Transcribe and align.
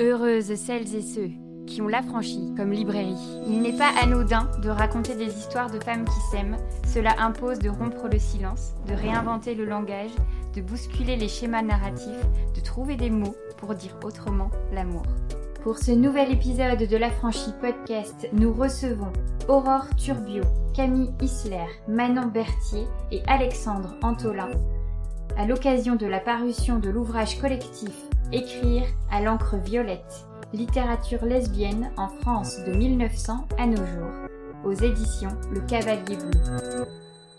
Heureuses 0.00 0.54
celles 0.54 0.94
et 0.94 1.02
ceux 1.02 1.28
qui 1.66 1.82
ont 1.82 1.88
l'affranchi 1.88 2.54
comme 2.56 2.72
librairie. 2.72 3.18
Il 3.46 3.60
n'est 3.60 3.76
pas 3.76 3.90
anodin 4.02 4.50
de 4.62 4.70
raconter 4.70 5.14
des 5.14 5.36
histoires 5.36 5.70
de 5.70 5.78
femmes 5.78 6.06
qui 6.06 6.20
s'aiment. 6.30 6.56
Cela 6.86 7.14
impose 7.20 7.58
de 7.58 7.68
rompre 7.68 8.08
le 8.10 8.18
silence, 8.18 8.72
de 8.88 8.94
réinventer 8.94 9.54
le 9.54 9.66
langage, 9.66 10.12
de 10.54 10.62
bousculer 10.62 11.16
les 11.16 11.28
schémas 11.28 11.60
narratifs, 11.60 12.26
de 12.56 12.60
trouver 12.62 12.96
des 12.96 13.10
mots 13.10 13.36
pour 13.58 13.74
dire 13.74 13.94
autrement 14.02 14.50
l'amour. 14.72 15.04
Pour 15.62 15.76
ce 15.76 15.90
nouvel 15.90 16.32
épisode 16.32 16.88
de 16.88 16.96
l'Affranchi 16.96 17.50
Podcast, 17.60 18.26
nous 18.32 18.54
recevons 18.54 19.12
Aurore 19.48 19.94
Turbio, 19.98 20.44
Camille 20.74 21.12
Isler, 21.20 21.66
Manon 21.88 22.28
Berthier 22.28 22.86
et 23.12 23.20
Alexandre 23.26 23.94
Antolin 24.02 24.48
à 25.36 25.46
l'occasion 25.46 25.96
de 25.96 26.06
la 26.06 26.20
parution 26.20 26.78
de 26.78 26.90
l'ouvrage 26.90 27.38
collectif 27.40 28.09
Écrire 28.32 28.86
à 29.10 29.20
l'encre 29.20 29.56
violette, 29.56 30.24
littérature 30.52 31.24
lesbienne 31.24 31.92
en 31.96 32.08
France 32.08 32.58
de 32.58 32.70
1900 32.70 33.48
à 33.58 33.66
nos 33.66 33.84
jours, 33.84 34.28
aux 34.64 34.72
éditions 34.72 35.36
Le 35.50 35.60
Cavalier 35.62 36.16
Bleu. 36.16 36.86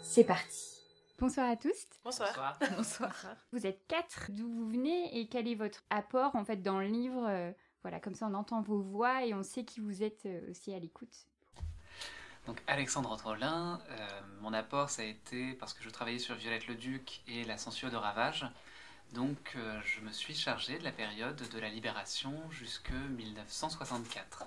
C'est 0.03 0.25
parti. 0.25 0.81
Bonsoir 1.17 1.49
à 1.49 1.55
tous. 1.55 1.87
Bonsoir. 2.03 2.59
Bonsoir. 2.75 3.15
Vous 3.53 3.65
êtes 3.65 3.87
quatre. 3.87 4.31
D'où 4.31 4.49
vous 4.49 4.67
venez 4.67 5.17
et 5.17 5.29
quel 5.29 5.47
est 5.47 5.55
votre 5.55 5.81
apport 5.89 6.35
en 6.35 6.43
fait 6.43 6.57
dans 6.57 6.81
le 6.81 6.87
livre 6.87 7.25
euh, 7.25 7.53
Voilà, 7.83 8.01
comme 8.01 8.15
ça 8.15 8.27
on 8.29 8.33
entend 8.33 8.61
vos 8.61 8.81
voix 8.81 9.25
et 9.25 9.33
on 9.33 9.43
sait 9.43 9.63
qui 9.63 9.79
vous 9.79 10.03
êtes 10.03 10.25
euh, 10.25 10.51
aussi 10.51 10.73
à 10.73 10.79
l'écoute. 10.79 11.25
Donc 12.47 12.61
Alexandre 12.67 13.13
Antolin, 13.13 13.79
euh, 13.91 14.07
mon 14.41 14.51
apport 14.51 14.89
ça 14.89 15.03
a 15.03 15.05
été 15.05 15.53
parce 15.53 15.73
que 15.73 15.85
je 15.85 15.89
travaillais 15.89 16.19
sur 16.19 16.35
Violette 16.35 16.67
le 16.67 16.75
Duc 16.75 17.21
et 17.29 17.45
la 17.45 17.57
censure 17.57 17.91
de 17.91 17.95
Ravage. 17.95 18.45
Donc 19.11 19.53
euh, 19.57 19.81
je 19.83 19.99
me 20.01 20.11
suis 20.11 20.33
chargé 20.33 20.77
de 20.77 20.83
la 20.85 20.91
période 20.91 21.35
de 21.35 21.59
la 21.59 21.69
libération 21.69 22.33
jusque 22.49 22.91
1964. 22.91 24.45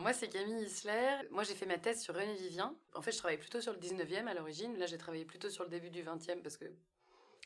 Moi, 0.00 0.12
c'est 0.12 0.28
Camille 0.28 0.62
Isler. 0.62 1.28
Moi, 1.30 1.42
j'ai 1.42 1.54
fait 1.54 1.66
ma 1.66 1.76
thèse 1.76 2.00
sur 2.02 2.14
René 2.14 2.34
Vivien. 2.36 2.74
En 2.94 3.02
fait, 3.02 3.12
je 3.12 3.18
travaillais 3.18 3.40
plutôt 3.40 3.60
sur 3.60 3.72
le 3.72 3.78
19e 3.78 4.26
à 4.26 4.34
l'origine. 4.34 4.78
Là, 4.78 4.86
j'ai 4.86 4.96
travaillé 4.96 5.24
plutôt 5.24 5.50
sur 5.50 5.64
le 5.64 5.70
début 5.70 5.90
du 5.90 6.02
20e 6.02 6.40
parce 6.40 6.56
que 6.56 6.66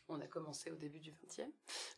on 0.09 0.21
a 0.21 0.27
commencé 0.27 0.71
au 0.71 0.77
début 0.77 1.01
du 1.01 1.11
20e. 1.11 1.51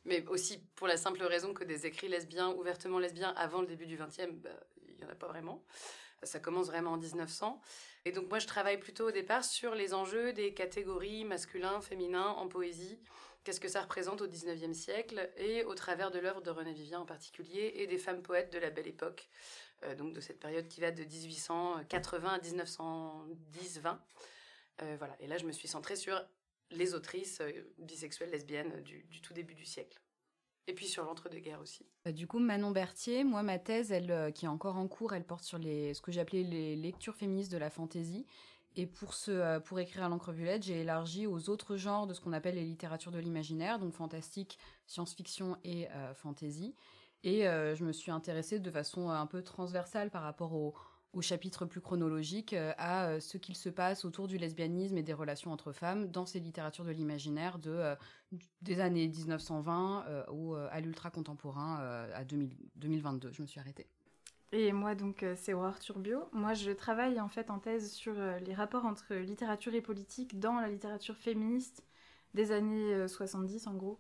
Mais 0.04 0.24
aussi 0.28 0.58
pour 0.76 0.86
la 0.86 0.96
simple 0.96 1.22
raison 1.24 1.52
que 1.52 1.64
des 1.64 1.86
écrits 1.86 2.08
lesbiens, 2.08 2.50
ouvertement 2.50 2.98
lesbiens, 2.98 3.34
avant 3.36 3.60
le 3.60 3.66
début 3.66 3.86
du 3.86 3.98
20e, 3.98 4.30
bah, 4.32 4.50
il 4.88 4.96
n'y 4.96 5.04
en 5.04 5.08
a 5.10 5.14
pas 5.14 5.26
vraiment. 5.26 5.62
Ça 6.22 6.40
commence 6.40 6.68
vraiment 6.68 6.92
en 6.92 6.96
1900. 6.96 7.60
Et 8.06 8.12
donc, 8.12 8.30
moi, 8.30 8.38
je 8.38 8.46
travaille 8.46 8.78
plutôt 8.78 9.08
au 9.08 9.10
départ 9.10 9.44
sur 9.44 9.74
les 9.74 9.92
enjeux 9.92 10.32
des 10.32 10.54
catégories 10.54 11.24
masculins, 11.24 11.82
féminins 11.82 12.28
en 12.28 12.48
poésie 12.48 12.98
qu'est-ce 13.44 13.60
que 13.60 13.68
ça 13.68 13.82
représente 13.82 14.22
au 14.22 14.26
XIXe 14.26 14.76
siècle 14.76 15.30
et 15.36 15.64
au 15.64 15.74
travers 15.74 16.10
de 16.10 16.18
l'œuvre 16.18 16.40
de 16.40 16.50
René 16.50 16.72
Vivien 16.72 17.00
en 17.00 17.06
particulier 17.06 17.74
et 17.76 17.86
des 17.86 17.98
femmes 17.98 18.22
poètes 18.22 18.52
de 18.52 18.58
la 18.58 18.70
Belle 18.70 18.88
Époque, 18.88 19.28
euh, 19.84 19.94
donc 19.94 20.14
de 20.14 20.20
cette 20.20 20.40
période 20.40 20.66
qui 20.66 20.80
va 20.80 20.90
de 20.90 21.04
1880 21.04 22.28
à 22.28 22.38
1910-20. 22.38 23.98
Euh, 24.82 24.96
voilà. 24.98 25.14
Et 25.20 25.26
là, 25.26 25.38
je 25.38 25.44
me 25.44 25.52
suis 25.52 25.68
centrée 25.68 25.96
sur 25.96 26.20
les 26.70 26.94
autrices 26.94 27.40
euh, 27.40 27.52
bisexuelles 27.78 28.30
lesbiennes 28.30 28.82
du, 28.82 29.20
tout 29.20 29.34
début 29.34 29.54
du 29.54 29.66
siècle. 29.66 30.00
Et 30.66 30.72
puis 30.72 30.86
sur 30.86 31.04
l'entre-deux-guerres 31.04 31.60
aussi. 31.60 31.84
Du 32.06 32.26
coup, 32.26 32.38
Manon 32.38 32.70
Berthier, 32.70 33.22
moi, 33.22 33.42
ma 33.42 33.58
thèse, 33.58 33.92
elle, 33.92 34.32
qui 34.34 34.46
est 34.46 34.48
encore 34.48 34.76
en 34.76 34.88
cours, 34.88 35.12
elle 35.12 35.24
porte 35.24 35.44
sur 35.44 35.58
les, 35.58 35.92
ce 35.92 36.00
que 36.00 36.10
j'appelais 36.10 36.42
les 36.42 36.74
lectures 36.74 37.14
féministes 37.14 37.52
de 37.52 37.58
la 37.58 37.68
fantaisie. 37.68 38.24
Et 38.76 38.90
euh, 39.28 39.60
pour 39.60 39.78
écrire 39.78 40.04
à 40.04 40.08
l'encre 40.08 40.32
violette, 40.32 40.64
j'ai 40.64 40.80
élargi 40.80 41.26
aux 41.26 41.48
autres 41.48 41.76
genres 41.76 42.06
de 42.06 42.14
ce 42.14 42.20
qu'on 42.20 42.32
appelle 42.32 42.56
les 42.56 42.64
littératures 42.64 43.12
de 43.12 43.18
l'imaginaire, 43.18 43.78
donc 43.78 43.92
fantastique, 43.92 44.58
science-fiction 44.86 45.56
et 45.62 45.88
euh, 45.90 46.14
fantasy. 46.14 46.74
Et 47.22 47.46
euh, 47.46 47.74
je 47.74 47.84
me 47.84 47.92
suis 47.92 48.10
intéressée 48.10 48.58
de 48.58 48.70
façon 48.70 49.10
un 49.10 49.26
peu 49.26 49.42
transversale 49.42 50.10
par 50.10 50.22
rapport 50.22 50.54
au, 50.54 50.74
au 51.12 51.22
chapitre 51.22 51.66
plus 51.66 51.80
chronologique 51.80 52.54
à 52.76 53.20
ce 53.20 53.38
qu'il 53.38 53.56
se 53.56 53.68
passe 53.68 54.04
autour 54.04 54.26
du 54.26 54.38
lesbianisme 54.38 54.98
et 54.98 55.04
des 55.04 55.14
relations 55.14 55.52
entre 55.52 55.72
femmes 55.72 56.10
dans 56.10 56.26
ces 56.26 56.40
littératures 56.40 56.84
de 56.84 56.90
l'imaginaire 56.90 57.60
de, 57.60 57.94
des 58.60 58.80
années 58.80 59.06
1920 59.06 60.26
ou 60.32 60.54
à 60.54 60.80
l'ultra 60.80 61.10
contemporain 61.10 61.78
à 62.12 62.24
2022. 62.24 63.32
Je 63.32 63.40
me 63.40 63.46
suis 63.46 63.60
arrêtée. 63.60 63.86
Et 64.52 64.72
moi, 64.72 64.94
donc, 64.94 65.22
euh, 65.22 65.34
c'est 65.36 65.52
Aurore 65.52 65.80
Turbio. 65.80 66.28
Moi, 66.32 66.54
je 66.54 66.70
travaille 66.70 67.20
en 67.20 67.28
fait 67.28 67.50
en 67.50 67.58
thèse 67.58 67.90
sur 67.92 68.14
euh, 68.16 68.38
les 68.38 68.54
rapports 68.54 68.84
entre 68.84 69.14
littérature 69.14 69.74
et 69.74 69.80
politique 69.80 70.38
dans 70.38 70.60
la 70.60 70.68
littérature 70.68 71.16
féministe 71.16 71.82
des 72.34 72.52
années 72.52 73.08
70, 73.08 73.66
euh, 73.66 73.70
en 73.70 73.74
gros, 73.74 73.98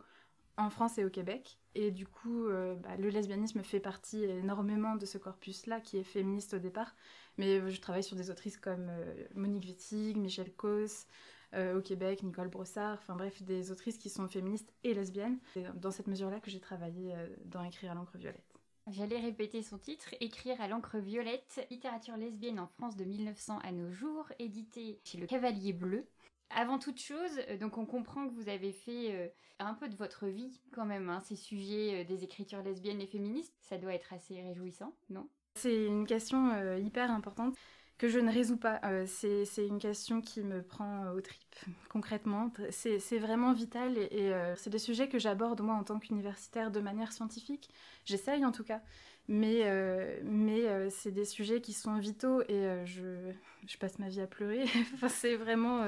en 0.56 0.70
France 0.70 0.98
et 0.98 1.04
au 1.04 1.10
Québec. 1.10 1.58
Et 1.74 1.90
du 1.90 2.06
coup, 2.06 2.46
bah, 2.82 2.96
le 2.96 3.08
lesbianisme 3.08 3.64
fait 3.64 3.80
partie 3.80 4.22
énormément 4.22 4.94
de 4.94 5.06
ce 5.06 5.18
corpus-là, 5.18 5.80
qui 5.80 5.98
est 5.98 6.04
féministe 6.04 6.54
au 6.54 6.58
départ. 6.58 6.94
Mais 7.36 7.68
je 7.68 7.80
travaille 7.80 8.04
sur 8.04 8.16
des 8.16 8.30
autrices 8.30 8.56
comme 8.56 8.88
Monique 9.34 9.64
Wittig, 9.64 10.16
Michel 10.16 10.52
Causse, 10.52 11.06
au 11.52 11.80
Québec, 11.80 12.22
Nicole 12.22 12.48
Brossard, 12.48 12.98
enfin 12.98 13.16
bref, 13.16 13.42
des 13.42 13.72
autrices 13.72 13.98
qui 13.98 14.08
sont 14.08 14.28
féministes 14.28 14.72
et 14.84 14.94
lesbiennes. 14.94 15.38
C'est 15.52 15.80
dans 15.80 15.90
cette 15.90 16.06
mesure-là 16.06 16.38
que 16.38 16.50
j'ai 16.50 16.60
travaillé 16.60 17.12
dans 17.44 17.64
Écrire 17.64 17.90
à 17.90 17.94
l'encre 17.94 18.16
violette. 18.16 18.53
J'allais 18.86 19.18
répéter 19.18 19.62
son 19.62 19.78
titre, 19.78 20.14
Écrire 20.20 20.60
à 20.60 20.68
l'encre 20.68 20.98
violette, 20.98 21.66
littérature 21.70 22.18
lesbienne 22.18 22.60
en 22.60 22.66
France 22.66 22.96
de 22.96 23.04
1900 23.04 23.58
à 23.62 23.72
nos 23.72 23.90
jours, 23.90 24.26
édité 24.38 25.00
chez 25.04 25.16
le 25.16 25.26
Cavalier 25.26 25.72
Bleu. 25.72 26.06
Avant 26.50 26.78
toute 26.78 27.00
chose, 27.00 27.40
euh, 27.48 27.56
donc 27.56 27.78
on 27.78 27.86
comprend 27.86 28.28
que 28.28 28.34
vous 28.34 28.50
avez 28.50 28.72
fait 28.72 29.14
euh, 29.14 29.28
un 29.58 29.72
peu 29.72 29.88
de 29.88 29.96
votre 29.96 30.26
vie 30.26 30.60
quand 30.72 30.84
même, 30.84 31.08
hein, 31.08 31.20
ces 31.20 31.34
sujets 31.34 32.02
euh, 32.02 32.04
des 32.04 32.24
écritures 32.24 32.62
lesbiennes 32.62 33.00
et 33.00 33.06
féministes. 33.06 33.54
Ça 33.60 33.78
doit 33.78 33.94
être 33.94 34.12
assez 34.12 34.40
réjouissant, 34.42 34.94
non? 35.08 35.28
C'est 35.56 35.86
une 35.86 36.06
question 36.06 36.76
hyper 36.76 37.12
importante 37.12 37.54
que 37.98 38.08
je 38.08 38.18
ne 38.18 38.32
résous 38.32 38.56
pas. 38.56 38.80
Euh, 38.84 39.06
c'est 39.06 39.66
une 39.66 39.78
question 39.78 40.20
qui 40.20 40.40
me 40.40 40.62
prend 40.62 41.10
aux 41.10 41.20
tripes, 41.20 41.56
concrètement. 41.88 42.52
C'est 42.70 43.18
vraiment 43.18 43.52
vital 43.52 43.96
et, 43.98 44.32
euh, 44.32 44.54
c'est 44.56 44.70
des 44.70 44.78
sujets 44.78 45.08
que 45.08 45.18
j'aborde 45.18 45.60
moi 45.60 45.74
en 45.74 45.84
tant 45.84 45.98
qu'universitaire 45.98 46.70
de 46.70 46.80
manière 46.80 47.12
scientifique. 47.12 47.70
J'essaye 48.04 48.44
en 48.44 48.52
tout 48.52 48.64
cas. 48.64 48.80
Mais, 49.26 49.62
euh, 49.64 50.20
mais 50.22 50.90
c'est 50.90 51.12
des 51.12 51.24
sujets 51.24 51.62
qui 51.62 51.72
sont 51.72 51.96
vitaux 51.96 52.42
et 52.42 52.84
je, 52.84 53.76
passe 53.78 53.98
ma 53.98 54.08
vie 54.08 54.20
à 54.20 54.26
pleurer. 54.26 54.64
c'est 55.08 55.36
vraiment... 55.36 55.84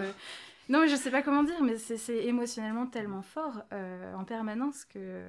Non, 0.69 0.81
mais 0.81 0.89
je 0.89 0.97
sais 0.97 1.11
pas 1.11 1.23
comment 1.23 1.45
dire, 1.45 1.63
mais 1.63 1.77
c'est 1.77 2.25
émotionnellement 2.25 2.87
tellement 2.87 3.23
fort 3.23 3.63
en 3.73 4.25
permanence 4.25 4.85
que 4.85 5.23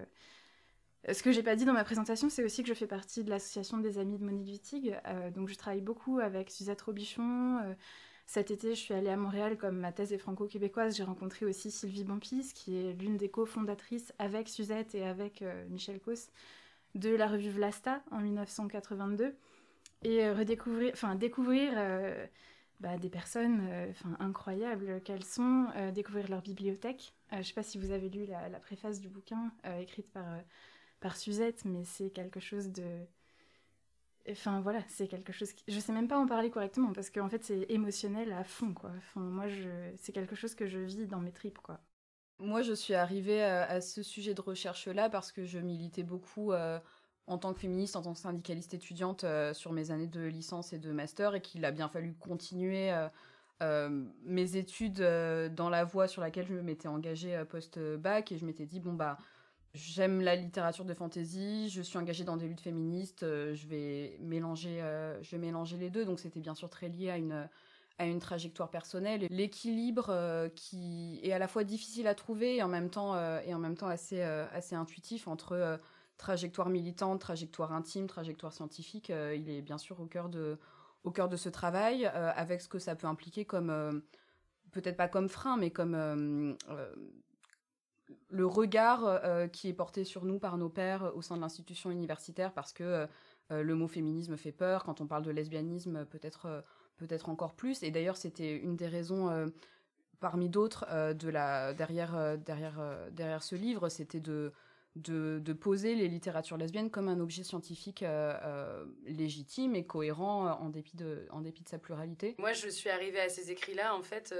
ce 1.13 1.23
que 1.23 1.31
j'ai 1.31 1.43
pas 1.43 1.55
dit 1.55 1.63
dans 1.63 1.73
ma 1.73 1.85
présentation, 1.85 2.29
c'est 2.29 2.43
aussi 2.43 2.63
que 2.63 2.69
je 2.69 2.73
fais 2.73 2.87
partie 2.87 3.23
de 3.23 3.29
l'association 3.29 3.77
des 3.77 3.97
amis 3.97 4.17
de 4.17 4.25
Monique 4.25 4.47
Wittig. 4.47 4.99
Euh, 5.07 5.31
donc 5.31 5.47
je 5.47 5.55
travaille 5.55 5.81
beaucoup 5.81 6.19
avec 6.19 6.49
Suzette 6.49 6.81
Robichon. 6.81 7.59
Euh, 7.63 7.73
cet 8.25 8.51
été, 8.51 8.75
je 8.75 8.79
suis 8.81 8.93
allée 8.93 9.09
à 9.09 9.15
Montréal 9.15 9.57
comme 9.57 9.77
ma 9.77 9.93
thèse 9.93 10.11
est 10.11 10.17
franco-québécoise. 10.17 10.97
J'ai 10.97 11.03
rencontré 11.03 11.45
aussi 11.45 11.71
Sylvie 11.71 12.03
Bampis, 12.03 12.51
qui 12.53 12.75
est 12.75 12.93
l'une 12.93 13.15
des 13.15 13.29
cofondatrices 13.29 14.13
avec 14.19 14.49
Suzette 14.49 14.95
et 14.95 15.05
avec 15.05 15.41
euh, 15.41 15.65
Michel 15.69 16.01
Causse 16.01 16.27
de 16.93 17.15
la 17.15 17.27
revue 17.27 17.51
Vlasta 17.51 18.01
en 18.11 18.19
1982. 18.19 19.33
Et 20.03 20.29
redécouvrir, 20.29 20.91
enfin 20.93 21.15
découvrir 21.15 21.73
bah, 22.79 22.97
des 22.97 23.09
personnes 23.09 23.67
incroyables 24.19 25.01
qu'elles 25.01 25.23
sont, 25.23 25.65
découvrir 25.91 26.29
leur 26.29 26.43
bibliothèque. 26.43 27.13
je 27.31 27.37
ne 27.37 27.43
sais 27.43 27.53
pas 27.55 27.63
si 27.63 27.79
vous 27.79 27.89
avez 27.89 28.07
lu 28.07 28.27
la 28.27 28.59
préface 28.59 28.99
du 28.99 29.09
bouquin 29.09 29.51
écrite 29.79 30.11
par 30.11 30.23
par 30.99 31.15
Suzette, 31.15 31.65
mais 31.65 31.83
c'est 31.83 32.09
quelque 32.09 32.39
chose 32.39 32.71
de. 32.71 32.83
Enfin 34.29 34.59
voilà, 34.61 34.81
c'est 34.89 35.07
quelque 35.07 35.31
chose. 35.31 35.53
Qui... 35.53 35.63
Je 35.67 35.79
sais 35.79 35.93
même 35.93 36.07
pas 36.07 36.17
en 36.17 36.25
parler 36.25 36.49
correctement 36.49 36.91
parce 36.91 37.09
qu'en 37.09 37.29
fait 37.29 37.43
c'est 37.43 37.65
émotionnel 37.69 38.33
à 38.33 38.43
fond 38.43 38.73
quoi. 38.73 38.91
Moi 39.15 39.47
je... 39.47 39.69
c'est 39.97 40.11
quelque 40.11 40.35
chose 40.35 40.53
que 40.53 40.67
je 40.67 40.79
vis 40.79 41.07
dans 41.07 41.19
mes 41.19 41.31
tripes 41.31 41.59
quoi. 41.59 41.79
Moi 42.39 42.61
je 42.61 42.73
suis 42.73 42.93
arrivée 42.93 43.41
à, 43.43 43.79
ce 43.81 44.03
sujet 44.03 44.33
de 44.33 44.41
recherche 44.41 44.87
là 44.87 45.09
parce 45.09 45.31
que 45.31 45.45
je 45.45 45.59
militais 45.59 46.03
beaucoup 46.03 46.51
euh, 46.51 46.79
en 47.25 47.37
tant 47.37 47.53
que 47.53 47.59
féministe, 47.59 47.95
en 47.95 48.01
tant 48.01 48.13
que 48.13 48.19
syndicaliste 48.19 48.73
étudiante 48.73 49.23
euh, 49.23 49.53
sur 49.53 49.71
mes 49.71 49.91
années 49.91 50.07
de 50.07 50.21
licence 50.21 50.73
et 50.73 50.77
de 50.77 50.91
master 50.91 51.33
et 51.35 51.41
qu'il 51.41 51.63
a 51.65 51.71
bien 51.71 51.87
fallu 51.87 52.13
continuer. 52.13 52.93
Euh, 53.63 53.89
mes 54.23 54.55
études 54.55 54.99
dans 54.99 55.69
la 55.69 55.83
voie 55.83 56.07
sur 56.07 56.21
laquelle 56.21 56.45
je 56.45 56.53
m'étais 56.53 56.87
engagée 56.87 57.41
post-bac 57.49 58.31
et 58.31 58.37
je 58.37 58.45
m'étais 58.45 58.65
dit 58.65 58.79
bon 58.79 58.93
bah 58.93 59.17
J'aime 59.77 60.21
la 60.21 60.35
littérature 60.35 60.85
de 60.85 60.93
fantasy, 60.95 61.69
je 61.69 61.83
suis 61.83 61.99
engagée 61.99 62.23
dans 62.23 62.35
des 62.35 62.47
luttes 62.47 62.61
féministes, 62.61 63.21
euh, 63.21 63.53
je, 63.53 63.67
vais 63.67 64.17
mélanger, 64.19 64.81
euh, 64.81 65.21
je 65.21 65.31
vais 65.31 65.37
mélanger 65.37 65.77
les 65.77 65.91
deux, 65.91 66.03
donc 66.03 66.19
c'était 66.19 66.39
bien 66.39 66.55
sûr 66.55 66.67
très 66.67 66.89
lié 66.89 67.11
à 67.11 67.17
une, 67.17 67.47
à 67.99 68.05
une 68.07 68.19
trajectoire 68.19 68.71
personnelle. 68.71 69.27
L'équilibre 69.29 70.07
euh, 70.09 70.49
qui 70.49 71.19
est 71.21 71.31
à 71.31 71.37
la 71.37 71.47
fois 71.47 71.63
difficile 71.63 72.07
à 72.07 72.15
trouver 72.15 72.55
et 72.55 72.63
en 72.63 72.67
même 72.67 72.89
temps, 72.89 73.15
et 73.41 73.53
en 73.53 73.59
même 73.59 73.77
temps 73.77 73.87
assez, 73.87 74.21
assez 74.21 74.75
intuitif 74.75 75.27
entre 75.27 75.79
trajectoire 76.17 76.69
militante, 76.69 77.21
trajectoire 77.21 77.71
intime, 77.71 78.07
trajectoire 78.07 78.53
scientifique, 78.53 79.09
il 79.09 79.49
est 79.49 79.61
bien 79.61 79.77
sûr 79.77 79.99
au 79.99 80.05
cœur 80.05 80.29
de, 80.29 80.57
au 81.03 81.11
cœur 81.11 81.29
de 81.29 81.37
ce 81.37 81.49
travail, 81.49 82.07
avec 82.07 82.61
ce 82.61 82.67
que 82.67 82.79
ça 82.79 82.95
peut 82.95 83.07
impliquer 83.07 83.45
comme, 83.45 84.01
peut-être 84.71 84.97
pas 84.97 85.07
comme 85.07 85.29
frein, 85.29 85.55
mais 85.57 85.69
comme 85.69 86.57
le 88.29 88.45
regard 88.45 89.21
qui 89.51 89.69
est 89.69 89.73
porté 89.73 90.03
sur 90.03 90.25
nous 90.25 90.39
par 90.39 90.57
nos 90.57 90.69
pères 90.69 91.11
au 91.15 91.21
sein 91.21 91.35
de 91.35 91.41
l'institution 91.41 91.91
universitaire, 91.91 92.53
parce 92.53 92.73
que 92.73 93.07
le 93.49 93.75
mot 93.75 93.87
féminisme 93.87 94.37
fait 94.37 94.51
peur. 94.51 94.83
Quand 94.83 95.01
on 95.01 95.07
parle 95.07 95.23
de 95.23 95.31
lesbianisme, 95.31 96.05
peut-être 96.05 96.63
peut-être 96.97 97.29
encore 97.29 97.53
plus. 97.53 97.83
Et 97.83 97.91
d'ailleurs, 97.91 98.17
c'était 98.17 98.55
une 98.55 98.75
des 98.75 98.87
raisons 98.87 99.51
parmi 100.19 100.49
d'autres 100.49 100.85
de 101.13 101.29
la 101.29 101.73
derrière 101.73 102.37
derrière 102.37 102.79
derrière 103.11 103.43
ce 103.43 103.55
livre, 103.55 103.89
c'était 103.89 104.21
de 104.21 104.53
de, 104.97 105.53
poser 105.53 105.95
les 105.95 106.07
littératures 106.07 106.57
lesbiennes 106.57 106.89
comme 106.89 107.07
un 107.07 107.19
objet 107.19 107.43
scientifique 107.43 108.03
euh, 108.03 108.33
euh, 108.43 108.85
légitime 109.05 109.75
et 109.75 109.85
cohérent 109.85 110.47
euh, 110.47 110.51
en, 110.51 110.69
dépit 110.69 110.95
de, 110.95 111.27
en 111.31 111.41
dépit 111.41 111.63
de 111.63 111.69
sa 111.69 111.77
pluralité. 111.77 112.35
Moi, 112.37 112.53
je 112.53 112.67
suis 112.67 112.89
arrivée 112.89 113.19
à 113.19 113.29
ces 113.29 113.51
écrits-là, 113.51 113.95
en 113.95 114.03
fait, 114.03 114.33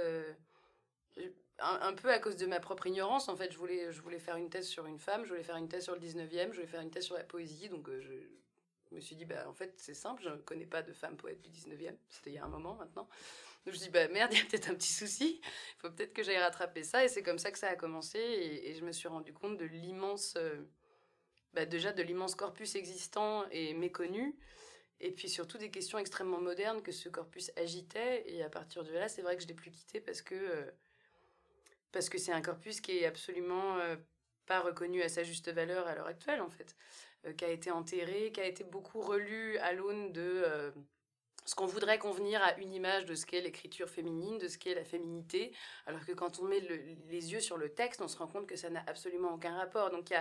un, 1.60 1.92
peu 1.92 2.10
à 2.10 2.18
cause 2.18 2.36
de 2.36 2.46
ma 2.46 2.60
propre 2.60 2.86
ignorance. 2.86 3.28
En 3.28 3.36
fait, 3.36 3.52
je 3.52 3.58
voulais, 3.58 3.92
je 3.92 4.00
voulais 4.00 4.18
faire 4.18 4.36
une 4.36 4.50
thèse 4.50 4.66
sur 4.66 4.86
une 4.86 4.98
femme, 4.98 5.24
je 5.24 5.30
voulais 5.30 5.42
faire 5.42 5.56
une 5.56 5.68
thèse 5.68 5.84
sur 5.84 5.94
le 5.94 6.00
19e, 6.00 6.48
je 6.50 6.54
voulais 6.54 6.66
faire 6.66 6.80
une 6.80 6.90
thèse 6.90 7.04
sur 7.04 7.16
la 7.16 7.24
poésie. 7.24 7.68
Donc, 7.68 7.88
je 7.90 8.94
me 8.94 9.00
suis 9.00 9.16
dit, 9.16 9.24
bah, 9.24 9.48
en 9.48 9.52
fait, 9.52 9.74
c'est 9.76 9.94
simple, 9.94 10.22
je 10.22 10.30
ne 10.30 10.36
connais 10.36 10.66
pas 10.66 10.82
de 10.82 10.92
femme 10.92 11.16
poète 11.16 11.40
du 11.40 11.50
19e. 11.50 11.96
C'était 12.08 12.30
il 12.30 12.34
y 12.34 12.38
a 12.38 12.44
un 12.44 12.48
moment 12.48 12.74
maintenant. 12.74 13.08
Donc 13.64 13.74
je 13.74 13.80
me 13.80 13.84
dis, 13.84 13.90
bah 13.90 14.08
merde, 14.08 14.32
il 14.32 14.38
y 14.38 14.40
a 14.40 14.44
peut-être 14.44 14.70
un 14.70 14.74
petit 14.74 14.92
souci. 14.92 15.40
Il 15.42 15.80
faut 15.80 15.90
peut-être 15.90 16.14
que 16.14 16.22
j'aille 16.22 16.38
rattraper 16.38 16.84
ça. 16.84 17.04
Et 17.04 17.08
c'est 17.08 17.22
comme 17.22 17.38
ça 17.38 17.50
que 17.50 17.58
ça 17.58 17.68
a 17.68 17.76
commencé. 17.76 18.18
Et, 18.18 18.74
je 18.74 18.84
me 18.84 18.92
suis 18.92 19.08
rendu 19.08 19.32
compte 19.32 19.56
de 19.58 19.64
l'immense, 19.64 20.34
euh, 20.36 20.56
bah, 21.52 21.66
déjà 21.66 21.92
de 21.92 22.02
l'immense 22.02 22.34
corpus 22.34 22.76
existant 22.76 23.44
et 23.50 23.74
méconnu. 23.74 24.38
Et 25.00 25.12
puis 25.12 25.28
surtout 25.28 25.58
des 25.58 25.70
questions 25.70 25.98
extrêmement 25.98 26.40
modernes 26.40 26.82
que 26.82 26.92
ce 26.92 27.08
corpus 27.08 27.52
agitait. 27.56 28.24
Et 28.26 28.42
à 28.42 28.48
partir 28.48 28.84
de 28.84 28.92
là, 28.92 29.08
c'est 29.08 29.22
vrai 29.22 29.36
que 29.36 29.42
je 29.42 29.48
l'ai 29.48 29.54
plus 29.54 29.70
quitté 29.70 30.00
parce 30.00 30.22
que 30.22 30.34
euh, 30.34 30.70
parce 31.92 32.08
que 32.08 32.18
c'est 32.18 32.32
un 32.32 32.42
corpus 32.42 32.80
qui 32.80 32.98
est 32.98 33.06
absolument 33.06 33.78
euh, 33.78 33.96
pas 34.46 34.60
reconnu 34.60 35.02
à 35.02 35.08
sa 35.08 35.22
juste 35.22 35.50
valeur 35.50 35.86
à 35.86 35.94
l'heure 35.94 36.06
actuelle 36.06 36.40
en 36.40 36.50
fait, 36.50 36.76
qui 37.36 37.44
a 37.44 37.50
été 37.50 37.70
enterré, 37.70 38.32
qui 38.32 38.40
a 38.40 38.46
été 38.46 38.64
beaucoup 38.64 39.00
relu 39.00 39.58
à 39.58 39.72
l'aune 39.72 40.12
de 40.12 40.72
ce 41.48 41.54
qu'on 41.54 41.66
voudrait 41.66 41.98
convenir 41.98 42.42
à 42.42 42.58
une 42.58 42.74
image 42.74 43.06
de 43.06 43.14
ce 43.14 43.24
qu'est 43.24 43.40
l'écriture 43.40 43.88
féminine, 43.88 44.36
de 44.36 44.48
ce 44.48 44.58
qu'est 44.58 44.74
la 44.74 44.84
féminité, 44.84 45.54
alors 45.86 46.04
que 46.04 46.12
quand 46.12 46.40
on 46.40 46.44
met 46.44 46.60
les 46.60 47.32
yeux 47.32 47.40
sur 47.40 47.56
le 47.56 47.70
texte, 47.70 48.02
on 48.02 48.08
se 48.08 48.18
rend 48.18 48.26
compte 48.26 48.46
que 48.46 48.56
ça 48.56 48.68
n'a 48.68 48.84
absolument 48.86 49.32
aucun 49.32 49.56
rapport. 49.56 49.90
Donc 49.90 50.12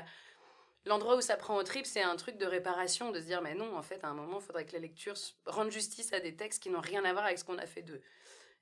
l'endroit 0.85 1.17
où 1.17 1.21
ça 1.21 1.35
prend 1.35 1.57
au 1.57 1.63
trip, 1.63 1.85
c'est 1.85 2.01
un 2.01 2.15
truc 2.15 2.37
de 2.37 2.45
réparation, 2.45 3.11
de 3.11 3.19
se 3.19 3.25
dire 3.25 3.41
mais 3.41 3.55
non, 3.55 3.75
en 3.75 3.81
fait, 3.81 4.05
à 4.05 4.07
un 4.07 4.13
moment, 4.13 4.39
il 4.39 4.45
faudrait 4.45 4.65
que 4.65 4.71
la 4.71 4.79
lecture 4.79 5.15
rende 5.45 5.69
justice 5.69 6.13
à 6.13 6.21
des 6.21 6.33
textes 6.33 6.63
qui 6.63 6.69
n'ont 6.69 6.79
rien 6.79 7.03
à 7.03 7.11
voir 7.11 7.25
avec 7.25 7.37
ce 7.37 7.43
qu'on 7.43 7.57
a 7.57 7.67
fait 7.67 7.81
d'eux. 7.81 8.01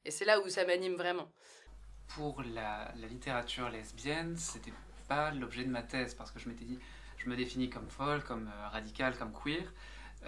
Et 0.04 0.10
c'est 0.10 0.26
là 0.26 0.40
où 0.40 0.50
ça 0.50 0.66
m'anime 0.66 0.96
vraiment. 0.96 1.32
Pour 2.08 2.42
la, 2.44 2.92
littérature 3.10 3.70
lesbienne, 3.70 4.36
c'était 4.38 4.74
pas 5.08 5.32
l'objet 5.32 5.64
de 5.64 5.70
ma 5.70 5.84
thèse 5.84 6.14
parce 6.14 6.32
que 6.32 6.40
je 6.40 6.50
m'étais 6.50 6.66
dit, 6.66 6.80
je 7.18 7.30
me 7.30 7.36
définis 7.36 7.70
comme 7.70 7.90
folle, 7.90 8.24
comme 8.24 8.48
euh, 8.48 8.68
radicale, 8.70 9.18
comme 9.18 9.34
queer. 9.34 9.72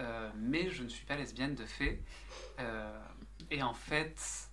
Euh, 0.00 0.30
mais 0.36 0.70
je 0.70 0.82
ne 0.82 0.88
suis 0.88 1.04
pas 1.04 1.16
lesbienne 1.16 1.54
de 1.54 1.66
fait. 1.66 2.00
Euh, 2.60 2.98
et 3.50 3.62
en 3.62 3.74
fait, 3.74 4.48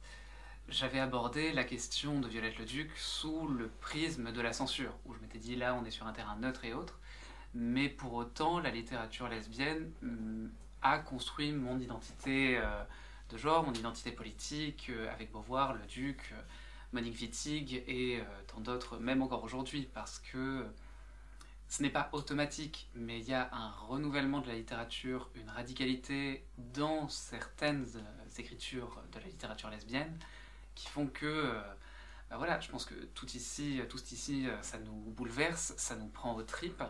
j'avais 0.69 0.99
abordé 0.99 1.51
la 1.51 1.63
question 1.63 2.19
de 2.19 2.27
Violette 2.27 2.57
le 2.57 2.65
Duc 2.65 2.91
sous 2.97 3.47
le 3.47 3.69
prisme 3.81 4.31
de 4.31 4.41
la 4.41 4.53
censure, 4.53 4.97
où 5.05 5.13
je 5.13 5.19
m'étais 5.19 5.37
dit 5.37 5.55
là 5.55 5.75
on 5.75 5.85
est 5.85 5.91
sur 5.91 6.07
un 6.07 6.13
terrain 6.13 6.35
neutre 6.37 6.65
et 6.65 6.73
autre, 6.73 6.99
mais 7.53 7.89
pour 7.89 8.13
autant 8.13 8.59
la 8.59 8.71
littérature 8.71 9.27
lesbienne 9.27 9.91
mm, 10.01 10.47
a 10.81 10.97
construit 10.99 11.51
mon 11.51 11.79
identité 11.79 12.57
euh, 12.57 12.83
de 13.29 13.37
genre, 13.37 13.63
mon 13.63 13.73
identité 13.73 14.11
politique, 14.11 14.91
avec 15.11 15.31
Beauvoir, 15.31 15.73
le 15.73 15.85
Duc, 15.85 16.33
Monique 16.95 17.19
Wittig 17.21 17.83
et 17.87 18.23
tant 18.47 18.61
d'autres, 18.61 18.97
même 18.97 19.21
encore 19.21 19.43
aujourd'hui, 19.43 19.87
parce 19.93 20.19
que 20.19 20.65
ce 21.67 21.81
n'est 21.81 21.89
pas 21.89 22.09
automatique, 22.13 22.89
mais 22.93 23.19
il 23.19 23.27
y 23.27 23.33
a 23.33 23.49
un 23.53 23.71
renouvellement 23.71 24.39
de 24.39 24.47
la 24.47 24.55
littérature, 24.55 25.29
une 25.35 25.49
radicalité 25.49 26.45
dans 26.57 27.09
certaines 27.09 27.85
euh, 27.95 28.39
écritures 28.39 29.01
de 29.11 29.19
la 29.19 29.25
littérature 29.25 29.69
lesbienne 29.69 30.17
qui 30.75 30.87
font 30.87 31.07
que, 31.07 31.25
euh, 31.25 31.61
bah 32.29 32.37
voilà, 32.37 32.59
je 32.59 32.69
pense 32.69 32.85
que 32.85 32.93
tout 33.13 33.29
ici, 33.31 33.81
tout 33.89 34.01
ici, 34.11 34.47
euh, 34.47 34.61
ça 34.61 34.77
nous 34.77 34.93
bouleverse, 34.93 35.73
ça 35.77 35.95
nous 35.95 36.07
prend 36.07 36.35
aux 36.35 36.43
tripes. 36.43 36.83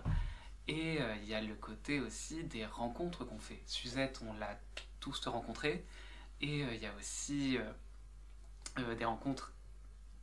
Et 0.67 0.97
il 1.21 1.29
y 1.29 1.35
a 1.35 1.41
le 1.41 1.53
côté 1.53 1.99
aussi 1.99 2.43
des 2.43 2.65
rencontres 2.65 3.23
qu'on 3.23 3.37
fait. 3.37 3.61
Suzette, 3.67 4.19
on 4.27 4.33
l'a 4.33 4.59
tous 4.99 5.27
rencontré. 5.27 5.85
Et 6.41 6.61
il 6.61 6.81
y 6.81 6.87
a 6.87 6.95
aussi 6.95 7.59
des 8.97 9.05
rencontres 9.05 9.53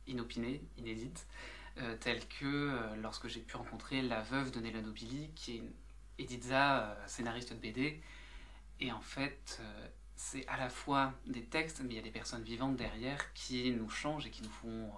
inopinées, 0.07 0.61
inédites. 0.77 1.25
Euh, 1.79 1.97
telles 1.97 2.27
que 2.27 2.45
euh, 2.45 2.95
lorsque 3.01 3.27
j'ai 3.27 3.39
pu 3.39 3.57
rencontrer 3.57 4.03
la 4.03 4.21
veuve 4.21 4.51
de 4.51 4.59
Néla 4.59 4.81
Nobili, 4.81 5.31
qui 5.33 5.57
est 5.57 5.63
Editha, 6.19 6.83
euh, 6.83 7.07
scénariste 7.07 7.51
de 7.51 7.57
BD. 7.57 7.99
Et 8.79 8.91
en 8.91 9.01
fait, 9.01 9.61
c'est 10.15 10.45
à 10.47 10.57
la 10.57 10.69
fois 10.69 11.13
des 11.25 11.43
textes, 11.43 11.81
mais 11.83 11.93
il 11.93 11.95
y 11.95 11.99
a 11.99 12.03
des 12.03 12.11
personnes 12.11 12.43
vivantes 12.43 12.75
derrière 12.75 13.33
qui 13.33 13.71
nous 13.71 13.89
changent 13.89 14.27
et 14.27 14.29
qui 14.29 14.43
nous 14.43 14.49
font 14.49 14.91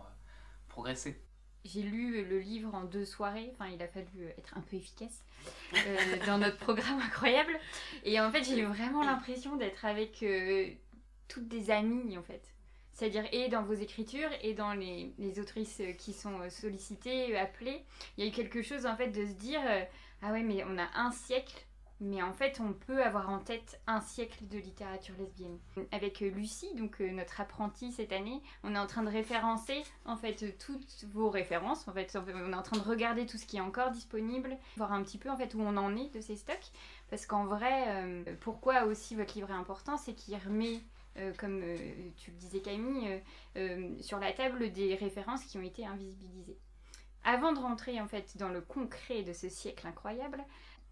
progresser. 0.67 1.21
J'ai 1.63 1.81
lu 1.81 2.25
le 2.25 2.39
livre 2.39 2.73
en 2.73 2.83
deux 2.83 3.05
soirées, 3.05 3.51
enfin 3.53 3.67
il 3.69 3.81
a 3.81 3.87
fallu 3.87 4.27
être 4.37 4.57
un 4.57 4.61
peu 4.61 4.77
efficace 4.77 5.23
dans 6.25 6.37
notre 6.39 6.57
programme 6.57 6.99
incroyable. 7.05 7.59
Et 8.03 8.19
en 8.19 8.31
fait 8.31 8.43
j'ai 8.43 8.59
eu 8.59 8.65
vraiment 8.65 9.03
l'impression 9.03 9.55
d'être 9.55 9.85
avec 9.85 10.25
toutes 11.27 11.47
des 11.47 11.69
amies 11.69 12.17
en 12.17 12.23
fait. 12.23 12.54
C'est-à-dire 12.95 13.25
et 13.33 13.49
dans 13.49 13.61
vos 13.61 13.73
écritures 13.73 14.29
et 14.41 14.53
dans 14.53 14.73
les, 14.73 15.13
les 15.19 15.39
autrices 15.41 15.81
qui 15.99 16.13
sont 16.13 16.39
euh, 16.39 16.49
sollicitées, 16.49 17.37
appelées, 17.37 17.83
il 18.17 18.23
y 18.23 18.27
a 18.27 18.29
eu 18.29 18.33
quelque 18.33 18.61
chose 18.61 18.85
en 18.85 18.95
fait 18.95 19.09
de 19.09 19.25
se 19.25 19.33
dire 19.33 19.59
euh, 19.67 19.83
ah 20.21 20.31
ouais 20.31 20.43
mais 20.43 20.63
on 20.63 20.77
a 20.77 20.87
un 20.95 21.11
siècle, 21.11 21.65
mais 21.99 22.23
en 22.23 22.31
fait 22.31 22.61
on 22.61 22.71
peut 22.71 23.03
avoir 23.03 23.29
en 23.29 23.39
tête 23.39 23.81
un 23.85 23.99
siècle 23.99 24.47
de 24.47 24.59
littérature 24.59 25.13
lesbienne. 25.19 25.59
Avec 25.91 26.21
euh, 26.21 26.29
Lucie, 26.29 26.73
donc 26.75 27.01
notre 27.01 27.41
apprentie 27.41 27.91
cette 27.91 28.13
année, 28.13 28.41
on 28.63 28.73
est 28.73 28.79
en 28.79 28.87
train 28.87 29.03
de 29.03 29.11
référencer 29.11 29.83
en 30.05 30.15
fait 30.15 30.57
toutes 30.57 31.03
vos 31.11 31.29
références. 31.29 31.89
En 31.89 31.91
fait, 31.91 32.17
on 32.33 32.53
est 32.53 32.55
en 32.55 32.63
train 32.63 32.77
de 32.77 32.87
regarder 32.89 33.25
tout 33.25 33.37
ce 33.37 33.45
qui 33.45 33.57
est 33.57 33.61
encore 33.61 33.91
disponible, 33.91 34.55
voir 34.77 34.93
un 34.93 35.03
petit 35.03 35.17
peu 35.17 35.29
en 35.29 35.35
fait 35.35 35.53
où 35.53 35.59
on 35.59 35.75
en 35.75 35.97
est 35.97 36.15
de 36.15 36.21
ces 36.21 36.37
stocks, 36.37 36.71
parce 37.09 37.25
qu'en 37.25 37.43
vrai, 37.43 38.23
pourquoi 38.39 38.85
aussi 38.85 39.15
votre 39.15 39.35
livre 39.35 39.49
est 39.49 39.53
important, 39.53 39.97
c'est 39.97 40.13
qu'il 40.13 40.35
remet 40.37 40.79
euh, 41.17 41.33
comme 41.37 41.61
euh, 41.63 41.77
tu 42.17 42.31
le 42.31 42.37
disais 42.37 42.59
Camille, 42.59 43.21
euh, 43.55 43.89
sur 44.01 44.19
la 44.19 44.33
table 44.33 44.71
des 44.71 44.95
références 44.95 45.45
qui 45.45 45.57
ont 45.57 45.61
été 45.61 45.85
invisibilisées. 45.85 46.57
Avant 47.23 47.53
de 47.53 47.59
rentrer 47.59 48.01
en 48.01 48.07
fait 48.07 48.37
dans 48.37 48.49
le 48.49 48.61
concret 48.61 49.23
de 49.23 49.31
ce 49.31 49.47
siècle 49.47 49.87
incroyable, 49.87 50.43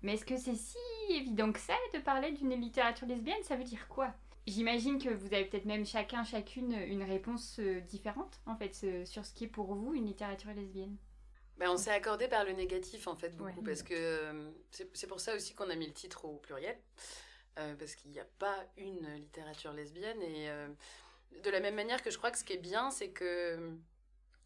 mais 0.01 0.13
est-ce 0.13 0.25
que 0.25 0.37
c'est 0.37 0.55
si 0.55 0.77
évident 1.09 1.51
que 1.51 1.59
ça 1.59 1.73
de 1.93 1.99
parler 1.99 2.31
d'une 2.31 2.53
littérature 2.59 3.07
lesbienne? 3.07 3.43
Ça 3.43 3.55
veut 3.55 3.63
dire 3.63 3.87
quoi? 3.87 4.13
J'imagine 4.47 4.97
que 4.97 5.09
vous 5.09 5.33
avez 5.33 5.45
peut-être 5.45 5.65
même 5.65 5.85
chacun, 5.85 6.23
chacune 6.23 6.73
une 6.73 7.03
réponse 7.03 7.59
différente 7.87 8.41
en 8.45 8.55
fait 8.55 9.05
sur 9.05 9.25
ce 9.25 9.33
qui 9.33 9.45
est 9.45 9.47
pour 9.47 9.73
vous 9.73 9.93
une 9.93 10.05
littérature 10.05 10.51
lesbienne. 10.53 10.97
Ben, 11.57 11.69
on 11.69 11.77
s'est 11.77 11.91
accordé 11.91 12.27
par 12.27 12.43
le 12.43 12.53
négatif 12.53 13.07
en 13.07 13.15
fait 13.15 13.37
beaucoup 13.37 13.61
parce 13.61 13.83
que 13.83 14.51
c'est 14.71 15.07
pour 15.07 15.19
ça 15.19 15.35
aussi 15.35 15.53
qu'on 15.53 15.69
a 15.69 15.75
mis 15.75 15.87
le 15.87 15.93
titre 15.93 16.25
au 16.25 16.37
pluriel. 16.37 16.77
Euh, 17.59 17.75
parce 17.75 17.93
qu'il 17.93 18.09
n'y 18.09 18.19
a 18.19 18.25
pas 18.39 18.65
une 18.77 19.07
littérature 19.15 19.73
lesbienne. 19.73 20.21
Et 20.23 20.49
euh, 20.49 20.67
de 21.43 21.49
la 21.51 21.59
même 21.59 21.75
manière 21.75 22.01
que 22.01 22.09
je 22.09 22.17
crois 22.17 22.31
que 22.31 22.37
ce 22.37 22.43
qui 22.43 22.53
est 22.53 22.57
bien, 22.57 22.89
c'est 22.89 23.09
que 23.09 23.77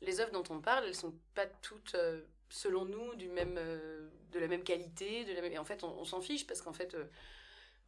les 0.01 0.19
œuvres 0.19 0.31
dont 0.31 0.43
on 0.49 0.59
parle, 0.59 0.85
elles 0.85 0.95
sont 0.95 1.13
pas 1.33 1.45
toutes, 1.45 1.95
euh, 1.95 2.21
selon 2.49 2.83
nous, 2.83 3.15
du 3.15 3.29
même, 3.29 3.55
de 3.55 4.39
la 4.39 4.47
même 4.47 4.63
qualité. 4.63 5.23
De 5.23 5.33
la 5.33 5.41
même... 5.41 5.53
Et 5.53 5.57
en 5.57 5.63
fait, 5.63 5.83
on, 5.83 6.03
s'en 6.03 6.19
fiche 6.19 6.45
parce 6.45 6.61
qu'en 6.61 6.73
fait, 6.73 6.97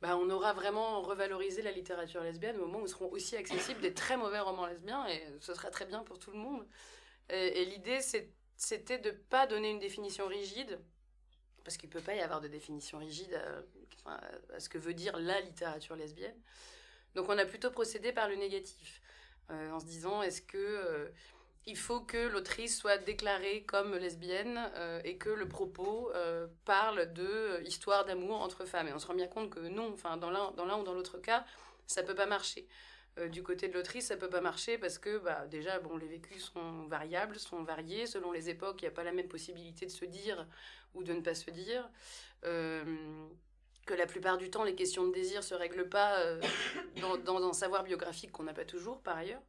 bah, 0.02 0.18
on 0.18 0.30
aura 0.30 0.54
vraiment 0.54 1.02
revalorisé 1.02 1.62
la 1.62 1.72
littérature 1.72 2.24
lesbienne 2.24 2.56
au 2.56 2.66
moment 2.66 2.80
où 2.80 2.88
seront 2.88 3.12
aussi 3.12 3.36
accessibles 3.36 3.82
des 3.82 3.94
très 3.94 4.16
mauvais 4.16 4.40
romans 4.40 4.68
lesbiens 4.68 5.06
et 5.08 5.22
ce 5.42 5.54
sera 5.54 5.70
très 5.70 5.86
bien 5.86 6.04
pour 6.04 6.18
tout 6.18 6.32
le 6.32 6.38
monde. 6.38 6.66
Et, 7.30 7.62
et 7.62 7.66
l'idée, 7.66 8.00
c'était 8.56 9.00
de 9.00 9.12
pas 9.12 9.48
donner 9.48 9.70
une 9.70 9.80
définition 9.80 10.28
rigide 10.28 10.80
parce 11.66 11.76
qu'il 11.76 11.90
ne 11.90 11.94
peut 11.94 12.02
pas 12.02 12.16
y 12.16 12.22
avoir 12.22 12.40
de 12.40 12.48
définition 12.48 13.00
rigide 13.00 13.40
à, 14.06 14.60
ce 14.60 14.70
que 14.70 14.78
veut 14.78 14.94
dire 14.94 15.18
la 15.18 15.40
littérature 15.42 15.96
lesbienne. 15.96 16.36
Donc 17.16 17.28
on 17.30 17.38
a 17.38 17.46
plutôt 17.46 17.72
procédé 17.72 18.12
par 18.12 18.30
le 18.30 18.36
négatif, 18.36 19.02
euh, 19.52 19.72
en 19.72 19.80
se 19.80 19.86
disant 19.86 20.22
est-ce 20.22 20.42
que 20.42 20.58
euh, 20.58 21.10
il 21.66 21.78
faut 21.78 22.02
que 22.02 22.18
l'autrice 22.18 22.78
soit 22.78 22.98
déclarée 22.98 23.64
comme 23.64 23.96
lesbienne 23.96 24.60
euh, 24.76 25.02
et 25.04 25.18
que 25.18 25.30
le 25.30 25.48
propos 25.48 26.12
parle 26.66 27.12
de 27.14 27.62
histoire 27.66 28.06
d'amour 28.06 28.42
entre 28.42 28.66
femmes. 28.66 28.88
Et 28.88 28.94
on 28.94 29.00
se 29.00 29.08
rend 29.08 29.14
bien 29.14 29.28
compte 29.28 29.50
que 29.50 29.60
non, 29.60 29.92
enfin 29.94 30.18
dans 30.18 30.32
l'un 30.32 30.80
ou 30.80 30.84
dans 30.84 30.94
l'autre 30.94 31.20
cas, 31.20 31.46
ça 31.86 32.04
peut 32.04 32.16
pas 32.16 32.26
marcher. 32.26 32.68
du 33.32 33.44
côté 33.44 33.68
de 33.68 33.74
l'autrice, 33.74 34.08
ça 34.08 34.18
peut 34.18 34.30
pas 34.30 34.42
marcher 34.42 34.78
parce 34.78 34.98
que 34.98 35.18
bah, 35.18 35.46
déjà, 35.48 35.80
bon, 35.80 35.98
les 35.98 36.08
vécus 36.08 36.52
sont 36.54 36.88
variables, 36.88 37.38
sont 37.38 37.64
variés. 37.64 38.08
Selon 38.08 38.32
les 38.32 38.50
époques, 38.50 38.82
il 38.82 38.86
n'y 38.86 38.90
a 38.90 38.92
pas 38.92 39.04
la 39.04 39.12
même 39.12 39.28
possibilité 39.28 39.86
de 39.86 39.92
se 39.92 40.06
dire 40.06 40.48
ou 40.96 41.04
de 41.04 41.14
ne 41.14 41.22
pas 41.22 41.36
se 41.36 41.52
dire. 41.52 41.88
Que 43.90 43.96
la 43.96 44.06
plupart 44.06 44.38
du 44.38 44.52
temps, 44.52 44.64
les 44.64 44.76
questions 44.76 45.08
de 45.08 45.12
désir 45.12 45.44
se 45.44 45.56
règlent 45.56 45.90
pas 45.90 46.20
euh, 46.20 46.40
dans, 47.26 47.50
un 47.50 47.54
savoir 47.54 47.84
biographique 47.84 48.32
qu'on 48.32 48.44
n'a 48.44 48.54
pas 48.54 48.64
toujours, 48.64 49.02
par 49.02 49.18
ailleurs. 49.18 49.42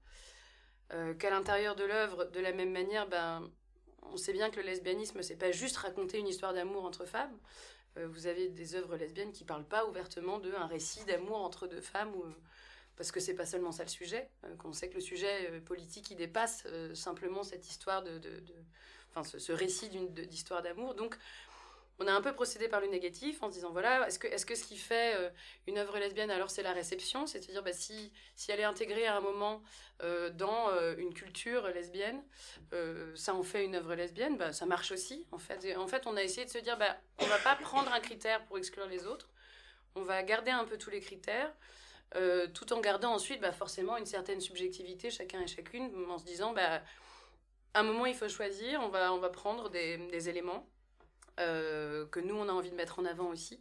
Euh, 0.95 1.13
qu'à 1.13 1.29
l'intérieur 1.29 1.77
de 1.77 1.85
l'œuvre, 1.85 2.25
de 2.25 2.41
la 2.41 2.55
même 2.55 2.73
manière, 2.73 3.07
ben, 3.07 3.47
on 4.01 4.17
sait 4.17 4.33
bien 4.33 4.49
que 4.49 4.57
le 4.57 4.63
lesbianisme, 4.63 5.21
c'est 5.21 5.37
pas 5.37 5.53
juste 5.53 5.77
raconter 5.77 6.19
une 6.19 6.27
histoire 6.27 6.55
d'amour 6.55 6.87
entre 6.87 7.05
femmes. 7.05 7.39
Euh, 7.99 8.09
vous 8.09 8.27
avez 8.29 8.49
des 8.49 8.77
œuvres 8.77 8.97
lesbiennes 8.97 9.33
qui 9.33 9.45
parlent 9.45 9.69
pas 9.69 9.85
ouvertement 9.85 10.39
d'un 10.39 10.67
récit 10.67 11.05
d'amour 11.05 11.37
entre 11.37 11.67
deux 11.67 11.83
femmes, 11.83 12.15
ou, 12.15 12.25
parce 12.97 13.13
que 13.13 13.21
c'est 13.21 13.35
pas 13.35 13.45
seulement 13.45 13.73
ça 13.73 13.83
le 13.83 13.91
sujet. 13.91 14.31
qu'on 14.57 14.73
sait 14.73 14.89
que 14.89 14.95
le 14.95 15.03
sujet 15.03 15.61
politique, 15.67 16.11
il 16.13 16.17
dépasse 16.17 16.67
simplement 16.95 17.43
cette 17.43 17.69
histoire 17.69 18.03
de, 18.03 18.17
de, 18.17 18.43
enfin, 19.11 19.23
ce, 19.23 19.39
ce 19.39 19.53
récit 19.53 19.91
d'histoire 19.91 20.63
d'amour. 20.63 20.95
Donc, 20.95 21.19
on 22.01 22.07
a 22.07 22.13
un 22.13 22.23
peu 22.23 22.33
procédé 22.33 22.67
par 22.67 22.81
le 22.81 22.87
négatif 22.87 23.43
en 23.43 23.51
se 23.51 23.55
disant 23.57 23.71
voilà, 23.71 24.09
est-ce 24.09 24.19
que, 24.19 24.27
est 24.27 24.37
-ce 24.37 24.47
que 24.47 24.55
ce 24.55 24.65
qui 24.65 24.79
fait 24.79 25.15
euh, 25.17 25.29
une 25.67 25.77
œuvre 25.77 25.99
lesbienne, 25.99 26.31
alors 26.31 26.51
c'est 26.51 26.63
la 26.63 26.73
réception? 26.73 27.27
C'est-à-dire 27.27 27.63
bah, 27.63 27.75
si, 27.75 28.11
si 28.35 28.51
elle 28.51 28.61
est 28.61 28.65
intégrée 28.65 29.07
à 29.07 29.17
un 29.17 29.21
moment 29.21 29.63
euh, 30.03 30.31
dans 30.31 30.71
euh, 30.71 30.97
une 30.97 31.13
culture 31.13 31.69
lesbienne, 31.69 32.23
ça 33.15 33.35
en 33.35 33.43
fait 33.43 33.65
une 33.65 33.75
œuvre 33.75 33.95
lesbienne, 33.95 34.39
bah, 34.39 34.53
ça 34.53 34.65
marche 34.65 34.93
aussi 34.93 35.27
en 35.31 35.39
fait. 35.39 35.77
en 35.77 35.87
fait, 35.87 36.07
on 36.07 36.17
a 36.17 36.23
essayé 36.23 36.47
de 36.47 36.51
se 36.51 36.59
dire 36.59 36.79
bah, 36.79 36.97
on 37.19 37.27
va 37.27 37.39
pas 37.39 37.57
prendre 37.57 37.93
un 37.93 38.01
critère 38.01 38.45
pour 38.47 38.57
exclure 38.57 38.87
les 38.87 39.07
autres, 39.07 39.29
on 39.95 40.03
va 40.03 40.23
garder 40.23 40.51
un 40.51 40.65
peu 40.65 40.79
tous 40.79 40.91
les 40.91 41.01
critères. 41.01 41.53
tout 42.55 42.73
en 42.73 42.81
gardant 42.81 43.13
ensuite 43.13 43.41
bah, 43.41 43.53
forcément 43.53 43.97
une 43.99 44.07
certaine 44.07 44.41
subjectivité 44.41 45.11
chacun 45.11 45.41
et 45.43 45.47
chacune 45.47 45.87
en 46.09 46.19
se 46.19 46.25
disant 46.25 46.53
bah, 46.55 46.83
à 47.75 47.81
un 47.81 47.83
moment 47.83 48.07
il 48.07 48.15
faut 48.15 48.29
choisir, 48.29 48.81
on 48.83 48.89
va, 48.89 49.13
on 49.13 49.19
va 49.19 49.29
prendre 49.29 49.69
des, 49.71 50.29
éléments 50.29 50.67
que 51.37 52.21
nous, 52.21 52.35
on 52.35 52.49
a 52.49 52.53
envie 52.53 52.71
de 52.71 52.77
mettre 52.77 52.99
en 52.99 53.05
avant 53.05 53.29
aussi, 53.29 53.61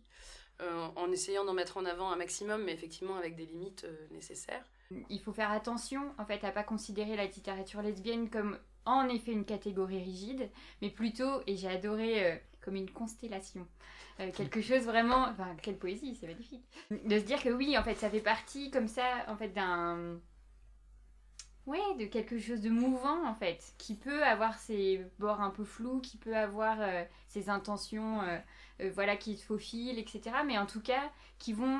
euh, 0.61 0.87
en 0.97 1.09
essayant 1.11 1.45
d'en 1.45 1.53
mettre 1.53 1.77
en 1.77 1.85
avant 1.85 2.11
un 2.11 2.17
maximum, 2.17 2.63
mais 2.63 2.73
effectivement 2.73 3.15
avec 3.15 3.35
des 3.35 3.45
limites 3.45 3.85
euh, 3.85 4.07
nécessaires. 4.11 4.65
Il 5.09 5.21
faut 5.21 5.31
faire 5.31 5.51
attention, 5.51 6.01
en 6.17 6.25
fait, 6.25 6.43
à 6.43 6.51
pas 6.51 6.63
considérer 6.63 7.15
la 7.15 7.25
littérature 7.25 7.81
lesbienne 7.81 8.29
comme 8.29 8.57
en 8.85 9.07
effet 9.07 9.31
une 9.31 9.45
catégorie 9.45 10.03
rigide, 10.03 10.49
mais 10.81 10.89
plutôt, 10.89 11.41
et 11.47 11.55
j'ai 11.55 11.67
adoré 11.67 12.41
comme 12.59 12.75
une 12.75 12.89
constellation. 12.89 13.67
quelque 14.35 14.61
chose 14.61 14.81
vraiment, 14.81 15.27
enfin, 15.29 15.55
quelle 15.61 15.77
poésie, 15.77 16.17
c'est 16.19 16.25
magnifique. 16.25 16.65
De 16.89 17.19
se 17.19 17.23
dire 17.23 17.41
que 17.41 17.49
oui, 17.49 17.77
en 17.77 17.83
fait, 17.83 17.95
ça 17.95 18.09
fait 18.09 18.19
partie 18.19 18.71
comme 18.71 18.87
ça, 18.87 19.25
en 19.27 19.37
fait, 19.37 19.49
d'un 19.49 20.19
Ouais, 21.65 21.95
de 21.99 22.05
quelque 22.05 22.39
chose 22.39 22.61
de 22.61 22.69
mouvant 22.69 23.27
en 23.27 23.35
fait, 23.35 23.73
qui 23.77 23.95
peut 23.95 24.23
avoir 24.23 24.57
ses 24.57 25.05
bords 25.19 25.41
un 25.41 25.51
peu 25.51 25.63
flous, 25.63 25.99
qui 25.99 26.17
peut 26.17 26.35
avoir 26.35 26.77
euh, 26.81 27.03
ses 27.27 27.49
intentions, 27.49 28.21
euh, 28.21 28.39
euh, 28.81 28.91
voilà, 28.93 29.15
qui 29.15 29.37
se 29.37 29.45
faufilent, 29.45 29.99
etc. 29.99 30.37
Mais 30.47 30.57
en 30.57 30.65
tout 30.65 30.81
cas, 30.81 31.11
qui 31.37 31.53
vont 31.53 31.79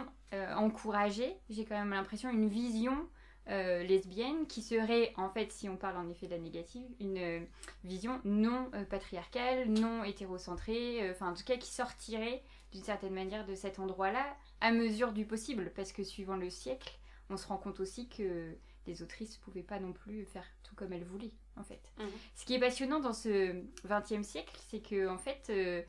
encourager, 0.55 1.35
j'ai 1.49 1.65
quand 1.65 1.73
même 1.73 1.89
l'impression, 1.89 2.29
une 2.29 2.49
vision 2.49 3.09
lesbienne 3.47 4.45
qui 4.45 4.61
serait, 4.61 5.11
en 5.17 5.27
fait, 5.27 5.51
si 5.51 5.67
on 5.67 5.75
parle 5.75 5.97
en 5.97 6.07
effet 6.07 6.27
de 6.27 6.33
la 6.33 6.37
négative, 6.37 6.85
une 6.99 7.47
vision 7.83 8.21
non 8.25 8.69
patriarcale, 8.91 9.67
non 9.67 10.03
hétérocentrée, 10.03 11.09
enfin 11.09 11.31
en 11.31 11.33
tout 11.33 11.43
cas 11.43 11.57
qui 11.57 11.71
sortirait 11.71 12.43
d'une 12.71 12.83
certaine 12.83 13.15
manière 13.15 13.43
de 13.47 13.55
cet 13.55 13.79
endroit-là 13.79 14.23
à 14.61 14.71
mesure 14.71 15.13
du 15.13 15.25
possible, 15.25 15.71
parce 15.75 15.91
que 15.91 16.03
suivant 16.03 16.35
le 16.35 16.51
siècle, 16.51 16.99
on 17.31 17.37
se 17.37 17.47
rend 17.47 17.57
compte 17.57 17.79
aussi 17.79 18.07
que 18.07 18.55
les 18.87 19.03
autrices 19.03 19.37
ne 19.37 19.43
pouvaient 19.43 19.63
pas 19.63 19.79
non 19.79 19.93
plus 19.93 20.25
faire 20.25 20.45
tout 20.63 20.75
comme 20.75 20.93
elles 20.93 21.03
voulaient, 21.03 21.33
en 21.57 21.63
fait. 21.63 21.81
Mhm. 21.97 22.09
Ce 22.35 22.45
qui 22.45 22.55
est 22.55 22.59
passionnant 22.59 22.99
dans 22.99 23.13
ce 23.13 23.63
XXe 23.85 24.27
siècle, 24.27 24.55
c'est 24.67 24.79
que, 24.79 25.07
en 25.07 25.17
fait, 25.17 25.47
euh, 25.49 25.81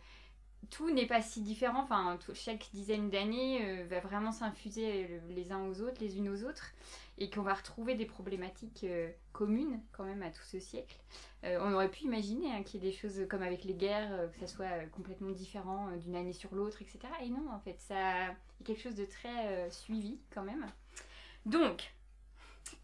tout 0.71 0.91
n'est 0.91 1.07
pas 1.07 1.23
si 1.23 1.41
différent. 1.41 1.83
Enfin, 1.83 2.19
chaque 2.35 2.69
dizaine 2.73 3.11
d'années 3.11 3.65
euh, 3.65 3.87
va 3.87 4.01
vraiment 4.01 4.33
s'infuser 4.33 5.21
les 5.31 5.53
uns 5.53 5.67
aux 5.67 5.81
autres, 5.81 6.01
les 6.01 6.19
unes 6.19 6.29
aux 6.29 6.45
autres, 6.45 6.73
et 7.19 7.31
qu'on 7.31 7.43
va 7.43 7.55
retrouver 7.55 7.95
des 7.95 8.07
problématiques 8.07 8.85
euh, 8.85 9.11
communes 9.33 9.81
quand 9.93 10.05
même 10.05 10.23
à 10.23 10.31
tout 10.31 10.45
ce 10.45 10.61
siècle. 10.61 10.97
on 11.43 11.73
aurait 11.73 11.91
pu 11.91 12.05
imaginer 12.05 12.53
hein, 12.53 12.63
qu'il 12.63 12.83
y 12.83 12.87
ait 12.87 12.91
des 12.91 12.97
choses 12.97 13.27
comme 13.31 13.43
avec 13.43 13.65
les 13.65 13.75
guerres, 13.75 14.31
que 14.33 14.39
ça 14.39 14.47
soit 14.47 14.85
complètement 14.93 15.31
différent 15.31 15.91
d'une 15.97 16.15
année 16.17 16.35
sur 16.35 16.55
l'autre, 16.55 16.83
etc. 16.83 16.99
Et 17.23 17.31
non, 17.31 17.51
en 17.51 17.61
fait, 17.61 17.81
ça 17.81 18.29
est 18.29 18.65
quelque 18.65 18.83
chose 18.83 18.97
de 18.97 19.07
très 19.07 19.71
suivi 19.71 20.19
quand 20.35 20.43
même. 20.43 20.67
Donc, 21.47 21.95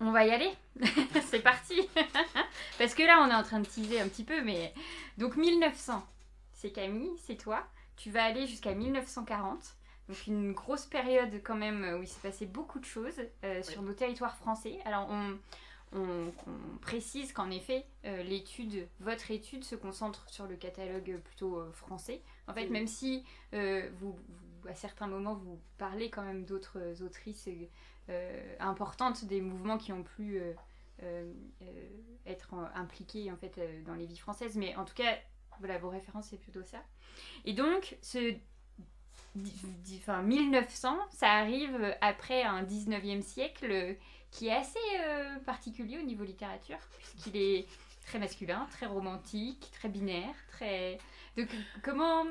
on 0.00 0.10
va 0.10 0.24
y 0.24 0.30
aller. 0.30 0.52
c'est 1.26 1.40
parti. 1.42 1.80
Parce 2.78 2.94
que 2.94 3.02
là, 3.02 3.22
on 3.22 3.30
est 3.30 3.34
en 3.34 3.42
train 3.42 3.60
de 3.60 3.66
teaser 3.66 4.00
un 4.00 4.08
petit 4.08 4.24
peu, 4.24 4.42
mais. 4.42 4.72
Donc 5.18 5.36
1900, 5.36 6.04
c'est 6.52 6.70
Camille, 6.70 7.16
c'est 7.18 7.36
toi. 7.36 7.66
Tu 7.96 8.10
vas 8.10 8.24
aller 8.24 8.46
jusqu'à 8.46 8.74
1940. 8.74 9.58
Donc 10.08 10.26
une 10.26 10.52
grosse 10.52 10.86
période 10.86 11.40
quand 11.42 11.56
même 11.56 11.98
où 11.98 12.02
il 12.02 12.06
s'est 12.06 12.20
passé 12.20 12.46
beaucoup 12.46 12.78
de 12.78 12.84
choses 12.84 13.20
euh, 13.42 13.62
sur 13.62 13.82
nos 13.82 13.92
territoires 13.92 14.36
français. 14.36 14.78
Alors 14.84 15.08
on, 15.10 15.38
précise 16.82 17.32
qu'en 17.32 17.50
effet, 17.50 17.86
euh, 18.04 18.22
l'étude, 18.22 18.86
votre 19.00 19.30
étude 19.30 19.64
se 19.64 19.74
concentre 19.74 20.28
sur 20.28 20.46
le 20.46 20.54
catalogue 20.54 21.18
plutôt 21.24 21.58
euh, 21.58 21.72
français. 21.72 22.20
En 22.46 22.52
fait, 22.52 22.68
même 22.68 22.86
si 22.86 23.24
vous, 23.52 24.14
à 24.68 24.74
certains 24.74 25.06
moments, 25.06 25.34
vous 25.34 25.58
parlez 25.78 26.10
quand 26.10 26.22
même 26.22 26.44
d'autres 26.44 27.02
autrices 27.02 27.48
euh, 27.48 27.66
importante 28.60 29.24
des 29.24 29.40
mouvements 29.40 29.78
qui 29.78 29.92
ont 29.92 30.02
pu 30.02 30.40
euh, 31.02 31.32
euh, 31.62 31.88
être 32.24 32.54
impliqués 32.74 33.30
en 33.30 33.36
fait 33.36 33.60
dans 33.84 33.94
les 33.94 34.06
vies 34.06 34.16
françaises. 34.16 34.56
Mais 34.56 34.74
en 34.76 34.84
tout 34.84 34.94
cas, 34.94 35.14
voilà, 35.58 35.78
vos 35.78 35.90
références, 35.90 36.28
c'est 36.30 36.38
plutôt 36.38 36.62
ça. 36.62 36.78
Et 37.44 37.52
donc, 37.52 37.96
ce 38.00 38.34
enfin, 39.98 40.22
1900, 40.22 40.96
ça 41.10 41.30
arrive 41.32 41.94
après 42.00 42.42
un 42.42 42.62
19e 42.62 43.20
siècle 43.20 43.96
qui 44.30 44.48
est 44.48 44.54
assez 44.54 44.78
particulier 45.44 45.98
au 45.98 46.02
niveau 46.02 46.24
littérature, 46.24 46.78
puisqu'il 46.98 47.36
est 47.36 47.66
très 48.06 48.18
masculin, 48.18 48.66
très 48.70 48.86
romantique, 48.86 49.70
très 49.72 49.88
binaire, 49.88 50.34
très... 50.48 50.98
Donc 51.36 51.48
comment 51.82 52.24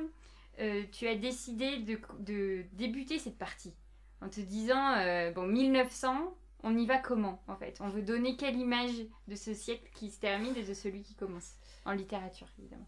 tu 0.57 1.07
as 1.07 1.15
décidé 1.15 1.77
de, 1.77 2.65
débuter 2.73 3.19
cette 3.19 3.37
partie? 3.37 3.73
En 4.21 4.29
te 4.29 4.39
disant, 4.39 4.95
euh, 4.97 5.31
bon, 5.31 5.43
1900, 5.43 6.35
on 6.63 6.77
y 6.77 6.85
va 6.85 6.97
comment 6.97 7.43
en 7.47 7.55
fait? 7.55 7.77
On 7.79 7.89
veut 7.89 8.01
donner 8.01 8.35
quelle 8.37 8.55
image 8.55 9.05
de 9.27 9.35
ce 9.35 9.53
siècle 9.53 9.89
qui 9.93 10.09
se 10.09 10.19
termine 10.19 10.55
et 10.55 10.63
de 10.63 10.73
celui 10.73 11.01
qui 11.01 11.15
commence? 11.15 11.53
En 11.85 11.91
littérature, 11.91 12.47
évidemment. 12.59 12.87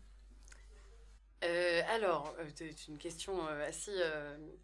Euh, 1.44 1.82
alors, 1.94 2.34
euh, 2.40 2.46
c'est 2.56 2.88
une 2.88 2.98
question 2.98 3.46
assez. 3.46 3.94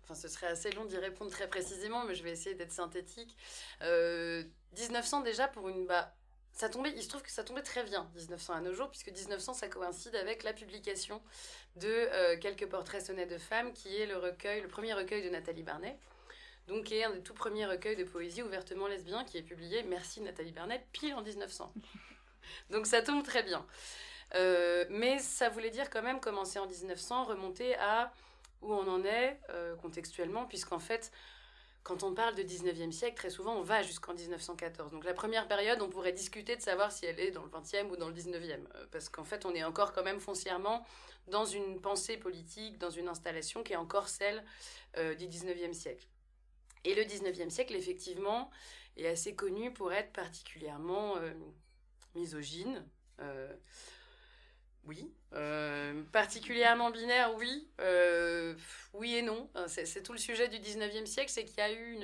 Enfin, 0.03 0.15
ce 0.15 0.27
serait 0.27 0.48
assez 0.48 0.72
long 0.72 0.86
d'y 0.86 0.98
répondre 0.98 1.29
très 1.29 1.48
précisément, 1.48 2.03
mais 2.05 2.15
je 2.15 2.24
vais 2.24 2.32
essayer 2.32 2.55
d'être 2.55 2.72
synthétique. 2.72 3.38
1900, 3.82 5.22
déjà, 5.22 5.48
pour 5.48 5.70
une. 5.70 5.86
Bah, 5.86 6.15
ça 6.55 6.70
tombait, 6.70 6.93
il 6.96 7.01
se 7.01 7.10
trouve 7.10 7.24
que 7.24 7.32
ça 7.32 7.43
tombait 7.43 7.63
très 7.63 7.84
bien, 7.84 8.12
1900 8.15 8.53
à 8.53 8.62
nos 8.62 8.74
jours, 8.74 8.88
puisque 8.89 9.12
1900, 9.12 9.53
ça 9.53 9.67
coïncide 9.67 10.15
avec 10.15 10.43
la 10.43 10.53
publication 10.53 11.20
de 11.77 12.36
Quelques 12.36 12.67
portraits 12.67 13.03
sonnets 13.03 13.25
de 13.25 13.39
femmes, 13.39 13.74
qui 13.74 13.96
est 13.96 14.05
le 14.05 14.67
premier 14.67 14.93
recueil 14.93 15.24
de 15.24 15.29
Nathalie 15.29 15.63
Barnet 15.63 16.00
donc 16.67 16.86
qui 16.86 16.96
est 16.96 17.03
un 17.03 17.12
des 17.12 17.22
tout 17.22 17.34
premiers 17.34 17.65
recueils 17.65 17.96
de 17.96 18.03
poésie 18.03 18.41
ouvertement 18.41 18.88
lesbien 18.88 19.24
qui 19.25 19.38
est 19.38 19.43
publié, 19.43 19.84
merci 19.84 20.22
Nathalie 20.22 20.51
Bernette, 20.51 20.86
pile 20.91 21.13
en 21.13 21.22
1900. 21.22 21.74
donc 22.70 22.88
ça 22.88 23.01
tombe 23.01 23.24
très 23.24 23.43
bien. 23.43 23.65
Euh, 24.36 24.86
mais 24.89 25.20
ça 25.20 25.50
voulait 25.50 25.70
dire 25.70 25.89
quand 25.89 26.01
même 26.01 26.20
commencer 26.20 26.60
en 26.60 26.67
1900, 26.67 27.25
remonter 27.25 27.75
à 27.77 28.12
où 28.62 28.74
on 28.74 28.88
en 28.88 29.03
est 29.03 29.39
euh, 29.50 29.75
contextuellement, 29.75 30.46
puisqu'en 30.46 30.79
fait, 30.79 31.12
quand 31.84 32.03
on 32.03 32.13
parle 32.13 32.34
de 32.34 32.43
19e 32.43 32.91
siècle, 32.91 33.15
très 33.15 33.29
souvent 33.29 33.55
on 33.55 33.62
va 33.62 33.84
jusqu'en 33.84 34.13
1914. 34.13 34.91
Donc 34.91 35.03
la 35.03 35.13
première 35.13 35.48
période, 35.48 35.82
on 35.82 35.89
pourrait 35.89 36.13
discuter 36.13 36.55
de 36.55 36.62
savoir 36.62 36.91
si 36.91 37.05
elle 37.05 37.20
est 37.20 37.32
dans 37.32 37.43
le 37.43 37.50
20e 37.50 37.89
ou 37.89 37.98
dans 37.98 38.08
le 38.08 38.15
19e, 38.15 38.51
euh, 38.75 38.86
parce 38.91 39.10
qu'en 39.10 39.25
fait 39.25 39.46
on 39.46 39.53
est 39.53 39.63
encore 39.63 39.91
quand 39.91 40.03
même 40.03 40.22
foncièrement 40.22 40.86
dans 41.27 41.46
une 41.46 41.79
pensée 41.79 42.17
politique, 42.17 42.77
dans 42.79 42.89
une 42.89 43.10
installation 43.10 43.63
qui 43.63 43.74
est 43.74 43.77
encore 43.77 44.10
celle 44.10 44.43
du 45.17 45.25
19e 45.25 45.74
siècle. 45.74 46.05
Et 46.85 46.95
le 46.95 47.03
19e 47.03 47.49
siècle, 47.49 47.75
effectivement, 47.75 48.49
est 48.97 49.07
assez 49.07 49.35
connu 49.35 49.71
pour 49.71 49.93
être 49.93 50.11
particulièrement 50.11 51.17
euh, 51.17 51.31
misogyne. 52.15 52.85
Euh, 53.19 53.53
oui. 54.85 55.11
Euh, 55.33 56.03
particulièrement 56.11 56.91
binaire, 56.91 57.33
oui. 57.35 57.67
oui 58.93 59.15
et 59.15 59.21
non. 59.21 59.49
C'est 59.67 60.03
tout 60.03 60.11
le 60.11 60.19
sujet 60.19 60.49
du 60.49 60.57
19e 60.57 61.05
siècle, 61.05 61.31
c'est 61.31 61.45
qu'il 61.45 61.57
y 61.57 61.61
a 61.61 61.71
eu 61.71 61.99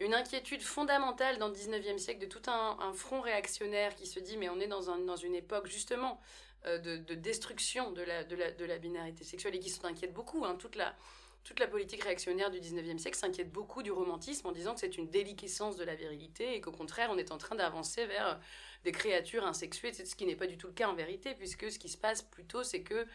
une, 0.00 0.14
inquiétude 0.14 0.62
fondamentale 0.62 1.38
dans 1.38 1.48
le 1.48 1.54
19e 1.54 1.98
siècle 1.98 2.20
de 2.20 2.26
tout 2.26 2.42
un, 2.50 2.92
front 2.94 3.20
réactionnaire 3.20 3.94
qui 3.94 4.06
se 4.06 4.18
dit 4.18 4.36
mais 4.36 4.48
on 4.48 4.58
est 4.58 4.66
dans, 4.66 4.90
un, 4.90 4.98
dans 4.98 5.16
une 5.16 5.36
époque 5.36 5.68
justement 5.68 6.20
de, 6.64 6.96
destruction 7.14 7.92
de 7.92 8.02
la, 8.02 8.24
de, 8.24 8.78
binarité 8.78 9.22
sexuelle 9.22 9.54
et 9.54 9.60
qui 9.60 9.70
s'en 9.70 9.84
inquiète 9.84 10.12
beaucoup. 10.12 10.44
Hein, 10.44 10.56
toute 10.58 10.74
la 10.74 10.96
toute 11.44 11.58
la 11.58 11.66
politique 11.66 12.04
réactionnaire 12.04 12.50
du 12.50 12.60
19e 12.60 12.98
siècle 12.98 13.16
s'inquiète 13.16 13.50
beaucoup 13.50 13.82
du 13.82 13.90
romantisme 13.90 14.46
en 14.46 14.52
disant 14.52 14.74
que 14.74 14.80
c'est 14.80 14.98
une 14.98 15.08
déliquescence 15.08 15.76
de 15.76 15.84
la 15.84 15.94
virilité 15.94 16.54
et 16.54 16.60
qu'au 16.60 16.72
contraire, 16.72 17.08
on 17.10 17.18
est 17.18 17.32
en 17.32 17.38
train 17.38 17.56
d'avancer 17.56 18.06
vers 18.06 18.38
des 18.84 18.92
créatures 18.92 19.46
insexuées, 19.46 19.92
ce 19.92 20.14
qui 20.14 20.26
n'est 20.26 20.36
pas 20.36 20.46
du 20.46 20.58
tout 20.58 20.66
le 20.66 20.72
cas 20.72 20.88
en 20.88 20.94
vérité, 20.94 21.34
puisque 21.34 21.70
ce 21.70 21.78
qui 21.78 21.88
se 21.88 21.96
passe 21.96 22.22
plutôt, 22.22 22.62
c'est 22.62 22.82
que 22.82 23.06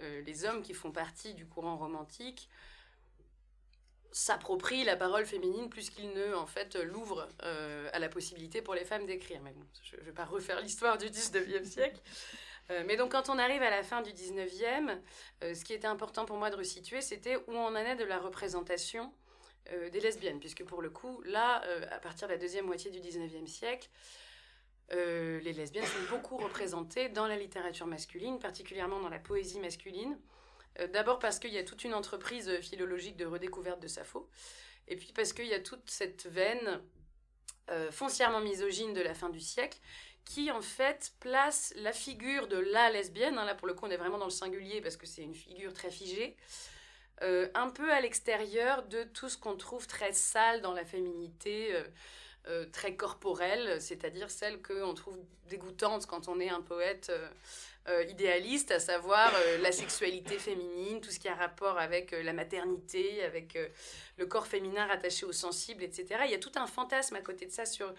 euh, 0.00 0.22
les 0.22 0.44
hommes 0.44 0.62
qui 0.62 0.74
font 0.74 0.92
partie 0.92 1.34
du 1.34 1.46
courant 1.46 1.76
romantique 1.76 2.48
s'approprient 4.12 4.84
la 4.84 4.96
parole 4.96 5.26
féminine 5.26 5.68
plus 5.68 5.90
qu'ils 5.90 6.12
ne, 6.12 6.34
en 6.34 6.46
fait, 6.46 6.76
l'ouvrent 6.76 7.28
euh, 7.42 7.90
à 7.92 7.98
la 7.98 8.08
possibilité 8.08 8.62
pour 8.62 8.74
les 8.74 8.84
femmes 8.84 9.06
d'écrire. 9.06 9.40
Mais 9.42 9.52
bon, 9.52 9.66
je 9.82 9.96
ne 9.96 10.02
vais 10.02 10.12
pas 10.12 10.24
refaire 10.24 10.60
l'histoire 10.60 10.98
du 10.98 11.06
19e 11.06 11.64
siècle. 11.64 12.00
Mais 12.68 12.96
donc 12.96 13.12
quand 13.12 13.28
on 13.28 13.38
arrive 13.38 13.62
à 13.62 13.70
la 13.70 13.82
fin 13.82 14.02
du 14.02 14.10
19e, 14.10 14.98
ce 15.42 15.64
qui 15.64 15.72
était 15.74 15.86
important 15.86 16.24
pour 16.24 16.36
moi 16.36 16.50
de 16.50 16.56
resituer, 16.56 17.00
c'était 17.00 17.36
où 17.36 17.52
on 17.52 17.66
en 17.66 17.76
est 17.76 17.96
de 17.96 18.04
la 18.04 18.18
représentation 18.18 19.12
des 19.92 20.00
lesbiennes, 20.00 20.40
puisque 20.40 20.64
pour 20.64 20.82
le 20.82 20.90
coup, 20.90 21.22
là, 21.22 21.62
à 21.90 21.98
partir 21.98 22.28
de 22.28 22.32
la 22.32 22.38
deuxième 22.38 22.66
moitié 22.66 22.90
du 22.90 23.00
19e 23.00 23.46
siècle, 23.46 23.88
les 24.90 25.52
lesbiennes 25.52 25.86
sont 25.86 26.10
beaucoup 26.10 26.36
représentées 26.36 27.08
dans 27.08 27.26
la 27.26 27.36
littérature 27.36 27.86
masculine, 27.86 28.38
particulièrement 28.38 29.00
dans 29.00 29.08
la 29.08 29.18
poésie 29.18 29.60
masculine. 29.60 30.18
D'abord 30.92 31.18
parce 31.18 31.38
qu'il 31.38 31.52
y 31.52 31.58
a 31.58 31.64
toute 31.64 31.84
une 31.84 31.94
entreprise 31.94 32.60
philologique 32.60 33.16
de 33.16 33.26
redécouverte 33.26 33.80
de 33.80 33.88
Sappho, 33.88 34.28
et 34.88 34.96
puis 34.96 35.12
parce 35.14 35.32
qu'il 35.32 35.46
y 35.46 35.54
a 35.54 35.60
toute 35.60 35.88
cette 35.88 36.26
veine 36.26 36.82
foncièrement 37.90 38.40
misogyne 38.40 38.92
de 38.92 39.00
la 39.00 39.14
fin 39.14 39.30
du 39.30 39.40
siècle 39.40 39.78
qui 40.24 40.50
en 40.50 40.62
fait 40.62 41.12
place 41.20 41.72
la 41.76 41.92
figure 41.92 42.48
de 42.48 42.56
la 42.56 42.90
lesbienne, 42.90 43.38
hein, 43.38 43.44
là 43.44 43.54
pour 43.54 43.68
le 43.68 43.74
coup 43.74 43.86
on 43.86 43.90
est 43.90 43.96
vraiment 43.96 44.18
dans 44.18 44.24
le 44.24 44.30
singulier 44.30 44.80
parce 44.80 44.96
que 44.96 45.06
c'est 45.06 45.22
une 45.22 45.34
figure 45.34 45.72
très 45.72 45.90
figée, 45.90 46.36
euh, 47.22 47.48
un 47.54 47.70
peu 47.70 47.92
à 47.92 48.00
l'extérieur 48.00 48.82
de 48.84 49.04
tout 49.04 49.28
ce 49.28 49.38
qu'on 49.38 49.56
trouve 49.56 49.86
très 49.86 50.12
sale 50.12 50.60
dans 50.62 50.72
la 50.72 50.84
féminité, 50.84 51.74
euh, 51.74 51.84
euh, 52.48 52.66
très 52.72 52.96
corporelle, 52.96 53.80
c'est-à-dire 53.80 54.30
celle 54.30 54.60
qu'on 54.60 54.92
trouve 54.94 55.18
dégoûtante 55.48 56.06
quand 56.06 56.28
on 56.28 56.40
est 56.40 56.50
un 56.50 56.60
poète 56.60 57.12
idéaliste, 58.08 58.70
à 58.70 58.80
savoir 58.80 59.30
la 59.60 59.70
sexualité 59.70 60.38
féminine, 60.38 61.02
tout 61.02 61.10
ce 61.10 61.18
qui 61.18 61.28
a 61.28 61.34
rapport 61.34 61.78
avec 61.78 62.12
la 62.12 62.32
maternité, 62.32 63.22
avec 63.22 63.58
le 64.16 64.24
corps 64.24 64.46
féminin 64.46 64.86
rattaché 64.86 65.26
au 65.26 65.32
sensible, 65.32 65.82
etc. 65.82 66.22
Il 66.24 66.30
y 66.30 66.34
a 66.34 66.38
tout 66.38 66.52
un 66.56 66.66
fantasme 66.66 67.16
à 67.16 67.20
côté 67.20 67.44
de 67.44 67.50
ça 67.50 67.66
sur 67.66 67.92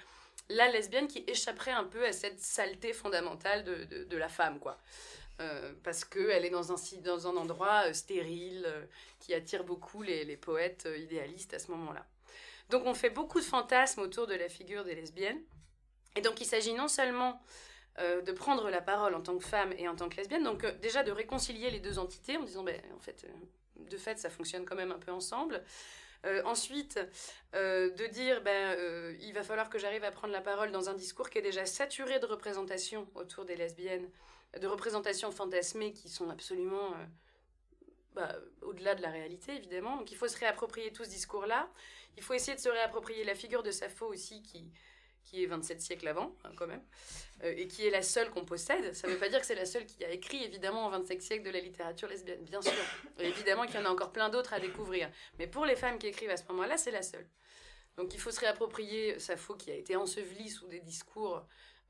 la 0.50 0.70
lesbienne 0.70 1.08
qui 1.08 1.24
échapperait 1.27 1.72
un 1.72 1.84
peu 1.84 2.06
à 2.06 2.13
cette 2.13 2.39
saleté 2.39 2.94
fondamentale 2.94 3.63
de, 3.63 4.04
de, 4.04 4.18
la 4.18 4.30
femme, 4.30 4.60
quoi. 4.60 4.77
Euh, 5.42 5.74
parce 5.84 6.06
qu'elle 6.06 6.46
est 6.46 6.50
dans 6.50 6.72
un, 6.72 6.75
dans 7.04 7.27
un 7.27 7.36
endroit 7.36 7.88
euh, 7.88 7.94
stérile 7.94 8.63
euh, 8.65 8.86
qui 9.20 9.34
attire 9.34 9.65
beaucoup 9.65 10.01
les, 10.01 10.24
les 10.24 10.38
poètes 10.38 10.88
idéalistes 10.98 11.54
à 11.54 11.60
ce 11.60 11.72
moment-là. 11.72 12.06
Donc 12.70 12.86
on 12.86 12.94
fait 12.94 13.10
beaucoup 13.10 13.39
de 13.39 13.46
fantasmes 13.46 14.01
autour 14.01 14.27
de 14.27 14.34
la 14.34 14.48
figure 14.48 14.86
des 14.86 14.96
lesbiennes. 14.96 15.42
Et 16.15 16.22
donc 16.22 16.39
il 16.39 16.46
s'agit 16.46 16.74
non 16.74 16.88
seulement 16.88 17.42
de 17.98 18.32
prendre 18.34 18.70
la 18.70 18.82
parole 18.82 19.15
en 19.15 19.22
tant 19.22 19.38
que 19.38 19.46
femme 19.46 19.72
et 19.77 19.88
en 19.88 19.96
tant 19.96 20.10
que 20.10 20.18
lesbienne, 20.18 20.44
donc 20.44 20.65
déjà 20.82 21.01
de 21.01 21.13
réconcilier 21.13 21.70
les 21.70 21.80
deux 21.80 21.98
entités 21.98 22.36
en 22.36 22.44
disant, 22.44 22.62
ben, 22.62 22.77
en 22.94 23.00
fait, 23.00 23.25
de 23.77 23.98
fait, 23.98 24.20
ça 24.20 24.30
fonctionne 24.30 24.65
quand 24.65 24.75
même 24.75 24.92
un 24.92 25.00
peu 25.00 25.13
ensemble. 25.13 25.63
Euh, 26.25 26.41
ensuite, 26.46 27.00
euh, 27.53 27.91
de 27.91 28.05
dire, 28.08 28.41
ben, 28.41 28.75
euh, 28.77 29.15
il 29.22 29.34
va 29.34 29.44
falloir 29.44 29.70
que 29.70 29.77
j'arrive 29.77 30.03
à 30.03 30.12
prendre 30.12 30.34
la 30.34 30.41
parole 30.41 30.72
dans 30.72 30.89
un 30.89 30.94
discours 30.94 31.29
qui 31.29 31.38
est 31.38 31.44
déjà 31.44 31.65
saturé 31.65 32.20
de 32.20 32.25
représentations 32.25 33.08
autour 33.15 33.46
des 33.46 33.55
lesbiennes, 33.55 34.10
de 34.60 34.67
représentations 34.67 35.32
fantasmées 35.32 35.94
qui 35.94 36.10
sont 36.10 36.29
absolument 36.29 36.94
bah, 38.13 38.36
au-delà 38.62 38.96
de 38.96 39.01
la 39.01 39.10
réalité, 39.10 39.55
évidemment. 39.55 39.98
Donc 39.98 40.12
il 40.12 40.17
faut 40.17 40.27
se 40.27 40.38
réapproprier 40.38 40.91
tout 40.91 41.03
ce 41.03 41.10
discours-là. 41.10 41.70
Il 42.17 42.24
faut 42.24 42.34
essayer 42.34 42.55
de 42.55 42.62
se 42.62 42.70
réapproprier 42.70 43.24
la 43.24 43.36
figure 43.36 43.62
de 43.62 43.72
Sappho 43.72 44.08
aussi, 44.08 44.41
qui, 44.41 44.72
qui 45.25 45.44
est 45.44 45.48
27 45.48 45.82
siècles 45.82 46.08
avant, 46.08 46.36
hein, 46.44 46.51
quand 46.55 46.67
même, 46.67 46.84
euh, 47.44 47.53
et 47.58 47.67
qui 47.67 47.86
est 47.86 47.89
la 47.89 48.01
seule 48.01 48.29
qu'on 48.29 48.46
possède. 48.46 48.94
Ça 48.94 49.08
ne 49.08 49.13
veut 49.13 49.20
pas 49.20 49.29
dire 49.29 49.39
que 49.39 49.46
c'est 49.46 49.55
la 49.55 49.65
seule 49.65 49.86
qui 49.86 50.05
a 50.05 50.12
écrit, 50.12 50.44
évidemment, 50.44 50.86
en 50.86 50.89
25 50.91 51.22
siècles 51.22 51.46
de 51.46 51.51
la 51.51 51.60
littérature 51.60 52.08
lesbienne, 52.08 52.44
bien 52.44 52.62
sûr. 52.62 52.74
évidemment 53.20 53.65
qu'il 53.65 53.75
y 53.75 53.79
en 53.79 53.86
a 53.86 53.89
encore 53.89 54.12
plein 54.12 54.29
d'autres 54.29 54.53
à 54.53 54.60
découvrir. 54.60 55.10
Mais 55.39 55.48
pour 55.48 55.65
les 55.65 55.75
femmes 55.75 55.98
qui 55.98 56.08
écrivent 56.08 56.29
à 56.29 56.38
ce 56.38 56.48
moment-là, 56.50 56.77
c'est 56.77 56.91
la 56.91 57.01
seule. 57.01 57.27
Donc 57.98 58.13
il 58.13 58.20
faut 58.20 58.32
se 58.32 58.39
réapproprier 58.39 59.20
Sappho, 59.20 59.55
qui 59.55 59.72
a 59.72 59.75
été 59.75 59.96
ensevelie 59.96 60.50
sous 60.50 60.67
des 60.67 60.79
discours 60.79 61.46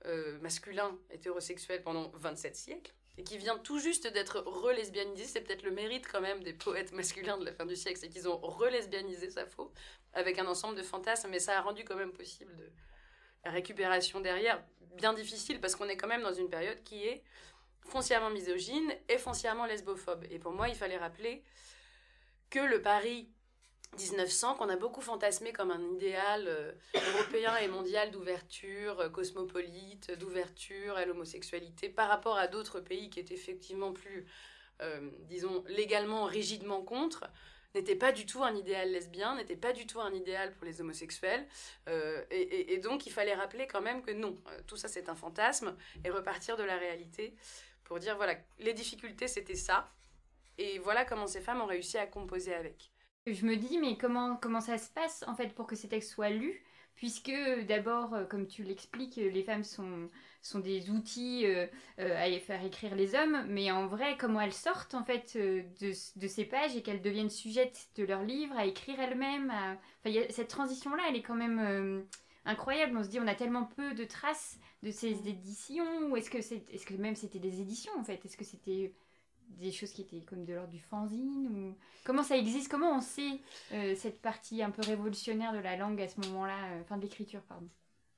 euh, 0.06 0.38
masculins, 0.39 0.98
hétérosexuels 1.10 1.82
pendant 1.82 2.12
27 2.15 2.56
siècles, 2.56 2.94
et 3.18 3.24
qui 3.24 3.38
vient 3.38 3.58
tout 3.58 3.80
juste 3.80 4.08
d'être 4.08 4.44
re-lesbianisée. 4.46 5.25
C'est 5.25 5.42
peut-être 5.42 5.63
le 5.63 5.72
mérite 5.72 6.08
quand 6.12 6.22
même 6.22 6.44
des 6.44 6.54
poètes 6.54 6.92
masculins 6.92 7.38
de 7.38 7.46
la 7.46 7.54
fin 7.54 7.65
du 7.65 7.75
siècle, 7.75 8.00
c'est 8.00 8.10
qu'ils 8.10 8.27
ont 8.27 8.38
re-lesbianisé 8.38 9.30
Sappho 9.30 9.72
avec 10.13 10.38
un 10.38 10.46
ensemble 10.46 10.75
de 10.75 10.84
fantasmes, 10.84 11.30
mais 11.30 11.39
ça 11.39 11.58
a 11.58 11.62
rendu 11.62 11.84
quand 11.84 11.96
même 11.96 12.12
possible 12.12 12.56
de 12.56 12.72
récupération 13.46 14.20
derrière, 14.20 14.64
bien 14.96 15.14
difficile 15.14 15.60
parce 15.60 15.75
qu'on 15.75 15.88
est 15.88 15.98
quand 15.98 16.08
même 16.08 16.24
dans 16.24 16.34
une 16.34 16.50
période 16.50 16.81
qui 16.84 17.05
est 17.05 17.24
foncièrement 17.81 18.29
misogyne 18.29 18.94
et 19.10 19.18
foncièrement 19.18 19.66
lesbophobe. 19.66 20.25
Et 20.31 20.40
pour 20.40 20.51
moi, 20.51 20.70
il 20.70 20.75
fallait 20.75 20.98
rappeler 20.98 21.44
que 22.50 22.60
le 22.60 22.81
Paris 22.81 23.29
1900, 23.98 24.55
qu'on 24.55 24.70
a 24.70 24.75
beaucoup 24.75 25.01
fantasmé 25.01 25.53
comme 25.53 25.72
un 25.72 25.81
idéal 25.94 26.46
euh, 26.48 26.72
européen 26.96 27.55
et 27.58 27.68
mondial 27.68 28.12
d'ouverture, 28.12 29.00
euh, 29.00 29.10
cosmopolite, 29.10 30.12
d'ouverture 30.20 30.98
à 30.98 31.05
l'homosexualité 31.05 31.90
par 31.90 32.10
rapport 32.10 32.38
à 32.38 32.48
d'autres 32.48 32.79
pays 32.79 33.10
qui 33.10 33.20
étaient 33.20 33.34
effectivement 33.34 33.94
plus, 33.94 34.25
euh, 34.81 35.10
disons, 35.22 35.64
légalement 35.68 36.25
rigidement 36.25 36.81
contre, 36.81 37.25
n'était 37.75 37.96
pas 37.96 38.11
du 38.11 38.25
tout 38.25 38.44
un 38.44 38.55
idéal 38.55 38.92
lesbien, 38.92 39.35
n'était 39.35 39.55
pas 39.55 39.74
du 39.74 39.85
tout 39.85 40.01
un 40.01 40.14
idéal 40.14 40.53
pour 40.53 40.66
les 40.66 40.81
homosexuels. 40.81 41.46
Euh, 41.88 42.24
et, 42.31 42.77
donc, 42.79 43.05
il 43.05 43.11
fallait 43.11 43.35
rappeler 43.35 43.68
quand 43.68 43.81
même 43.81 44.01
que 44.01 44.11
non, 44.11 44.38
euh, 44.48 44.59
tout 44.66 44.77
ça 44.77 44.88
c'est 44.88 45.09
un 45.09 45.16
fantasme, 45.16 45.75
et 46.03 46.09
repartir 46.09 46.57
de 46.57 46.64
la 46.64 46.77
réalité 46.77 47.35
pour 47.83 48.00
dire 48.00 48.16
voilà, 48.16 48.35
les 48.59 48.74
difficultés 48.74 49.27
c'était 49.27 49.55
ça, 49.55 49.92
et 50.57 50.79
voilà 50.79 51.05
comment 51.05 51.27
ces 51.27 51.42
femmes 51.42 51.61
ont 51.61 51.68
réussi 51.68 51.98
à 51.98 52.07
composer 52.07 52.55
avec. 52.55 52.92
Je 53.27 53.46
me 53.46 53.55
dis, 53.55 53.77
mais 53.77 53.98
comment, 53.98 54.38
comment 54.38 54.61
ça 54.61 54.77
se 54.77 54.90
passe 54.90 55.24
en 55.27 55.35
fait 55.35 55.53
pour 55.53 55.68
que 55.68 55.75
ces 55.75 55.90
textes 55.90 56.11
soient 56.11 56.29
lus? 56.29 56.64
Puisque 56.96 57.33
d'abord, 57.68 58.14
euh, 58.14 58.24
comme 58.24 58.48
tu 58.48 58.64
l'expliques, 58.64 59.18
les 59.18 59.44
femmes 59.44 59.66
sont 59.66 60.09
sont 60.46 60.60
des 60.60 60.92
outils 60.92 61.46
euh, 61.46 61.66
euh, 62.00 62.36
à 62.36 62.40
faire 62.40 62.64
écrire 62.64 62.96
les 62.96 63.16
hommes, 63.16 63.46
mais 63.50 63.72
en 63.72 63.88
vrai, 63.88 64.16
comment 64.18 64.40
elles 64.40 64.53
sortent 64.53 64.94
en 64.94 65.03
fait 65.03 65.34
euh, 65.36 65.64
de, 65.81 65.92
de, 66.20 66.27
ces 66.27 66.46
pages 66.46 66.75
et 66.75 66.84
qu'elles 66.84 67.01
deviennent 67.01 67.31
sujettes 67.31 67.90
de 67.96 68.03
leurs 68.03 68.24
livres, 68.24 68.55
à 68.55 68.66
écrire 68.66 69.00
elles-mêmes. 69.00 69.51
Enfin, 70.05 70.16
cette 70.29 70.48
transition-là, 70.48 71.03
elle 71.10 71.16
est 71.16 71.24
quand 71.24 71.36
même 71.36 72.05
incroyable. 72.46 72.96
On 72.96 73.03
se 73.03 73.10
dit, 73.10 73.20
on 73.20 73.27
a 73.27 73.34
tellement 73.34 73.66
peu 73.66 73.96
de 73.96 74.03
traces 74.03 74.60
de 74.84 74.92
ces 74.92 75.27
éditions, 75.27 76.10
ou 76.10 76.18
est-ce 76.18 76.29
que, 76.29 76.42
c'est, 76.42 76.64
est-ce 76.72 76.86
que 76.86 76.94
même 76.94 77.16
c'était 77.16 77.40
des 77.40 77.62
éditions 77.62 77.94
en 77.98 78.03
fait? 78.03 78.24
Est-ce 78.24 78.38
que 78.38 78.46
c'était 78.46 78.94
des 79.48 79.72
choses 79.72 79.94
qui 79.94 80.01
étaient 80.01 80.22
comme 80.22 80.46
de 80.46 80.53
l'ordre 80.53 80.72
du 80.72 80.79
fanzine 80.79 81.48
ou 81.48 81.75
comment 82.03 82.24
ça 82.24 82.38
existe? 82.38 82.70
Comment 82.70 82.96
on 82.96 83.01
sait 83.01 83.40
cette 83.96 84.22
partie 84.22 84.62
un 84.62 84.70
peu 84.70 84.84
révolutionnaire 84.84 85.53
de 85.53 85.60
la 85.60 85.75
langue 85.75 86.01
à 86.01 86.08
ce 86.08 86.20
moment-là 86.22 86.58
enfin 86.81 86.98
de 86.98 87.01
l'écriture 87.01 87.42
pardon? 87.42 87.70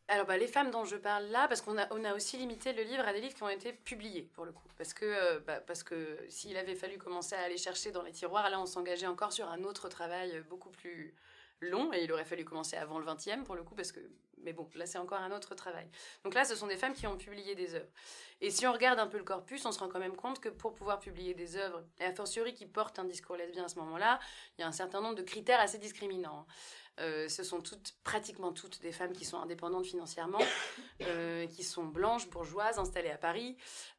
Alors, 0.09 0.25
bah, 0.25 0.37
les 0.37 0.47
femmes 0.47 0.71
dont 0.71 0.85
je 0.85 0.95
parle 0.95 1.25
là, 1.25 1.49
parce 1.49 1.61
qu'on 1.61 1.77
a, 1.77 1.85
on 1.91 2.05
a 2.05 2.13
aussi 2.13 2.37
limité 2.37 2.71
le 2.71 2.83
livre 2.83 3.05
à 3.05 3.11
des 3.11 3.19
livres 3.19 3.35
qui 3.35 3.43
ont 3.43 3.49
été 3.49 3.73
publiés, 3.73 4.29
pour 4.35 4.45
le 4.45 4.53
coup. 4.53 4.63
Parce 4.77 4.93
que, 4.93 5.05
euh, 5.05 5.39
bah, 5.41 5.59
que 5.85 6.17
s'il 6.29 6.55
avait 6.55 6.75
fallu 6.75 6.97
commencer 6.97 7.35
à 7.35 7.41
aller 7.41 7.57
chercher 7.57 7.91
dans 7.91 8.03
les 8.03 8.13
tiroirs, 8.13 8.49
là, 8.49 8.59
on 8.61 8.65
s'engageait 8.65 9.07
encore 9.07 9.33
sur 9.33 9.49
un 9.49 9.63
autre 9.63 9.89
travail 9.89 10.41
beaucoup 10.49 10.69
plus 10.69 11.13
long, 11.59 11.91
et 11.91 12.03
il 12.03 12.11
aurait 12.13 12.23
fallu 12.23 12.45
commencer 12.45 12.77
avant 12.77 12.99
le 12.99 13.05
20e, 13.05 13.43
pour 13.43 13.55
le 13.55 13.63
coup, 13.63 13.75
parce 13.75 13.91
que. 13.91 13.99
Mais 14.43 14.53
bon, 14.53 14.69
là, 14.75 14.85
c'est 14.85 14.99
encore 14.99 15.19
un 15.19 15.31
autre 15.31 15.55
travail. 15.55 15.89
Donc 16.23 16.35
là, 16.35 16.45
ce 16.45 16.55
sont 16.55 16.67
des 16.67 16.77
femmes 16.77 16.93
qui 16.93 17.07
ont 17.07 17.17
publié 17.17 17.55
des 17.55 17.73
œuvres. 17.73 17.89
Et 18.39 18.51
si 18.51 18.67
on 18.67 18.71
regarde 18.71 18.99
un 18.99 19.07
peu 19.07 19.17
le 19.17 19.23
corpus, 19.23 19.65
on 19.65 19.71
se 19.71 19.79
rend 19.79 19.89
quand 19.89 19.99
même 19.99 20.15
compte 20.15 20.39
que 20.39 20.47
pour 20.47 20.73
pouvoir 20.73 20.99
publier 20.99 21.33
des 21.33 21.57
œuvres, 21.57 21.83
et 21.99 22.05
a 22.05 22.13
fortiori 22.13 22.53
qui 22.53 22.67
portent 22.67 22.99
un 22.99 23.03
discours 23.03 23.35
lesbien 23.35 23.65
à 23.65 23.67
ce 23.67 23.77
moment-là, 23.79 24.19
il 24.57 24.61
y 24.61 24.63
a 24.63 24.67
un 24.67 24.71
certain 24.71 25.01
nombre 25.01 25.15
de 25.15 25.23
critères 25.23 25.59
assez 25.59 25.79
discriminants. 25.79 26.45
Hein. 26.47 26.53
Euh, 26.99 27.29
ce 27.29 27.43
sont 27.43 27.61
toutes, 27.61 27.95
pratiquement 28.03 28.51
toutes 28.51 28.81
des 28.81 28.91
femmes 28.91 29.13
qui 29.13 29.23
sont 29.23 29.39
indépendantes 29.39 29.85
financièrement, 29.85 30.39
euh, 31.01 31.45
qui 31.47 31.63
sont 31.63 31.85
blanches, 31.85 32.27
bourgeoises, 32.29 32.79
installées 32.79 33.11
à 33.11 33.17
Paris. 33.17 33.55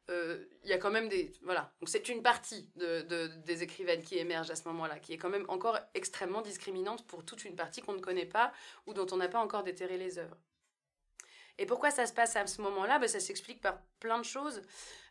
Euh, 0.09 0.45
il 0.63 0.69
y 0.69 0.73
a 0.73 0.77
quand 0.77 0.91
même 0.91 1.07
des... 1.07 1.31
Voilà, 1.43 1.71
donc 1.79 1.87
c'est 1.87 2.09
une 2.09 2.21
partie 2.21 2.69
de, 2.75 3.27
des 3.45 3.63
écrivaines 3.63 4.01
qui 4.01 4.17
émergent 4.17 4.51
à 4.51 4.55
ce 4.55 4.67
moment-là, 4.67 4.99
qui 4.99 5.13
est 5.13 5.17
quand 5.17 5.29
même 5.29 5.45
encore 5.47 5.79
extrêmement 5.93 6.41
discriminante 6.41 7.07
pour 7.07 7.23
toute 7.23 7.45
une 7.45 7.55
partie 7.55 7.81
qu'on 7.81 7.93
ne 7.93 8.01
connaît 8.01 8.25
pas 8.25 8.51
ou 8.85 8.93
dont 8.93 9.07
on 9.11 9.17
n'a 9.17 9.29
pas 9.29 9.39
encore 9.39 9.63
déterré 9.63 9.97
les 9.97 10.19
œuvres. 10.19 10.37
Et 11.57 11.65
pourquoi 11.65 11.91
ça 11.91 12.05
se 12.05 12.13
passe 12.13 12.35
à 12.35 12.47
ce 12.47 12.61
moment-là? 12.61 12.99
Ben, 12.99 13.07
Ça 13.07 13.19
s'explique 13.19 13.61
par 13.61 13.81
plein 13.99 14.17
de 14.17 14.23
choses. 14.23 14.61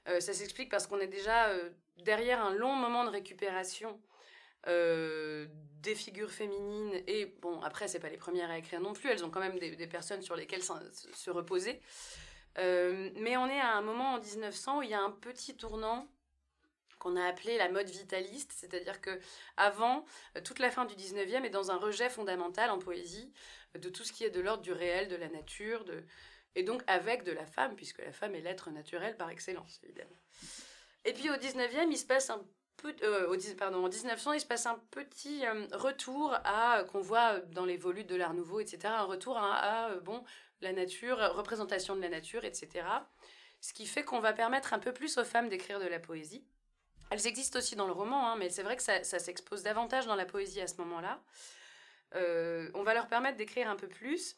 ça 0.07 0.33
s'explique 0.33 0.71
parce 0.71 0.87
qu'on 0.87 0.99
est 0.99 1.07
déjà 1.07 1.51
derrière 1.99 2.43
un 2.43 2.55
long 2.55 2.75
moment 2.75 3.05
de 3.05 3.11
récupération 3.11 4.01
euh, 4.69 5.47
des 5.83 5.95
figures 5.95 6.31
féminines 6.31 6.93
et 7.07 7.27
bon 7.41 7.61
après 7.63 7.89
c'est 7.89 8.01
pas 8.01 8.09
les 8.09 8.17
premières 8.17 8.51
à 8.51 8.59
écrire 8.59 8.81
non 8.81 8.93
plus 8.93 9.09
elles 9.09 9.25
ont 9.25 9.31
quand 9.31 9.41
même 9.41 9.59
des, 9.59 9.87
personnes 9.87 10.23
sur 10.23 10.35
lesquelles 10.35 10.63
se, 10.63 11.31
reposer 11.31 11.81
euh, 12.59 13.11
mais 13.17 13.37
on 13.37 13.47
est 13.47 13.61
à 13.61 13.75
un 13.77 13.83
moment 13.83 14.15
en 14.15 14.21
1900 14.21 14.79
où 14.79 14.83
il 14.83 14.91
y 14.91 14.95
a 14.95 15.01
un 15.01 15.13
petit 15.13 15.57
tournant 15.57 16.09
qu'on 16.99 17.17
a 17.17 17.25
appelé 17.25 17.57
la 17.57 17.69
mode 17.69 17.89
vitaliste, 17.89 18.53
c'est-à-dire 18.53 19.01
que 19.01 19.21
avant 19.57 20.05
euh, 20.37 20.41
toute 20.41 20.59
la 20.59 20.71
fin 20.71 20.85
du 20.85 20.95
19e 20.95 21.45
est 21.45 21.51
dans 21.51 21.71
un 21.71 21.77
rejet 21.77 22.11
fondamental 22.11 22.71
en 22.71 22.79
poésie 22.79 23.33
de 23.75 23.89
tout 23.89 24.05
ce 24.05 24.13
qui 24.13 24.25
est 24.25 24.31
de 24.31 24.41
l'ordre 24.41 24.63
du 24.63 24.73
réel, 24.73 25.09
de 25.09 25.17
la 25.17 25.29
nature, 25.29 25.85
de... 25.85 26.05
et 26.55 26.63
donc 26.63 26.83
avec 26.87 27.23
de 27.23 27.33
la 27.33 27.47
femme, 27.47 27.77
puisque 27.77 27.99
la 27.99 28.13
femme 28.13 28.35
est 28.35 28.41
l'être 28.41 28.71
naturel 28.71 29.17
par 29.17 29.31
excellence, 29.31 29.81
évidemment. 29.85 30.17
Et 31.05 31.13
puis 31.13 31.31
au 31.31 31.35
19e, 31.35 31.89
il 31.91 31.97
se 31.97 32.07
passe 32.07 32.31
un 32.31 32.45
euh, 33.03 33.27
en 33.61 33.89
1900, 33.89 34.33
il 34.33 34.41
se 34.41 34.47
passe 34.47 34.67
un 34.67 34.79
petit 34.91 35.47
euh, 35.47 35.67
retour 35.73 36.35
à 36.45 36.85
qu'on 36.85 37.01
voit 37.01 37.41
dans 37.41 37.65
les 37.65 37.77
volutes 37.77 38.09
de 38.09 38.17
l'Art 38.17 38.35
Nouveau, 38.35 38.61
etc. 38.61 38.81
Un 38.85 39.05
retour 39.05 39.37
à, 39.39 39.95
bon 40.05 40.23
la 40.61 40.73
nature, 40.73 41.19
représentation 41.35 41.95
de 41.95 42.01
la 42.01 42.09
nature, 42.09 42.45
etc. 42.45 42.85
ce 43.61 43.73
qui 43.73 43.87
fait 43.87 44.03
qu'on 44.03 44.21
va 44.21 44.33
permettre 44.33 44.75
un 44.75 44.79
peu 44.79 44.93
plus 44.93 45.19
aux 45.19 45.25
femmes 45.25 45.49
d'écrire 45.49 45.79
de 45.79 45.87
la 45.87 46.01
poésie. 46.01 46.45
Elles 47.11 47.27
existent 47.27 47.59
aussi 47.59 47.77
dans 47.77 47.87
le 47.87 47.93
roman, 47.93 48.29
hein, 48.29 48.37
mais 48.37 48.51
c'est 48.51 48.63
vrai 48.63 48.77
que 48.77 48.83
ça, 48.83 49.03
s'expose 49.03 49.63
davantage 49.63 50.07
dans 50.07 50.17
la 50.17 50.27
poésie 50.27 50.61
à 50.61 50.67
ce 50.67 50.77
moment-là. 50.79 51.21
Euh, 52.15 52.71
on 52.75 52.83
va 52.83 52.95
leur 52.95 53.07
permettre 53.07 53.37
d'écrire 53.37 53.69
un 53.69 53.77
peu 53.77 53.89
plus 53.89 54.37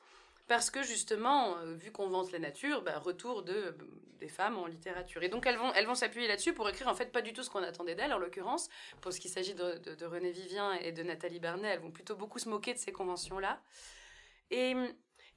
parce 0.50 0.68
que 0.68 0.82
justement, 0.82 1.58
euh, 1.58 1.74
vu 1.74 1.92
qu'on 1.92 2.08
vante 2.08 2.32
la 2.32 2.40
nature, 2.40 2.82
bah, 2.82 2.98
retour 2.98 3.44
de, 3.44 3.72
des 4.18 4.26
femmes 4.26 4.58
en 4.58 4.66
littérature. 4.66 5.22
Et 5.22 5.28
donc 5.28 5.46
elles 5.46 5.56
vont, 5.56 5.72
elles 5.74 5.86
vont 5.86 5.94
s'appuyer 5.94 6.26
là-dessus 6.26 6.52
pour 6.52 6.68
écrire 6.68 6.88
en 6.88 6.94
fait 6.96 7.12
pas 7.12 7.22
du 7.22 7.32
tout 7.32 7.44
ce 7.44 7.50
qu'on 7.50 7.62
attendait 7.62 7.94
d'elles, 7.94 8.12
en 8.12 8.18
l'occurrence, 8.18 8.68
pour 9.00 9.12
ce 9.12 9.20
qui 9.20 9.28
s'agit 9.28 9.54
de, 9.54 9.78
de, 9.94 10.06
René 10.06 10.32
Vivien 10.32 10.72
et 10.72 10.90
de 10.90 11.04
Nathalie 11.04 11.38
Barnet, 11.38 11.68
elles 11.68 11.78
vont 11.78 11.92
plutôt 11.92 12.16
beaucoup 12.16 12.40
se 12.40 12.48
moquer 12.48 12.74
de 12.74 12.80
ces 12.80 12.90
conventions-là. 12.90 13.62
Et, 14.50 14.74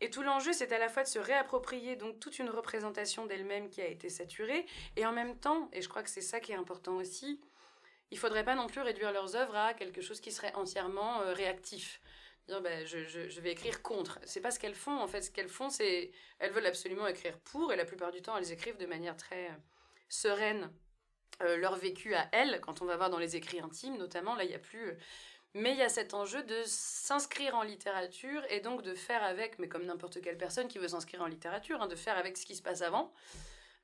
et 0.02 0.10
tout 0.10 0.24
l'enjeu, 0.24 0.52
c'est 0.52 0.72
à 0.72 0.80
la 0.80 0.90
fois 0.90 1.04
de 1.04 1.08
se 1.08 1.20
réapproprier 1.20 1.96
donc 1.96 2.20
toute 2.20 2.40
une 2.40 2.50
représentation 2.50 3.28
d'elle-même 3.28 3.70
qui 3.70 3.84
a 3.84 3.88
été 3.88 4.10
saturée, 4.10 4.66
et 4.96 5.06
en 5.06 5.12
même 5.12 5.38
temps, 5.38 5.70
et 5.74 5.84
je 5.84 5.90
crois 5.90 6.02
que 6.02 6.10
c'est 6.10 6.22
ça 6.22 6.40
qui 6.40 6.54
est 6.54 6.56
important 6.56 6.96
aussi, 6.96 7.40
il 8.10 8.18
faudrait 8.18 8.46
pas 8.46 8.56
non 8.56 8.66
plus 8.66 8.82
réduire 8.82 9.12
leurs 9.12 9.36
œuvres 9.36 9.56
à 9.56 9.76
quelque 9.76 10.02
chose 10.02 10.22
qui 10.22 10.32
serait 10.32 10.56
entièrement 10.56 11.22
euh, 11.22 11.34
réactif 11.34 12.02
dire 12.48 12.62
ben, 12.62 12.86
je, 12.86 13.06
je, 13.08 13.42
vais 13.42 13.52
écrire 13.52 13.82
contre. 13.82 14.20
C'est 14.26 14.42
pas 14.42 14.52
ce 14.52 14.60
qu'elles 14.60 14.76
font. 14.76 14.98
En 15.00 15.08
fait, 15.08 15.22
ce 15.22 15.32
qu'elles 15.32 15.50
font, 15.50 15.70
c'est 15.70 16.12
elles 16.40 16.52
veulent 16.52 16.66
absolument 16.66 17.08
écrire 17.08 17.38
pour, 17.40 17.72
et 17.72 17.76
la 17.76 17.86
plupart 17.86 18.12
du 18.12 18.22
temps, 18.22 18.38
elles 18.38 18.52
écrivent 18.52 18.78
de 18.78 18.86
manière 18.86 19.16
très 19.16 19.48
euh, 19.48 19.56
sereine 20.10 20.72
euh, 21.42 21.58
leur 21.58 21.76
vécu 21.76 22.16
à 22.16 22.28
elles. 22.32 22.60
Quand 22.62 22.82
on 22.82 22.86
va 22.86 22.98
voir 22.98 23.10
dans 23.10 23.20
les 23.20 23.36
écrits 23.36 23.60
intimes, 23.60 23.98
notamment, 23.98 24.36
là, 24.36 24.44
il 24.44 24.52
y 24.52 24.56
a 24.56 24.60
plus. 24.60 24.90
Euh, 24.90 24.98
mais 25.56 25.72
il 25.72 25.78
y 25.78 25.84
a 25.84 25.90
cet 25.90 26.16
enjeu 26.16 26.42
de 26.44 26.64
s'inscrire 26.66 27.56
en 27.56 27.62
littérature 27.62 28.42
et 28.50 28.60
donc 28.60 28.82
de 28.82 28.96
faire 28.96 29.24
avec, 29.24 29.60
mais 29.60 29.68
comme 29.68 29.86
n'importe 29.86 30.20
quelle 30.20 30.38
personne 30.38 30.68
qui 30.68 30.80
veut 30.80 30.88
s'inscrire 30.88 31.22
en 31.22 31.28
littérature, 31.28 31.80
hein, 31.80 31.88
de 31.88 31.96
faire 31.96 32.18
avec 32.18 32.38
ce 32.38 32.46
qui 32.46 32.56
se 32.56 32.64
passe 32.64 32.82
avant, 32.82 33.14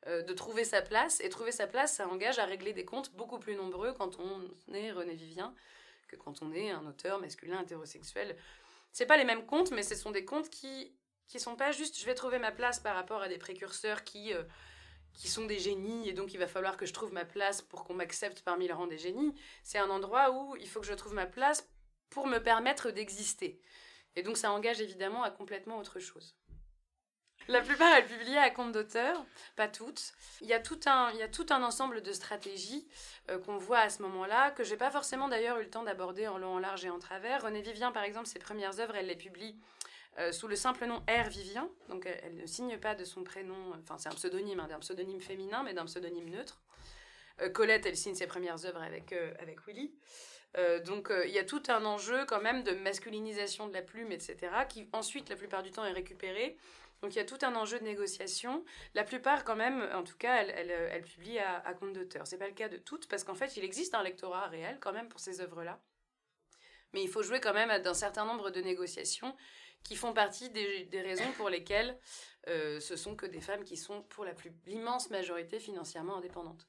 de 0.07 0.33
trouver 0.33 0.63
sa 0.63 0.81
place. 0.81 1.19
Et 1.19 1.29
trouver 1.29 1.51
sa 1.51 1.67
place, 1.67 1.93
ça 1.93 2.07
engage 2.07 2.39
à 2.39 2.45
régler 2.45 2.73
des 2.73 2.85
comptes 2.85 3.11
beaucoup 3.13 3.37
plus 3.37 3.55
nombreux 3.55 3.93
quand 3.93 4.17
on 4.19 4.73
est 4.73 4.91
René 4.91 5.13
Vivien 5.13 5.53
que 6.09 6.15
quand 6.15 6.41
on 6.41 6.51
est 6.51 6.71
un 6.71 6.85
auteur 6.85 7.19
masculin 7.19 7.61
hétérosexuel. 7.61 8.35
C'est 8.91 9.05
pas 9.05 9.17
les 9.17 9.23
mêmes 9.23 9.45
contes, 9.45 9.71
mais 9.71 9.83
ce 9.83 9.95
sont 9.95 10.11
des 10.11 10.25
contes 10.25 10.49
qui 10.49 10.93
qui 11.27 11.39
sont 11.39 11.55
pas 11.55 11.71
juste 11.71 11.99
je 11.99 12.05
vais 12.05 12.15
trouver 12.15 12.39
ma 12.39 12.51
place 12.51 12.79
par 12.79 12.95
rapport 12.95 13.21
à 13.21 13.29
des 13.29 13.37
précurseurs 13.37 14.03
qui 14.03 14.33
euh, 14.33 14.43
qui 15.13 15.27
sont 15.27 15.45
des 15.45 15.59
génies 15.59 16.09
et 16.09 16.13
donc 16.13 16.33
il 16.33 16.37
va 16.37 16.47
falloir 16.47 16.75
que 16.75 16.85
je 16.85 16.93
trouve 16.93 17.13
ma 17.13 17.25
place 17.25 17.61
pour 17.61 17.83
qu'on 17.83 17.93
m'accepte 17.93 18.41
parmi 18.41 18.67
les 18.67 18.73
rangs 18.73 18.87
des 18.87 18.97
génies. 18.97 19.35
C'est 19.63 19.77
un 19.77 19.89
endroit 19.89 20.31
où 20.31 20.55
il 20.57 20.67
faut 20.67 20.79
que 20.79 20.87
je 20.87 20.93
trouve 20.93 21.13
ma 21.13 21.27
place 21.27 21.69
pour 22.09 22.25
me 22.25 22.39
permettre 22.39 22.89
d'exister. 22.89 23.61
Et 24.15 24.23
donc 24.23 24.37
ça 24.37 24.51
engage 24.51 24.81
évidemment 24.81 25.23
à 25.23 25.29
complètement 25.29 25.77
autre 25.77 25.99
chose. 25.99 26.35
La 27.47 27.61
plupart, 27.61 27.91
elles 27.95 28.05
publiaient 28.05 28.37
à 28.37 28.51
compte 28.51 28.73
d'auteur, 28.73 29.25
pas 29.55 29.67
toutes. 29.67 30.13
Il 30.41 30.47
y, 30.47 30.53
a 30.53 30.59
tout 30.59 30.79
un, 30.85 31.09
il 31.11 31.17
y 31.17 31.23
a 31.23 31.27
tout 31.27 31.47
un 31.49 31.63
ensemble 31.63 32.03
de 32.03 32.13
stratégies 32.13 32.87
euh, 33.29 33.39
qu'on 33.39 33.57
voit 33.57 33.79
à 33.79 33.89
ce 33.89 34.03
moment-là, 34.03 34.51
que 34.51 34.63
j'ai 34.63 34.77
pas 34.77 34.91
forcément 34.91 35.27
d'ailleurs 35.27 35.57
eu 35.57 35.63
le 35.63 35.69
temps 35.69 35.83
d'aborder 35.83 36.27
en 36.27 36.37
long, 36.37 36.55
en 36.55 36.59
large 36.59 36.85
et 36.85 36.91
en 36.91 36.99
travers. 36.99 37.43
René 37.43 37.61
Vivien, 37.61 37.91
par 37.91 38.03
exemple, 38.03 38.27
ses 38.27 38.37
premières 38.37 38.79
œuvres, 38.79 38.95
elle 38.95 39.07
les 39.07 39.15
publie 39.15 39.55
euh, 40.19 40.31
sous 40.31 40.47
le 40.47 40.55
simple 40.55 40.85
nom 40.85 40.97
R. 41.07 41.29
Vivien, 41.29 41.69
donc 41.87 42.05
elle, 42.05 42.35
ne 42.35 42.45
signe 42.45 42.77
pas 42.77 42.93
de 42.93 43.03
son 43.03 43.23
prénom, 43.23 43.73
enfin 43.79 43.97
c'est 43.97 44.09
un 44.09 44.15
pseudonyme, 44.15 44.59
hein, 44.59 44.67
d'un 44.67 44.79
pseudonyme 44.79 45.21
féminin, 45.21 45.63
mais 45.63 45.73
d'un 45.73 45.85
pseudonyme 45.85 46.29
neutre. 46.29 46.61
Euh, 47.41 47.49
Colette, 47.49 47.87
elle 47.87 47.97
signe 47.97 48.15
ses 48.15 48.27
premières 48.27 48.63
œuvres 48.65 48.81
avec, 48.83 49.11
avec 49.39 49.65
Willy. 49.65 49.91
donc 50.85 51.11
il 51.25 51.31
y 51.31 51.39
a 51.39 51.43
tout 51.43 51.63
un 51.69 51.85
enjeu 51.85 52.25
quand 52.25 52.41
même 52.41 52.63
de 52.63 52.71
masculinisation 52.71 53.67
de 53.67 53.73
la 53.73 53.81
plume, 53.81 54.11
etc., 54.11 54.37
qui 54.67 54.87
ensuite, 54.93 55.29
la 55.29 55.35
plupart 55.35 55.63
du 55.63 55.71
temps, 55.71 55.85
est 55.85 55.93
récupéré 55.93 56.57
donc 57.01 57.15
il 57.15 57.17
y 57.17 57.21
a 57.21 57.25
tout 57.25 57.37
un 57.43 57.55
enjeu 57.55 57.79
de 57.79 57.83
négociation. 57.85 58.63
La 58.93 59.03
plupart, 59.03 59.43
quand 59.45 59.55
même, 59.55 59.87
en 59.93 60.03
tout 60.03 60.17
cas, 60.17 60.43
elles, 60.43 61.03
publient 61.03 61.39
à, 61.39 61.73
compte 61.73 61.93
d'auteur. 61.93 62.27
C'est 62.27 62.37
pas 62.37 62.47
le 62.47 62.53
cas 62.53 62.67
de 62.67 62.77
toutes, 62.77 63.07
parce 63.07 63.23
qu'en 63.23 63.35
fait, 63.35 63.55
il 63.57 63.63
existe 63.63 63.95
un 63.95 64.03
lectorat 64.03 64.47
réel 64.47 64.77
quand 64.81 64.91
même 64.91 65.07
pour 65.07 65.19
ces 65.19 65.39
œuvres-là. 65.41 65.79
Mais 66.93 67.01
il 67.01 67.09
faut 67.09 67.21
jouer 67.21 67.39
quand 67.39 67.53
même 67.53 67.81
d'un 67.81 67.93
certain 67.93 68.25
nombre 68.25 68.49
de 68.49 68.61
négociations 68.61 69.35
qui 69.83 69.95
font 69.95 70.11
partie 70.11 70.49
des, 70.49 70.89
raisons 70.91 71.31
pour 71.37 71.49
lesquelles 71.49 71.97
euh, 72.47 72.79
ce 72.81 72.97
sont 72.97 73.15
que 73.15 73.25
des 73.25 73.39
femmes 73.39 73.63
qui 73.63 73.77
sont, 73.77 74.01
pour 74.03 74.25
la 74.25 74.33
plus 74.33 74.51
l'immense 74.65 75.09
majorité, 75.09 75.59
financièrement 75.59 76.17
indépendantes. 76.17 76.67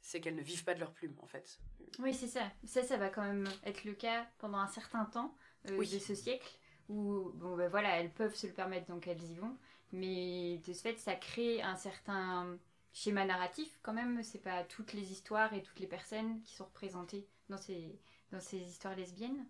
C'est 0.00 0.20
qu'elles 0.20 0.34
ne 0.34 0.42
vivent 0.42 0.64
pas 0.64 0.74
de 0.74 0.80
leur 0.80 0.92
plume, 0.92 1.14
en 1.20 1.26
fait. 1.26 1.60
Oui, 1.98 2.12
c'est 2.14 2.26
ça. 2.26 2.50
Ça, 2.64 2.82
ça 2.82 2.96
va 2.96 3.08
quand 3.08 3.22
même 3.22 3.48
être 3.64 3.84
le 3.84 3.92
cas 3.92 4.26
pendant 4.38 4.58
un 4.58 4.68
certain 4.68 5.04
temps 5.04 5.36
euh, 5.68 5.78
de 5.78 5.98
ce 5.98 6.14
siècle 6.14 6.58
où 6.90 7.30
bon, 7.34 7.56
ben 7.56 7.68
voilà, 7.68 8.00
elles 8.00 8.10
peuvent 8.10 8.34
se 8.34 8.46
le 8.46 8.52
permettre, 8.52 8.86
donc 8.86 9.06
elles 9.06 9.22
y 9.22 9.34
vont. 9.36 9.56
Mais 9.92 10.58
de 10.66 10.72
ce 10.72 10.82
fait, 10.82 10.98
ça 10.98 11.14
crée 11.14 11.62
un 11.62 11.76
certain 11.76 12.58
schéma 12.92 13.24
narratif 13.24 13.78
quand 13.82 13.92
même. 13.92 14.22
C'est 14.22 14.42
pas 14.42 14.64
toutes 14.64 14.92
les 14.92 15.12
histoires 15.12 15.54
et 15.54 15.62
toutes 15.62 15.80
les 15.80 15.86
personnes 15.86 16.40
qui 16.42 16.54
sont 16.54 16.64
représentées 16.64 17.26
dans 17.48 17.56
ces, 17.56 17.98
dans 18.32 18.40
ces 18.40 18.58
histoires 18.58 18.96
lesbiennes. 18.96 19.46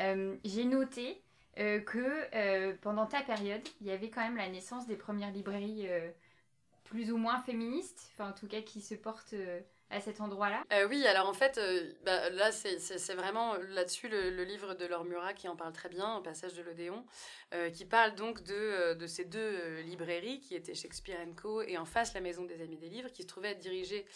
Euh, 0.00 0.36
j'ai 0.44 0.64
noté 0.64 1.22
euh, 1.58 1.80
que 1.80 2.28
euh, 2.34 2.74
pendant 2.80 3.06
ta 3.06 3.22
période, 3.22 3.66
il 3.80 3.86
y 3.86 3.90
avait 3.90 4.10
quand 4.10 4.22
même 4.22 4.36
la 4.36 4.48
naissance 4.48 4.86
des 4.86 4.96
premières 4.96 5.32
librairies 5.32 5.88
plus 6.84 7.10
ou 7.10 7.16
moins 7.16 7.40
féministes, 7.40 8.12
en 8.18 8.32
tout 8.32 8.48
cas 8.48 8.60
qui 8.60 8.82
se 8.82 8.94
portent 8.94 9.34
à 9.92 10.00
cet 10.00 10.20
endroit-là? 10.20 10.64
Euh, 10.72 10.88
Oui, 10.88 11.06
alors 11.06 11.28
en 11.28 11.34
fait, 11.34 11.58
euh, 11.58 11.92
bah, 12.04 12.30
là, 12.30 12.50
c'est 12.50 13.14
vraiment 13.14 13.56
là-dessus 13.56 14.08
le, 14.08 14.42
livre 14.42 14.74
de 14.74 14.86
Laure 14.86 15.04
Murat 15.04 15.34
qui 15.34 15.48
en 15.48 15.54
parle 15.54 15.72
très 15.72 15.88
bien, 15.88 16.16
un 16.16 16.22
passage 16.22 16.54
de 16.54 16.62
l'Odéon, 16.62 17.04
euh, 17.54 17.70
qui 17.70 17.84
parle 17.84 18.14
donc 18.14 18.42
de, 18.42 18.94
de 18.94 19.06
ces 19.06 19.24
deux 19.24 19.80
librairies 19.82 20.40
qui 20.40 20.54
étaient 20.54 20.74
Shakespeare 20.74 21.18
Co. 21.40 21.62
et 21.62 21.78
en 21.78 21.84
face 21.84 22.14
la 22.14 22.20
Maison 22.20 22.44
des 22.44 22.60
Amis 22.62 22.78
des 22.78 22.88
Livres, 22.88 23.10
qui 23.10 23.22
se 23.22 23.28
trouvaient 23.28 23.50
être 23.50 23.60
dirigées 23.60 24.06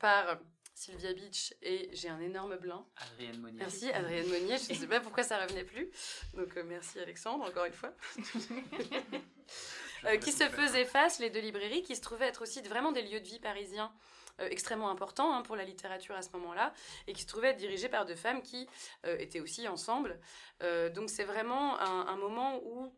par 0.00 0.38
Sylvia 0.74 1.12
Beach 1.12 1.54
et 1.62 1.88
j'ai 1.92 2.08
un 2.08 2.20
énorme 2.20 2.56
blanc. 2.56 2.88
Adrienne 2.96 3.40
Monnier. 3.40 3.58
Merci, 3.58 3.92
Adrienne 3.92 4.26
Monnier. 4.26 4.56
Je 4.58 4.72
ne 4.72 4.78
sais 4.78 4.88
pas 4.88 5.00
pourquoi 5.00 5.22
ça 5.22 5.40
revenait 5.40 5.64
plus. 5.64 5.88
Donc 6.34 6.54
merci 6.66 6.98
Alexandre, 6.98 7.44
encore 7.44 7.64
une 7.64 7.72
fois. 7.72 7.94
qui 10.20 10.32
se 10.32 10.44
faisaient 10.44 10.84
face, 10.84 11.20
les 11.20 11.30
deux 11.30 11.40
librairies, 11.40 11.82
qui 11.82 11.94
se 11.94 12.00
trouvaient 12.00 12.26
être 12.26 12.42
aussi 12.42 12.60
vraiment 12.62 12.92
des 12.92 13.02
lieux 13.02 13.20
de 13.20 13.26
vie 13.26 13.38
parisiens 13.38 13.92
extrêmement 14.38 14.90
important 14.90 15.34
hein, 15.34 15.42
pour 15.42 15.56
la 15.56 15.64
littérature 15.64 16.14
à 16.14 16.22
ce 16.22 16.30
moment-là, 16.32 16.72
et 17.06 17.12
qui 17.12 17.22
se 17.22 17.26
trouvait 17.26 17.48
être 17.48 17.56
dirigé 17.56 17.88
par 17.88 18.04
deux 18.04 18.14
femmes 18.14 18.42
qui 18.42 18.68
euh, 19.06 19.16
étaient 19.18 19.40
aussi 19.40 19.68
ensemble. 19.68 20.18
Euh, 20.62 20.90
donc 20.90 21.10
c'est 21.10 21.24
vraiment 21.24 21.78
un, 21.80 22.16
moment 22.16 22.60
où, 22.64 22.92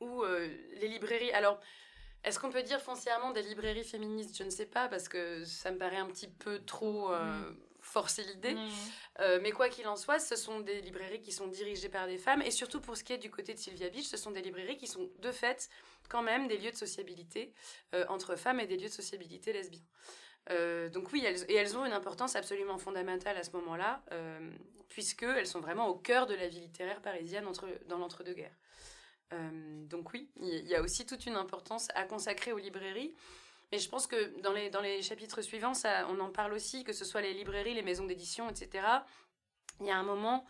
où 0.00 0.24
les 0.24 0.88
librairies... 0.88 1.32
Alors, 1.32 1.60
est-ce 2.24 2.38
qu'on 2.38 2.50
peut 2.50 2.62
dire 2.62 2.80
foncièrement 2.80 3.32
des 3.32 3.42
librairies 3.42 3.84
féministes? 3.84 4.36
Je 4.36 4.44
ne 4.44 4.50
sais 4.50 4.66
pas, 4.66 4.88
parce 4.88 5.08
que 5.08 5.44
ça 5.44 5.70
me 5.70 5.78
paraît 5.78 5.96
un 5.96 6.06
petit 6.06 6.28
peu 6.28 6.64
trop 6.64 7.10
mm. 7.10 7.56
forcer 7.80 8.22
l'idée. 8.22 8.54
Mm. 8.54 9.38
mais 9.42 9.50
quoi 9.50 9.68
qu'il 9.68 9.86
en 9.88 9.96
soit, 9.96 10.18
ce 10.18 10.36
sont 10.36 10.60
des 10.60 10.80
librairies 10.80 11.20
qui 11.20 11.32
sont 11.32 11.48
dirigées 11.48 11.88
par 11.88 12.06
des 12.06 12.18
femmes. 12.18 12.42
Et 12.42 12.50
surtout 12.50 12.80
pour 12.80 12.96
ce 12.96 13.04
qui 13.04 13.12
est 13.12 13.18
du 13.18 13.30
côté 13.30 13.54
de 13.54 13.58
Sylvia 13.58 13.88
Beach, 13.88 14.06
ce 14.06 14.16
sont 14.16 14.30
des 14.30 14.42
librairies 14.42 14.76
qui 14.76 14.86
sont 14.86 15.10
de 15.18 15.32
fait 15.32 15.68
quand 16.08 16.22
même 16.22 16.46
des 16.46 16.58
lieux 16.58 16.70
de 16.70 16.76
sociabilité 16.76 17.52
entre 18.08 18.36
femmes 18.36 18.60
et 18.60 18.66
des 18.66 18.76
lieux 18.76 18.88
de 18.88 18.94
sociabilité 18.94 19.52
lesbiens. 19.52 19.82
Euh, 20.50 20.88
donc 20.88 21.12
oui, 21.12 21.22
elles, 21.24 21.44
et 21.48 21.54
elles 21.54 21.76
ont 21.76 21.84
une 21.84 21.92
importance 21.92 22.36
absolument 22.36 22.78
fondamentale 22.78 23.36
à 23.36 23.42
ce 23.42 23.52
moment-là, 23.52 24.02
euh, 24.12 24.50
puisqu'elles 24.88 25.46
sont 25.46 25.60
vraiment 25.60 25.88
au 25.88 25.94
cœur 25.94 26.26
de 26.26 26.34
la 26.34 26.48
vie 26.48 26.60
littéraire 26.60 27.00
parisienne 27.00 27.46
dans 27.88 27.98
l'entre-deux-guerres. 27.98 28.56
Euh, 29.32 29.84
donc 29.86 30.12
oui, 30.12 30.30
il 30.40 30.66
y 30.66 30.74
a 30.74 30.82
aussi 30.82 31.06
toute 31.06 31.26
une 31.26 31.36
importance 31.36 31.88
à 31.94 32.04
consacrer 32.04 32.52
aux 32.52 32.58
librairies. 32.58 33.14
Mais 33.70 33.78
je 33.78 33.88
pense 33.88 34.06
que 34.06 34.38
dans 34.40 34.52
les, 34.52 34.68
dans 34.68 34.82
les 34.82 35.00
chapitres 35.00 35.40
suivants, 35.40 35.72
on 36.08 36.20
en 36.20 36.30
parle 36.30 36.52
aussi, 36.52 36.84
que 36.84 36.92
ce 36.92 37.06
soit 37.06 37.22
les 37.22 37.32
librairies, 37.32 37.72
les 37.72 37.82
maisons 37.82 38.04
d'édition, 38.04 38.50
etc. 38.50 38.86
Il 39.80 39.86
y 39.86 39.90
a 39.90 39.96
un 39.96 40.02
moment 40.02 40.44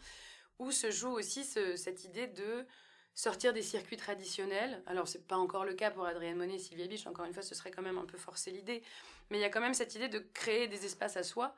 où 0.58 0.72
se 0.72 0.90
joue 0.90 1.10
aussi 1.10 1.44
cette 1.44 2.04
idée 2.04 2.26
de 2.26 2.66
sortir 3.14 3.52
des 3.52 3.62
circuits 3.62 3.96
traditionnels. 3.96 4.82
Alors, 4.86 5.08
c'est 5.08 5.26
pas 5.26 5.36
encore 5.36 5.64
le 5.64 5.74
cas 5.74 5.90
pour 5.90 6.06
Adrienne 6.06 6.36
Monet 6.36 6.54
et 6.54 6.58
Sylvia 6.58 6.86
Biche, 6.86 7.06
encore 7.06 7.24
une 7.24 7.34
fois, 7.34 7.42
ce 7.42 7.54
serait 7.54 7.70
quand 7.70 7.82
même 7.82 7.98
un 7.98 8.06
peu 8.06 8.18
forcer 8.18 8.50
l'idée. 8.50 8.82
Mais 9.30 9.38
il 9.38 9.40
y 9.40 9.44
a 9.44 9.50
quand 9.50 9.60
même 9.60 9.74
cette 9.74 9.94
idée 9.94 10.08
de 10.08 10.18
créer 10.18 10.68
des 10.68 10.84
espaces 10.84 11.16
à 11.16 11.22
soi 11.22 11.54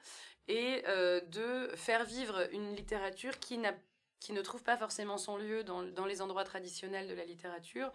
et 0.49 0.83
euh, 0.89 1.21
de 1.21 1.71
faire 1.77 2.05
vivre 2.05 2.49
une 2.53 2.75
littérature 2.75 3.39
qui, 3.39 3.61
qui 4.21 4.33
ne 4.33 4.43
trouve 4.43 4.63
pas 4.63 4.77
forcément 4.77 5.17
son 5.17 5.37
lieu 5.37 5.65
dans, 5.65 5.83
dans, 5.83 6.07
les 6.07 6.21
endroits 6.21 6.45
traditionnels 6.45 7.09
de 7.09 7.15
la 7.15 7.25
littérature, 7.25 7.91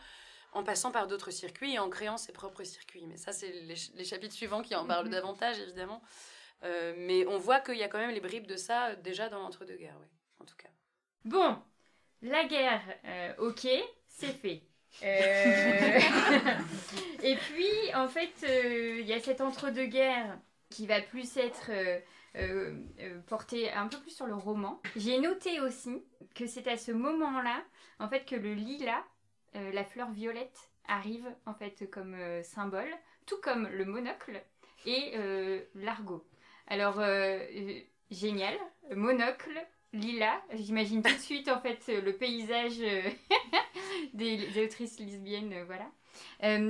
en 0.54 0.63
passant 0.63 0.91
par 0.91 1.08
d'autres 1.08 1.32
circuits 1.32 1.76
et 1.76 1.80
en 1.80 1.89
créant 1.89 2.17
ses 2.17 2.32
propres 2.32 2.63
circuits. 2.63 3.06
Mais 3.06 3.17
ça, 3.17 3.32
c'est 3.32 3.52
les, 3.52 4.06
chapitres 4.06 4.34
suivants 4.34 4.62
qui 4.62 4.74
en 4.74 4.86
parlent 4.86 5.06
mhm. 5.06 5.12
davantage, 5.12 5.60
évidemment. 5.60 6.02
Euh, 6.63 6.93
mais 6.98 7.26
on 7.28 7.38
voit 7.38 7.60
qu'il 7.60 7.78
y 7.78 7.84
a 7.84 7.88
quand 7.88 8.00
même 8.00 8.12
les 8.12 8.19
bribes 8.19 8.48
de 8.48 8.58
ça 8.58 8.95
déjà 8.95 9.30
dans 9.30 9.39
l'entre-deux-guerres, 9.39 9.98
oui, 10.02 10.08
en 10.39 10.45
tout 10.45 10.58
cas. 10.58 10.67
Bon, 11.24 11.62
la 12.21 12.45
guerre, 12.45 12.82
euh, 13.05 13.34
ok, 13.38 13.67
c'est 14.08 14.34
fait. 14.34 14.62
Euh, 15.03 15.99
et 17.23 17.36
puis, 17.36 17.95
en 17.95 18.08
fait, 18.08 18.34
euh, 18.43 18.99
il 18.99 19.08
y 19.08 19.13
a 19.13 19.19
cet 19.19 19.41
entre-deux-guerres 19.41 20.38
qui 20.69 20.88
va 20.88 21.01
plus 21.01 21.38
être 21.38 21.71
porté 23.27 23.71
un 23.71 23.88
peu 23.88 23.97
plus 23.99 24.12
sur 24.12 24.27
le 24.27 24.36
roman. 24.36 24.82
J'ai 24.95 25.19
noté 25.19 25.60
aussi 25.60 26.03
que 26.36 26.45
c'est 26.45 26.67
à 26.67 26.77
ce 26.77 26.91
moment-là, 26.91 27.63
en 27.99 28.08
fait, 28.08 28.25
que 28.25 28.36
le 28.36 28.53
lilas, 28.53 29.03
la 29.53 29.84
fleur 29.84 30.12
violette, 30.12 30.69
arrive 30.88 31.27
en 31.45 31.53
fait 31.53 31.89
comme 31.89 32.15
symbole 32.43 32.89
tout 33.29 33.39
comme 33.41 33.67
le 33.67 33.86
monocle 33.86 34.41
et 34.86 35.12
euh, 35.15 35.62
l'argot. 35.75 36.25
Alors, 36.67 36.99
euh, 36.99 37.39
euh, 37.55 37.79
génial, 38.10 38.55
monocle, 38.95 39.60
Lila, 39.93 40.41
j'imagine 40.54 41.02
tout 41.02 41.13
de 41.13 41.19
suite 41.19 41.49
en 41.49 41.60
fait 41.60 41.88
le 41.88 42.15
paysage 42.15 42.78
des, 44.13 44.38
des, 44.38 44.63
autrices 44.63 44.99
lesbiennes, 44.99 45.63
voilà. 45.63 45.89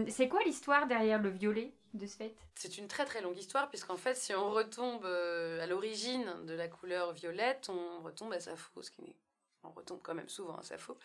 c'est 0.10 0.30
quoi 0.30 0.42
l'histoire 0.46 0.88
derrière 0.88 1.22
le 1.22 1.30
violet 1.30 1.74
de 1.94 2.06
ce 2.06 2.16
fait? 2.16 2.36
C'est 2.56 2.78
une 2.78 2.88
très 2.88 3.06
très 3.06 3.22
longue 3.22 3.38
histoire, 3.38 3.70
puisqu'en 3.70 3.98
fait, 3.98 4.16
si 4.16 4.34
on 4.34 4.52
retombe 4.52 5.06
à 5.06 5.66
l'origine 5.68 6.46
de 6.46 6.54
la 6.54 6.68
couleur 6.68 7.12
violette, 7.12 7.70
on 7.70 8.02
retombe 8.04 8.32
à 8.34 8.40
Sappho, 8.40 8.82
ce 8.82 8.92
qui 8.92 9.16
on 9.64 9.72
retombe 9.72 10.00
quand 10.02 10.16
même 10.16 10.30
souvent 10.30 10.56
à 10.56 10.64
Sappho. 10.64 10.98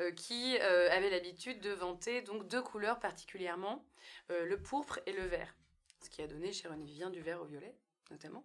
Euh, 0.00 0.10
qui 0.10 0.56
euh, 0.58 0.90
avait 0.90 1.10
l'habitude 1.10 1.60
de 1.60 1.70
vanter 1.70 2.22
donc 2.22 2.48
deux 2.48 2.62
couleurs 2.62 2.98
particulièrement, 2.98 3.84
euh, 4.30 4.46
le 4.46 4.58
pourpre 4.58 5.00
et 5.04 5.12
le 5.12 5.24
vert, 5.24 5.54
ce 6.02 6.08
qui 6.08 6.22
a 6.22 6.26
donné 6.26 6.50
chez 6.50 6.66
René 6.66 6.86
Vivien 6.86 7.10
du 7.10 7.20
vert 7.20 7.42
au 7.42 7.44
violet 7.44 7.74
notamment. 8.10 8.44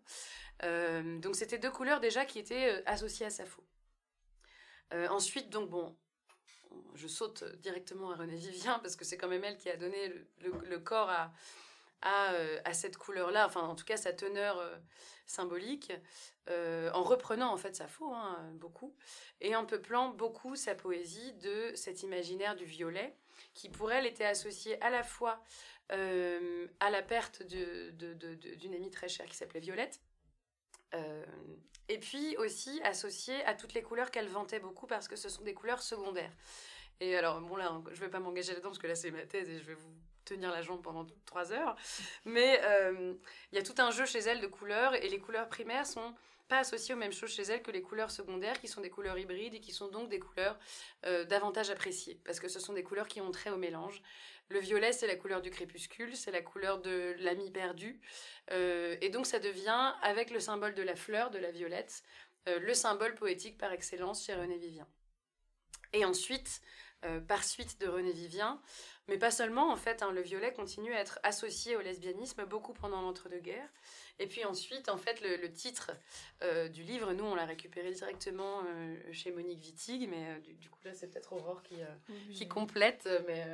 donc 0.62 1.36
c'était 1.36 1.58
deux 1.58 1.72
couleurs 1.72 2.00
déjà 2.00 2.26
qui 2.26 2.39
étaient 2.39 2.84
associées 2.86 3.26
à 3.26 3.30
Sappho. 3.30 3.63
ensuite 5.10 5.50
donc 5.50 5.70
bon, 5.70 5.96
je 6.96 7.08
saute 7.08 7.43
directement 7.62 8.12
à 8.12 8.15
René 8.15 8.36
Vivien 8.36 8.80
parce 8.80 8.96
que 8.96 9.06
c'est 9.06 9.17
quand 9.17 9.28
même 9.28 9.43
elle 9.43 9.58
qui 9.58 9.70
a 9.70 9.78
donné 9.78 10.13
le, 10.41 10.80
corps 10.80 11.10
à, 11.10 11.32
à, 12.02 12.74
cette 12.74 12.98
couleur-là, 12.98 13.46
enfin 13.46 13.62
en 13.62 13.76
tout 13.76 13.86
cas 13.86 13.98
sa 13.98 14.13
teneur 14.13 14.62
symbolique, 15.26 15.91
en 16.48 17.04
reprenant 17.04 17.52
en 17.52 17.58
fait 17.58 17.76
Sappho, 17.76 18.13
hein, 18.13 18.52
beaucoup, 18.54 18.96
et 19.41 19.56
en 19.56 19.65
peuplant 19.65 20.10
beaucoup 20.10 20.56
sa 20.56 20.76
poésie 20.76 21.34
de 21.34 21.72
cet 21.76 22.04
imaginaire 22.04 22.56
du 22.56 22.65
violet, 22.65 23.15
qui 23.58 23.70
pour 23.70 23.91
elle 23.91 24.06
était 24.06 24.24
associé 24.24 24.80
à 24.84 24.89
la 24.91 25.04
fois 25.04 25.43
euh, 25.91 26.67
à 26.80 26.91
la 26.91 27.02
perte 27.02 27.41
d'une 27.43 28.74
amie 28.74 28.91
très 28.91 29.10
chère 29.10 29.26
qui 29.26 29.36
s'appelait 29.36 29.60
Violette, 29.60 30.00
euh, 30.93 31.26
et 31.89 31.98
puis 31.98 32.38
aussi 32.38 32.80
associé 32.84 33.43
à 33.46 33.56
toutes 33.56 33.74
les 33.74 33.82
couleurs 33.82 34.12
qu'elle 34.12 34.28
vantait 34.28 34.60
beaucoup 34.60 34.86
parce 34.86 35.08
que 35.08 35.15
ce 35.15 35.28
sont 35.28 35.43
des 35.43 35.56
couleurs 35.56 35.82
secondaires. 35.82 36.32
Et 37.00 37.15
alors, 37.15 37.41
bon 37.41 37.56
là, 37.56 37.82
je 37.88 38.00
ne 38.00 38.06
vais 38.06 38.10
pas 38.10 38.20
m'engager 38.20 38.54
là-dedans 38.54 38.70
parce 38.70 38.80
que 38.80 38.88
là 38.88 38.96
c'est 38.96 39.12
ma 39.12 39.26
thèse 39.26 39.50
et 39.50 39.58
je 39.58 39.63
vais 39.63 39.74
vous 39.74 39.96
tenir 40.28 40.52
la 40.52 40.62
jambe 40.62 40.82
pendant 40.82 41.06
trois 41.26 41.52
heures. 41.52 41.76
Mais 42.26 42.60
euh, 42.63 43.13
il 43.52 43.58
y 43.58 43.60
a 43.60 43.63
tout 43.63 43.76
un 43.80 43.92
jeu 43.92 44.06
chez 44.06 44.20
elle 44.20 44.42
de 44.42 44.48
couleurs 44.48 44.96
et 44.96 45.10
les 45.10 45.20
couleurs 45.20 45.50
primaires 45.50 45.86
sont 45.86 46.13
pas 46.48 46.60
associées 46.60 46.94
aux 46.94 46.98
mêmes 46.98 47.13
choses 47.13 47.32
chez 47.32 47.44
elle 47.44 47.62
que 47.62 47.72
les 47.72 47.82
couleurs 47.82 48.12
secondaires, 48.12 48.60
qui 48.60 48.68
sont 48.68 48.82
des 48.82 48.90
couleurs 48.90 49.18
hybrides 49.18 49.54
et 49.54 49.60
qui 49.60 49.72
sont 49.72 49.90
donc 49.90 50.10
des 50.10 50.20
couleurs 50.20 50.58
euh, 51.06 51.26
davantage 51.26 51.70
appréciées, 51.70 52.20
parce 52.26 52.40
que 52.40 52.48
ce 52.48 52.60
sont 52.60 52.74
des 52.74 52.84
couleurs 52.84 53.08
qui 53.08 53.22
ont 53.22 53.32
trait 53.32 53.50
au 53.50 53.58
mélange. 53.58 54.02
Le 54.50 54.60
violet, 54.60 54.94
c'est 54.94 55.08
la 55.08 55.18
couleur 55.18 55.42
du 55.42 55.50
crépuscule, 55.50 56.16
c'est 56.16 56.32
la 56.32 56.42
couleur 56.42 56.80
de 56.80 57.16
l'ami 57.20 57.52
perdu, 57.52 58.00
euh, 58.52 58.96
et 59.02 59.10
donc 59.10 59.26
ça 59.26 59.40
devient, 59.40 59.94
avec 60.02 60.32
le 60.32 60.40
symbole 60.40 60.74
de 60.74 60.84
la 60.84 60.96
fleur, 60.96 61.32
de 61.32 61.38
la 61.38 61.52
violette, 61.52 62.04
euh, 62.48 62.60
le 62.60 62.74
symbole 62.74 63.16
poétique 63.16 63.58
par 63.58 63.74
excellence 63.74 64.26
chez 64.26 64.34
René 64.34 64.58
Vivien. 64.58 64.88
Et 65.94 66.06
ensuite, 66.06 66.62
par 67.28 67.44
suite 67.44 67.80
de 67.80 67.88
René 67.88 68.12
Vivien, 68.12 68.60
mais 69.08 69.17
pas 69.17 69.32
seulement, 69.32 69.72
en 69.72 69.78
fait, 69.78 70.04
hein, 70.04 70.12
le 70.12 70.22
violet 70.22 70.52
continue 70.52 70.93
à 70.93 71.00
être 71.00 71.20
associé 71.24 71.76
au 71.76 71.82
lesbianisme 71.82 72.46
beaucoup 72.46 72.74
pendant 72.74 73.02
l'entre-deux-guerres. 73.02 73.70
Et 74.20 74.28
puis 74.28 74.43
ensuite, 74.43 74.89
en 74.89 74.98
fait, 74.98 75.22
le, 75.22 75.52
titre 75.52 75.91
euh, 76.43 76.67
du 76.67 76.84
livre, 76.84 77.13
nous, 77.13 77.24
on 77.24 77.36
l'a 77.36 77.46
récupéré 77.46 77.91
directement 77.91 78.63
euh, 78.65 78.96
chez 79.12 79.32
Monique 79.32 79.63
Wittig, 79.63 80.10
mais 80.10 80.26
euh, 80.28 80.39
du, 80.60 80.70
coup, 80.70 80.80
là, 80.84 80.93
c'est 80.93 81.08
peut-être 81.08 81.34
Aurore 81.34 81.62
qui, 81.63 81.76
qui 82.34 82.48
complète. 82.48 83.08
Mais 83.28 83.46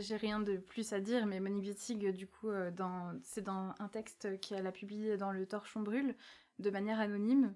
J'ai 0.00 0.16
rien 0.16 0.40
de 0.40 0.56
plus 0.58 0.92
à 0.92 1.00
dire, 1.00 1.26
mais 1.26 1.40
Monique 1.40 1.64
Wittig, 1.64 2.12
du 2.12 2.26
coup, 2.26 2.50
c'est 3.22 3.42
dans 3.42 3.74
un 3.78 3.88
texte 3.88 4.40
qu'elle 4.40 4.66
a 4.66 4.72
publié 4.72 5.16
dans 5.16 5.32
le 5.32 5.46
Torchon 5.46 5.80
Brûle, 5.80 6.14
de 6.58 6.70
manière 6.70 7.00
anonyme. 7.00 7.54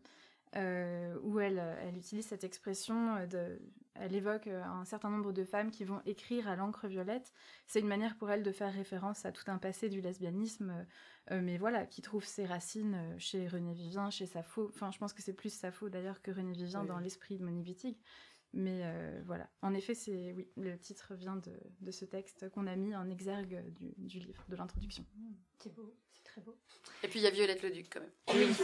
Où 0.54 1.40
elle, 1.40 1.62
elle, 1.80 1.96
utilise 1.96 2.26
cette 2.26 2.44
expression, 2.44 3.26
de, 3.26 3.58
elle 3.94 4.14
évoque 4.14 4.46
un 4.46 4.84
certain 4.84 5.10
nombre 5.10 5.32
de 5.32 5.44
femmes 5.44 5.70
qui 5.70 5.84
vont 5.84 6.00
écrire 6.04 6.48
à 6.48 6.56
l'encre 6.56 6.88
violette. 6.88 7.32
C'est 7.66 7.80
une 7.80 7.88
manière 7.88 8.16
pour 8.16 8.30
elle 8.30 8.42
de 8.42 8.52
faire 8.52 8.72
référence 8.72 9.24
à 9.24 9.32
tout 9.32 9.44
un 9.50 9.58
passé 9.58 9.88
du 9.88 10.00
lesbianisme 10.00 10.86
euh, 11.30 11.40
mais 11.40 11.56
voilà, 11.56 11.86
qui 11.86 12.02
trouve 12.02 12.24
ses 12.24 12.44
racines 12.46 12.94
euh, 12.94 13.18
chez 13.18 13.46
René 13.46 13.72
Vivien, 13.74 14.10
chez 14.10 14.26
Sappho. 14.26 14.68
Enfin, 14.68 14.90
je 14.90 14.98
pense 14.98 15.12
que 15.12 15.22
c'est 15.22 15.32
plus 15.32 15.52
Sappho 15.52 15.88
d'ailleurs 15.88 16.20
que 16.20 16.32
René 16.32 16.52
Vivien 16.52 16.84
dans 16.84 16.98
l'esprit 16.98 17.38
de 17.38 17.44
Monique 17.44 17.66
Wittig. 17.66 17.96
Mais 18.54 18.80
euh, 18.82 19.22
voilà, 19.24 19.48
en 19.62 19.72
effet, 19.72 19.94
c'est 19.94 20.32
oui, 20.32 20.48
le 20.56 20.76
titre 20.78 21.14
vient 21.14 21.36
de, 21.36 21.52
de 21.80 21.90
ce 21.90 22.04
texte 22.04 22.50
qu'on 22.50 22.66
a 22.66 22.76
mis 22.76 22.94
en 22.94 23.08
exergue 23.08 23.64
du, 23.72 23.94
du 23.96 24.18
livre, 24.18 24.44
de 24.48 24.56
l'introduction. 24.56 25.06
Mmh, 25.16 25.32
c'est 25.58 25.74
beau, 25.74 25.94
très 26.32 26.40
beau. 26.40 26.56
Et 27.04 27.08
puis 27.08 27.20
il 27.20 27.22
y 27.22 27.26
a 27.26 27.30
Violette 27.30 27.62
le 27.62 27.70
Duc 27.70 27.86
quand 27.92 28.00
même. 28.00 28.54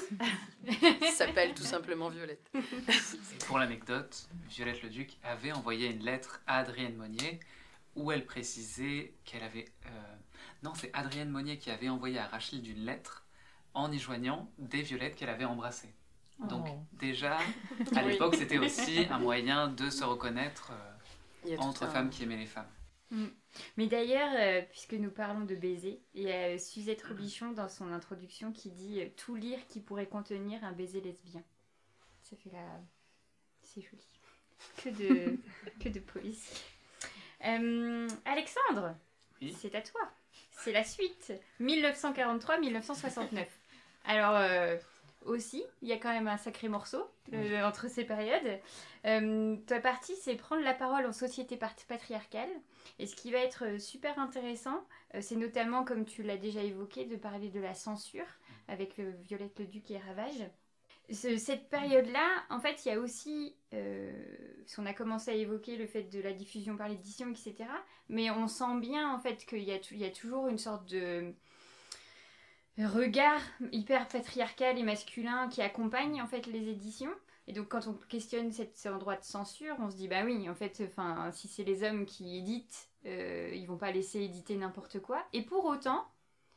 Oui. 0.70 1.11
s'appelle 1.12 1.54
tout 1.54 1.64
simplement 1.64 2.09
Violette. 2.09 2.50
Et 2.54 3.44
pour 3.46 3.59
l'anecdote, 3.59 4.28
Violette 4.48 4.83
le 4.83 4.90
Duc 4.90 5.18
avait 5.22 5.52
envoyé 5.52 5.88
une 5.88 6.04
lettre 6.04 6.40
à 6.46 6.59
Adrienne 6.59 6.96
Monnier 6.96 7.40
où 7.96 8.12
elle 8.12 8.24
précisait 8.24 9.14
qu'elle 9.24 9.42
avait 9.42 9.66
non, 10.62 10.74
c'est 10.74 10.90
Adrienne 10.92 11.31
Monnier 11.31 11.59
qui 11.59 11.70
avait 11.70 11.88
envoyé 11.88 12.18
à 12.18 12.26
Rachel 12.26 12.68
une 12.68 12.85
lettre 12.85 13.24
en 13.74 13.92
y 13.92 13.98
joignant 13.98 14.50
des 14.59 14.83
violettes 14.83 15.14
qu'elle 15.14 15.28
avait 15.28 15.44
embrassées. 15.44 15.94
Donc 16.48 16.66
oh. 16.68 16.83
déjà, 16.94 17.38
à 17.96 18.02
l'époque, 18.02 18.35
c'était 18.35 18.59
aussi 18.59 19.07
un 19.11 19.18
moyen 19.18 19.68
de 19.68 19.90
se 19.90 20.04
reconnaître 20.04 20.72
euh, 21.46 21.57
entre 21.59 21.87
femmes 21.88 22.11
qui 22.11 22.24
aimaient 22.24 22.37
les 22.37 22.46
femmes. 22.46 22.68
Mm. 23.11 23.27
Mais 23.77 23.87
d'ailleurs, 23.87 24.33
euh, 24.37 24.62
puisque 24.71 24.94
nous 24.94 25.11
parlons 25.11 25.44
de 25.44 25.55
baiser, 25.55 26.01
il 26.14 26.25
y 26.25 26.33
a 26.33 26.59
Suzette 26.59 27.03
Robichon 27.03 27.53
dans 27.53 27.68
son 27.68 27.92
introduction 27.92 28.53
qui 28.53 28.71
dit 28.71 29.01
euh, 29.01 29.09
Tout 29.16 29.35
lire 29.35 29.59
qui 29.68 29.81
pourrait 29.81 30.07
contenir 30.07 30.62
un 30.64 30.73
baiser 30.73 31.01
lesbien. 31.01 31.42
Ça 32.23 32.37
fait 32.37 32.51
la... 32.51 32.81
C'est 33.62 33.83
joli. 33.83 34.05
Que 34.83 34.90
de, 34.90 35.38
que 35.81 35.88
de 35.88 36.01
poésie. 36.01 36.62
Alexandre, 37.40 38.97
c'est 39.40 39.75
à 39.75 39.83
toi 39.83 40.11
c'est 40.59 40.73
la 40.73 40.85
suite. 40.85 41.33
1943-1969. 41.61 43.47
Alors, 44.05 44.37
euh, 44.37 44.77
aussi, 45.25 45.64
il 45.83 45.88
y 45.88 45.92
a 45.92 45.99
quand 45.99 46.12
même 46.12 46.29
un 46.29 46.37
sacré 46.37 46.68
morceau 46.68 47.09
euh, 47.33 47.62
entre 47.64 47.88
ces 47.88 48.05
périodes. 48.05 48.61
Euh, 49.07 49.57
ta 49.66 49.81
partie, 49.81 50.16
c'est 50.16 50.35
prendre 50.35 50.62
la 50.62 50.75
parole 50.75 51.07
en 51.07 51.12
société 51.12 51.57
patriarcale. 51.57 52.51
Et 52.99 53.07
ce 53.07 53.14
qui 53.14 53.31
va 53.31 53.38
être 53.38 53.81
super 53.81 54.19
intéressant, 54.19 54.85
c'est 55.21 55.37
notamment, 55.37 55.85
comme 55.85 56.05
tu 56.05 56.23
l'as 56.23 56.37
déjà 56.37 56.62
évoqué, 56.62 57.05
de 57.05 57.17
parler 57.17 57.49
de 57.49 57.61
la 57.61 57.75
censure 57.75 58.27
avec 58.67 58.99
Violette 58.99 59.59
le 59.59 59.67
Duc 59.67 59.91
et 59.91 59.99
Ravage 59.99 60.51
cette 61.11 61.71
période-là, 61.71 62.45
en 62.51 62.61
fait, 62.61 62.85
il 62.85 62.88
y 62.88 62.93
a 62.93 63.01
aussi, 63.01 63.57
euh, 63.73 64.12
on 64.77 64.85
a 64.85 64.93
commencé 64.93 65.31
à 65.31 65.35
évoquer 65.35 65.77
le 65.77 65.87
fait 65.87 66.03
de 66.03 66.21
la 66.21 66.33
diffusion 66.33 66.77
par 66.77 66.88
l'édition, 66.88 67.31
etc. 67.31 67.64
Mais 68.09 68.31
on 68.31 68.47
sent 68.47 68.79
bien, 68.81 69.12
en 69.12 69.19
fait, 69.19 69.47
qu'il 69.47 69.62
y, 69.62 69.73
y, 69.73 70.05
a 70.05 70.11
toujours 70.11 70.49
une 70.49 70.59
sorte 70.59 70.87
de 70.88 71.33
regard 72.79 73.41
hyper 73.73 74.07
patriarcal 74.09 74.79
et 74.79 74.83
masculin 74.83 75.49
qui 75.49 75.62
accompagne, 75.62 76.21
en 76.21 76.27
fait, 76.27 76.47
les 76.47 76.69
éditions. 76.69 77.12
Et 77.48 77.54
donc, 77.54 77.68
quand 77.68 77.87
on 77.87 77.94
questionne 77.94 78.52
cet 78.52 78.87
endroit 78.87 79.16
de 79.16 79.24
censure, 79.24 79.74
on 79.80 79.90
se 79.90 79.96
dit, 79.96 80.06
bah 80.06 80.22
oui, 80.22 80.48
en 80.50 80.54
fait, 80.54 80.82
si 81.32 81.48
c'est 81.48 81.64
les 81.64 81.82
hommes 81.82 82.04
qui 82.04 82.37
éditent, 82.37 82.90
euh, 83.06 83.50
ils 83.54 83.66
vont 83.66 83.78
pas 83.78 83.90
laisser 83.90 84.20
éditer 84.20 84.54
n'importe 84.56 85.00
quoi. 85.00 85.24
Et 85.32 85.40
pour 85.40 85.64
autant, 85.64 86.06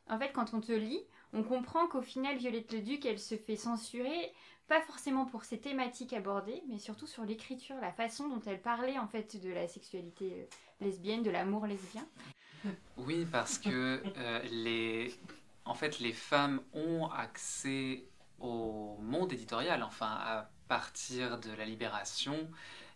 en 0.10 0.20
fait, 0.20 0.34
quand 0.34 0.54
on 0.54 0.60
te 0.60 0.74
lit, 0.74 1.02
on 1.32 1.44
comprend 1.44 1.88
qu'au 1.88 2.02
final, 2.02 2.36
Violette 2.38 2.74
le 2.74 2.82
Duc, 2.82 3.06
elle 3.06 3.20
se 3.20 3.36
fait 3.36 3.56
censurer, 3.56 4.34
pas 4.68 4.82
forcément 4.82 5.26
pour 5.26 5.46
ses 5.46 5.62
thématiques 5.62 6.12
abordées, 6.12 6.62
mais 6.68 6.78
surtout 6.78 7.08
sur 7.08 7.24
l'écriture, 7.24 7.78
la 7.80 7.94
façon 7.94 8.28
dont 8.28 8.42
elle 8.46 8.62
parlait 8.62 9.00
en 9.00 9.08
fait 9.08 9.42
de 9.42 9.50
la 9.50 9.70
sexualité 9.70 10.34
euh, 10.42 10.86
lesbienne, 10.86 11.24
de 11.24 11.32
l'amour 11.32 11.68
lesbien. 11.68 12.06
Oui, 12.98 13.26
parce 13.32 13.58
que 13.58 14.04
euh, 14.18 14.42
les, 14.52 15.14
en 15.64 15.74
fait, 15.74 16.00
les 16.00 16.14
femmes 16.14 16.62
ont 16.74 17.08
accès 17.08 18.04
au 18.40 18.98
monde 19.00 19.32
éditorial, 19.32 19.84
enfin, 19.84 20.18
à 20.20 20.50
partir 20.72 21.38
de 21.38 21.52
la 21.52 21.66
libération. 21.66 22.50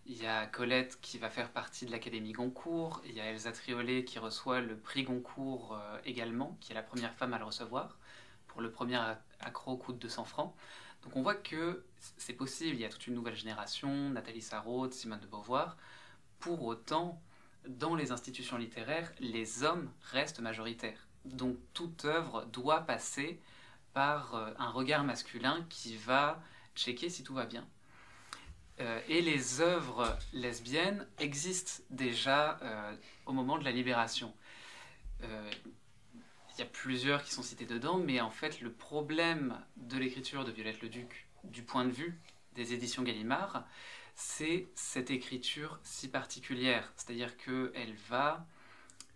Il 0.06 0.24
y 0.24 0.26
a 0.26 0.46
Colette 0.46 0.98
qui 1.02 1.18
va 1.18 1.30
faire 1.30 1.50
partie 1.50 1.86
de 1.86 1.92
l'Académie 1.92 2.32
Goncourt. 2.32 3.02
Il 3.06 3.12
y 3.12 3.20
a 3.20 3.26
Elsa 3.26 3.52
Triolet 3.52 4.06
qui 4.06 4.18
reçoit 4.18 4.62
le 4.62 4.78
prix 4.78 5.04
Goncourt 5.04 5.74
euh, 5.78 6.00
également, 6.06 6.58
qui 6.62 6.72
est 6.72 6.74
la 6.74 6.84
première 6.84 7.14
femme 7.16 7.34
à 7.34 7.38
le 7.38 7.44
recevoir 7.44 7.98
pour 8.48 8.62
le 8.62 8.72
premier 8.72 8.98
accro 9.42 9.76
coûte 9.76 10.00
200 10.00 10.24
francs. 10.24 10.56
Donc 11.04 11.18
on 11.18 11.22
voit 11.22 11.36
que 11.36 11.84
c'est 12.16 12.32
possible, 12.32 12.76
il 12.78 12.80
y 12.80 12.86
a 12.86 12.90
toute 12.90 13.08
une 13.08 13.14
nouvelle 13.14 13.36
génération, 13.36 14.10
Nathalie 14.10 14.42
Sarraute, 14.42 14.94
Simone 14.94 15.20
de 15.20 15.28
Beauvoir. 15.28 15.76
Pour 16.40 16.64
autant, 16.64 17.22
dans 17.68 17.96
les 17.96 18.14
institutions 18.14 18.56
littéraires, 18.56 19.12
les 19.20 19.64
hommes 19.64 19.92
restent 20.14 20.40
majoritaires. 20.40 21.10
Donc 21.26 21.58
toute 21.74 22.06
œuvre 22.06 22.46
doit 22.46 22.86
passer 22.86 23.42
par 23.92 24.36
euh, 24.36 24.54
un 24.60 24.70
regard 24.70 25.04
masculin 25.04 25.66
qui 25.70 25.98
va 25.98 26.42
checker 26.76 27.10
si 27.10 27.24
tout 27.24 27.34
va 27.34 27.46
bien. 27.46 27.68
Euh, 28.82 29.00
et 29.08 29.22
les 29.22 29.62
œuvres 29.62 30.18
lesbiennes 30.34 31.08
existent 31.18 31.84
déjà 31.90 32.60
euh, 32.62 32.96
au 33.26 33.32
moment 33.32 33.58
de 33.58 33.64
la 33.64 33.72
libération 33.72 34.34
il 36.56 36.60
y 36.60 36.64
a 36.64 36.68
plusieurs 36.68 37.24
qui 37.24 37.34
sont 37.34 37.44
cités 37.44 37.66
dedans, 37.66 37.98
mais 37.98 38.22
en 38.22 38.30
fait, 38.30 38.62
le 38.62 38.72
problème 38.72 39.60
de 39.76 39.98
l'écriture 39.98 40.46
de 40.46 40.52
Violette 40.52 40.82
le 40.82 40.90
Duc, 40.90 41.28
du 41.44 41.64
point 41.64 41.84
de 41.84 41.92
vue 41.92 42.18
des 42.54 42.74
éditions 42.74 43.04
Gallimard, 43.04 43.66
c'est 44.16 44.68
cette 44.76 45.12
écriture 45.12 45.80
si 45.84 46.08
particulière. 46.08 46.94
C'est-à-dire 46.96 47.36
qu'elle 47.36 47.94
va, 48.08 48.48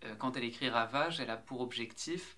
euh, 0.04 0.14
quand 0.16 0.36
elle 0.36 0.44
écrit 0.44 0.68
Ravage, 0.68 1.20
elle 1.20 1.30
a 1.30 1.38
pour 1.38 1.62
objectif 1.62 2.36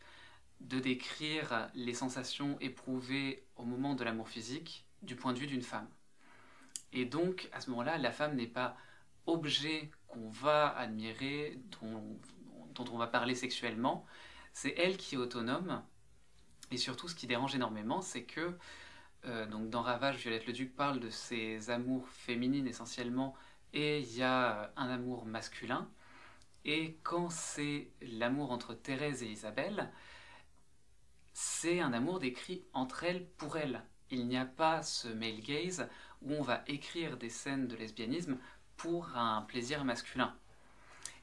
de 0.61 0.79
décrire 0.79 1.69
les 1.75 1.95
sensations 1.95 2.57
éprouvées 2.61 3.43
au 3.57 3.65
moment 3.65 3.97
de 3.97 4.05
l'amour 4.05 4.29
physique 4.29 4.85
du 5.03 5.17
point 5.17 5.33
de 5.33 5.38
vue 5.38 5.47
d'une 5.47 5.62
femme. 5.62 5.88
Et 6.93 7.05
donc, 7.05 7.49
à 7.53 7.61
ce 7.61 7.71
moment-là, 7.71 7.99
la 7.99 8.12
femme 8.12 8.37
n'est 8.37 8.47
pas 8.47 8.77
objet 9.27 9.91
qu'on 10.09 10.29
va 10.29 10.77
admirer, 10.77 11.59
dont, 11.81 12.19
on 12.93 12.99
va 12.99 13.07
parler 13.07 13.35
sexuellement, 13.35 14.05
c'est 14.53 14.75
elle 14.77 14.97
qui 14.97 15.15
est 15.15 15.19
autonome. 15.19 15.83
Et 16.71 16.77
surtout, 16.77 17.09
ce 17.09 17.15
qui 17.15 17.27
dérange 17.27 17.55
énormément, 17.55 18.03
c'est 18.03 18.25
que 18.25 18.57
euh, 19.25 19.47
donc 19.47 19.71
dans 19.71 19.83
Ravage, 19.83 20.17
Violette 20.17 20.47
le 20.47 20.53
Duc 20.53 20.75
parle 20.75 20.99
de 20.99 21.11
ses 21.11 21.71
amours 21.71 22.09
féminines 22.09 22.67
essentiellement, 22.67 23.35
et 23.73 24.01
il 24.01 24.17
y 24.17 24.23
a 24.23 24.73
un 24.77 24.88
amour 24.88 25.27
masculin. 25.27 25.88
Et 26.65 26.99
quand 27.03 27.31
c'est 27.31 27.91
l'amour 28.03 28.53
entre 28.53 28.75
Thérèse 28.75 29.23
et 29.23 29.29
Isabelle, 29.31 29.91
c'est 31.33 31.81
un 31.81 31.93
amour 31.93 32.19
décrit 32.19 32.65
entre 32.73 33.05
elles 33.05 33.27
pour 33.37 33.57
elles. 33.57 33.83
Il 34.12 34.27
n'y 34.29 34.37
a 34.37 34.44
pas 34.44 34.83
ce 34.83 35.09
male 35.09 35.40
gaze 35.40 35.88
où 36.20 36.35
on 36.35 36.42
va 36.42 36.62
écrire 36.66 37.16
des 37.16 37.31
scènes 37.31 37.66
de 37.66 37.75
lesbianisme 37.75 38.37
pour 38.77 39.16
un 39.16 39.40
plaisir 39.40 39.85
masculin. 39.85 40.37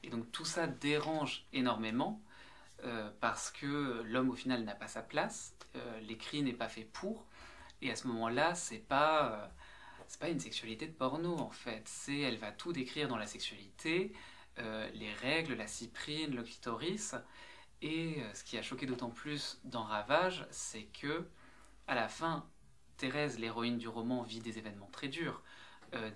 Et 0.02 0.10
donc 0.10 0.30
tout 0.32 0.44
ça 0.44 0.66
dérange 0.66 1.46
énormément 1.52 2.20
euh, 2.84 3.08
parce 3.20 3.52
que 3.52 4.02
l'homme 4.06 4.30
au 4.30 4.34
final 4.34 4.64
n'a 4.64 4.74
pas 4.74 4.88
sa 4.88 5.02
place, 5.02 5.54
euh, 5.76 6.00
l'écrit 6.00 6.42
n'est 6.42 6.52
pas 6.52 6.68
fait 6.68 6.82
pour, 6.82 7.26
et 7.80 7.92
à 7.92 7.96
ce 7.96 8.08
moment-là, 8.08 8.56
c'est 8.56 8.78
pas 8.78 9.32
euh, 9.32 9.46
pas 10.18 10.28
une 10.28 10.40
sexualité 10.40 10.88
de 10.88 10.92
porno 10.92 11.38
en 11.38 11.50
fait, 11.50 11.82
c'est 11.86 12.18
elle 12.18 12.38
va 12.38 12.50
tout 12.50 12.72
décrire 12.72 13.06
dans 13.06 13.16
la 13.16 13.26
sexualité, 13.26 14.12
les 14.92 15.14
règles, 15.22 15.54
la 15.54 15.68
cyprine, 15.68 16.34
le 16.34 16.42
clitoris, 16.42 17.14
et 17.80 18.20
ce 18.34 18.44
qui 18.44 18.58
a 18.58 18.62
choqué 18.62 18.84
d'autant 18.84 19.08
plus 19.08 19.60
dans 19.64 19.84
Ravage, 19.84 20.46
c'est 20.50 20.88
que 21.00 21.26
à 21.86 21.94
la 21.94 22.08
fin, 22.08 22.44
Thérèse, 23.00 23.38
l'héroïne 23.38 23.78
du 23.78 23.88
roman, 23.88 24.22
vit 24.22 24.40
des 24.40 24.58
événements 24.58 24.90
très 24.92 25.08
durs, 25.08 25.42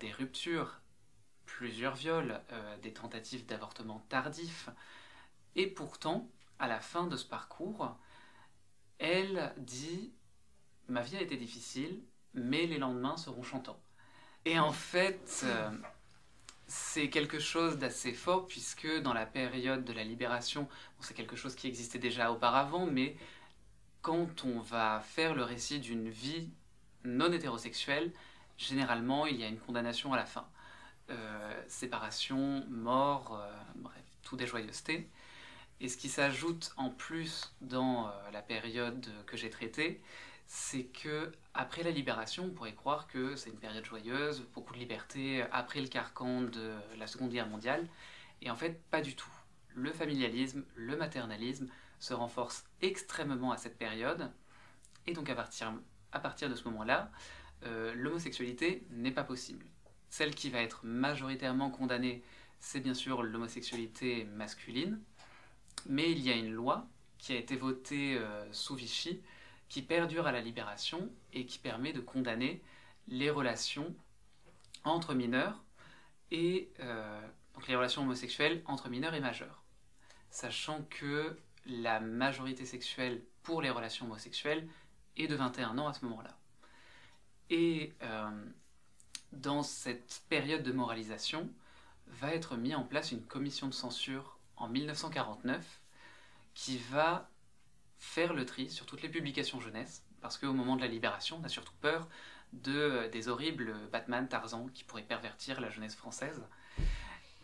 des 0.00 0.12
ruptures, 0.12 0.80
plusieurs 1.46 1.94
viols, 1.94 2.40
des 2.82 2.92
tentatives 2.92 3.46
d'avortement 3.46 4.04
tardifs, 4.10 4.68
et 5.56 5.66
pourtant, 5.66 6.28
à 6.58 6.68
la 6.68 6.80
fin 6.80 7.06
de 7.06 7.16
ce 7.16 7.24
parcours, 7.24 7.96
elle 8.98 9.54
dit 9.56 10.12
Ma 10.88 11.00
vie 11.00 11.16
a 11.16 11.22
été 11.22 11.36
difficile, 11.36 12.02
mais 12.34 12.66
les 12.66 12.78
lendemains 12.78 13.16
seront 13.16 13.42
chantants. 13.42 13.80
Et 14.44 14.58
en 14.58 14.72
fait, 14.72 15.42
euh, 15.44 15.70
c'est 16.66 17.08
quelque 17.08 17.38
chose 17.38 17.78
d'assez 17.78 18.12
fort, 18.12 18.46
puisque 18.46 19.00
dans 19.00 19.14
la 19.14 19.24
période 19.24 19.84
de 19.84 19.92
la 19.92 20.04
libération, 20.04 20.68
c'est 21.00 21.14
quelque 21.14 21.36
chose 21.36 21.54
qui 21.54 21.66
existait 21.66 21.98
déjà 21.98 22.30
auparavant, 22.30 22.86
mais 22.86 23.16
quand 24.02 24.44
on 24.44 24.60
va 24.60 25.00
faire 25.00 25.34
le 25.34 25.42
récit 25.42 25.80
d'une 25.80 26.10
vie 26.10 26.50
non 27.04 27.32
hétérosexuelle, 27.32 28.12
généralement, 28.58 29.26
il 29.26 29.36
y 29.36 29.44
a 29.44 29.48
une 29.48 29.58
condamnation 29.58 30.12
à 30.12 30.16
la 30.16 30.26
fin. 30.26 30.46
Euh, 31.10 31.62
séparation, 31.68 32.64
mort, 32.68 33.38
euh, 33.38 33.52
bref, 33.76 34.02
tout 34.22 34.36
des 34.36 34.46
joyeusetés. 34.46 35.08
Et 35.80 35.88
ce 35.88 35.96
qui 35.96 36.08
s'ajoute 36.08 36.72
en 36.76 36.88
plus 36.88 37.52
dans 37.60 38.08
euh, 38.08 38.10
la 38.32 38.40
période 38.40 39.06
que 39.26 39.36
j'ai 39.36 39.50
traitée, 39.50 40.00
c'est 40.46 40.84
que 40.84 41.32
après 41.52 41.82
la 41.82 41.90
libération, 41.90 42.44
on 42.44 42.50
pourrait 42.50 42.74
croire 42.74 43.06
que 43.06 43.36
c'est 43.36 43.50
une 43.50 43.58
période 43.58 43.84
joyeuse, 43.84 44.46
beaucoup 44.54 44.72
de 44.72 44.78
liberté 44.78 45.42
après 45.52 45.80
le 45.80 45.88
carcan 45.88 46.42
de 46.42 46.72
la 46.96 47.06
Seconde 47.06 47.30
Guerre 47.30 47.48
mondiale. 47.48 47.86
Et 48.40 48.50
en 48.50 48.56
fait, 48.56 48.80
pas 48.90 49.00
du 49.00 49.14
tout. 49.14 49.30
Le 49.74 49.92
familialisme, 49.92 50.64
le 50.74 50.96
maternalisme 50.96 51.68
se 51.98 52.14
renforcent 52.14 52.64
extrêmement 52.82 53.52
à 53.52 53.56
cette 53.56 53.78
période. 53.78 54.30
Et 55.06 55.12
donc 55.12 55.28
à 55.28 55.34
partir, 55.34 55.72
à 56.14 56.20
partir 56.20 56.48
de 56.48 56.54
ce 56.54 56.64
moment-là, 56.64 57.10
euh, 57.64 57.92
l'homosexualité 57.94 58.86
n'est 58.90 59.10
pas 59.10 59.24
possible. 59.24 59.66
Celle 60.08 60.34
qui 60.34 60.48
va 60.48 60.62
être 60.62 60.80
majoritairement 60.84 61.70
condamnée, 61.70 62.22
c'est 62.60 62.80
bien 62.80 62.94
sûr 62.94 63.22
l'homosexualité 63.22 64.24
masculine, 64.24 65.00
mais 65.86 66.10
il 66.10 66.20
y 66.20 66.30
a 66.30 66.36
une 66.36 66.52
loi 66.52 66.86
qui 67.18 67.32
a 67.32 67.36
été 67.36 67.56
votée 67.56 68.16
euh, 68.16 68.46
sous 68.52 68.74
Vichy 68.74 69.20
qui 69.68 69.82
perdure 69.82 70.26
à 70.26 70.32
la 70.32 70.40
libération 70.40 71.10
et 71.32 71.46
qui 71.46 71.58
permet 71.58 71.92
de 71.92 72.00
condamner 72.00 72.62
les 73.08 73.30
relations 73.30 73.94
entre 74.84 75.14
mineurs 75.14 75.64
et 76.30 76.70
euh, 76.80 77.20
donc 77.54 77.66
les 77.66 77.74
relations 77.74 78.02
homosexuelles 78.02 78.62
entre 78.66 78.88
mineurs 78.88 79.14
et 79.14 79.20
majeurs. 79.20 79.62
Sachant 80.30 80.82
que 80.90 81.36
la 81.66 81.98
majorité 82.00 82.66
sexuelle 82.66 83.22
pour 83.42 83.62
les 83.62 83.70
relations 83.70 84.06
homosexuelles 84.06 84.68
est 85.16 85.26
de 85.26 85.34
21 85.34 85.78
ans 85.78 85.88
à 85.88 85.92
ce 85.92 86.04
moment-là. 86.04 86.36
Et 87.50 87.92
euh, 88.02 88.30
dans 89.32 89.62
cette 89.62 90.22
période 90.28 90.62
de 90.62 90.72
moralisation, 90.72 91.50
va 92.08 92.34
être 92.34 92.56
mis 92.56 92.74
en 92.74 92.84
place 92.84 93.12
une 93.12 93.24
commission 93.24 93.66
de 93.66 93.74
censure 93.74 94.38
en 94.56 94.68
1949 94.68 95.80
qui 96.54 96.78
va 96.78 97.28
faire 97.98 98.34
le 98.34 98.46
tri 98.46 98.70
sur 98.70 98.86
toutes 98.86 99.02
les 99.02 99.08
publications 99.08 99.60
jeunesse, 99.60 100.04
parce 100.20 100.38
qu'au 100.38 100.52
moment 100.52 100.76
de 100.76 100.82
la 100.82 100.86
libération, 100.86 101.38
on 101.40 101.44
a 101.44 101.48
surtout 101.48 101.72
peur 101.80 102.08
de, 102.52 102.72
euh, 102.72 103.08
des 103.08 103.28
horribles 103.28 103.74
Batman, 103.90 104.28
Tarzan, 104.28 104.68
qui 104.72 104.84
pourraient 104.84 105.02
pervertir 105.02 105.60
la 105.60 105.70
jeunesse 105.70 105.96
française. 105.96 106.42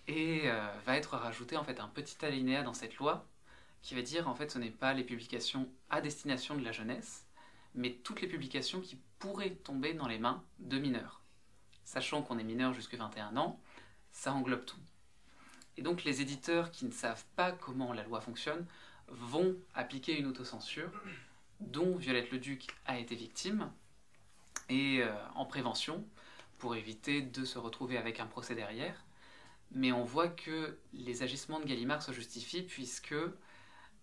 Et 0.06 0.42
euh, 0.44 0.70
va 0.86 0.96
être 0.96 1.16
rajouté 1.16 1.56
en 1.56 1.64
fait 1.64 1.80
un 1.80 1.88
petit 1.88 2.24
alinéa 2.24 2.62
dans 2.62 2.74
cette 2.74 2.96
loi 2.96 3.26
qui 3.82 3.94
va 3.94 4.02
dire 4.02 4.28
en 4.28 4.34
fait 4.34 4.50
ce 4.50 4.58
n'est 4.58 4.70
pas 4.70 4.92
les 4.92 5.04
publications 5.04 5.68
à 5.88 6.00
destination 6.00 6.56
de 6.56 6.64
la 6.64 6.72
jeunesse, 6.72 7.26
mais 7.74 7.92
toutes 8.02 8.20
les 8.20 8.28
publications 8.28 8.80
qui 8.80 8.98
pourraient 9.18 9.54
tomber 9.54 9.94
dans 9.94 10.08
les 10.08 10.18
mains 10.18 10.42
de 10.58 10.78
mineurs. 10.78 11.22
Sachant 11.84 12.22
qu'on 12.22 12.38
est 12.38 12.44
mineur 12.44 12.72
jusqu'à 12.72 12.96
21 12.96 13.36
ans, 13.36 13.60
ça 14.12 14.32
englobe 14.32 14.64
tout. 14.64 14.78
Et 15.76 15.82
donc 15.82 16.04
les 16.04 16.20
éditeurs 16.20 16.70
qui 16.70 16.84
ne 16.84 16.90
savent 16.90 17.24
pas 17.36 17.52
comment 17.52 17.92
la 17.92 18.04
loi 18.04 18.20
fonctionne 18.20 18.66
vont 19.08 19.56
appliquer 19.74 20.18
une 20.18 20.26
autocensure 20.26 20.90
dont 21.60 21.96
Violette 21.96 22.30
le 22.30 22.38
Duc 22.38 22.68
a 22.86 22.98
été 22.98 23.14
victime 23.14 23.70
et 24.68 25.02
euh, 25.02 25.12
en 25.34 25.44
prévention 25.44 26.04
pour 26.58 26.76
éviter 26.76 27.22
de 27.22 27.44
se 27.44 27.58
retrouver 27.58 27.96
avec 27.96 28.20
un 28.20 28.26
procès 28.26 28.54
derrière. 28.54 29.04
Mais 29.72 29.92
on 29.92 30.04
voit 30.04 30.28
que 30.28 30.78
les 30.92 31.22
agissements 31.22 31.60
de 31.60 31.64
Gallimard 31.64 32.02
se 32.02 32.12
justifient 32.12 32.62
puisque 32.62 33.14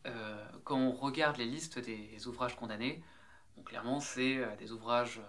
euh, 0.05 0.49
quand 0.63 0.77
on 0.77 0.91
regarde 0.91 1.37
les 1.37 1.45
listes 1.45 1.79
des 1.79 2.27
ouvrages 2.27 2.55
condamnés, 2.55 3.03
clairement 3.65 3.99
c'est 3.99 4.37
euh, 4.37 4.55
des 4.57 4.71
ouvrages 4.71 5.21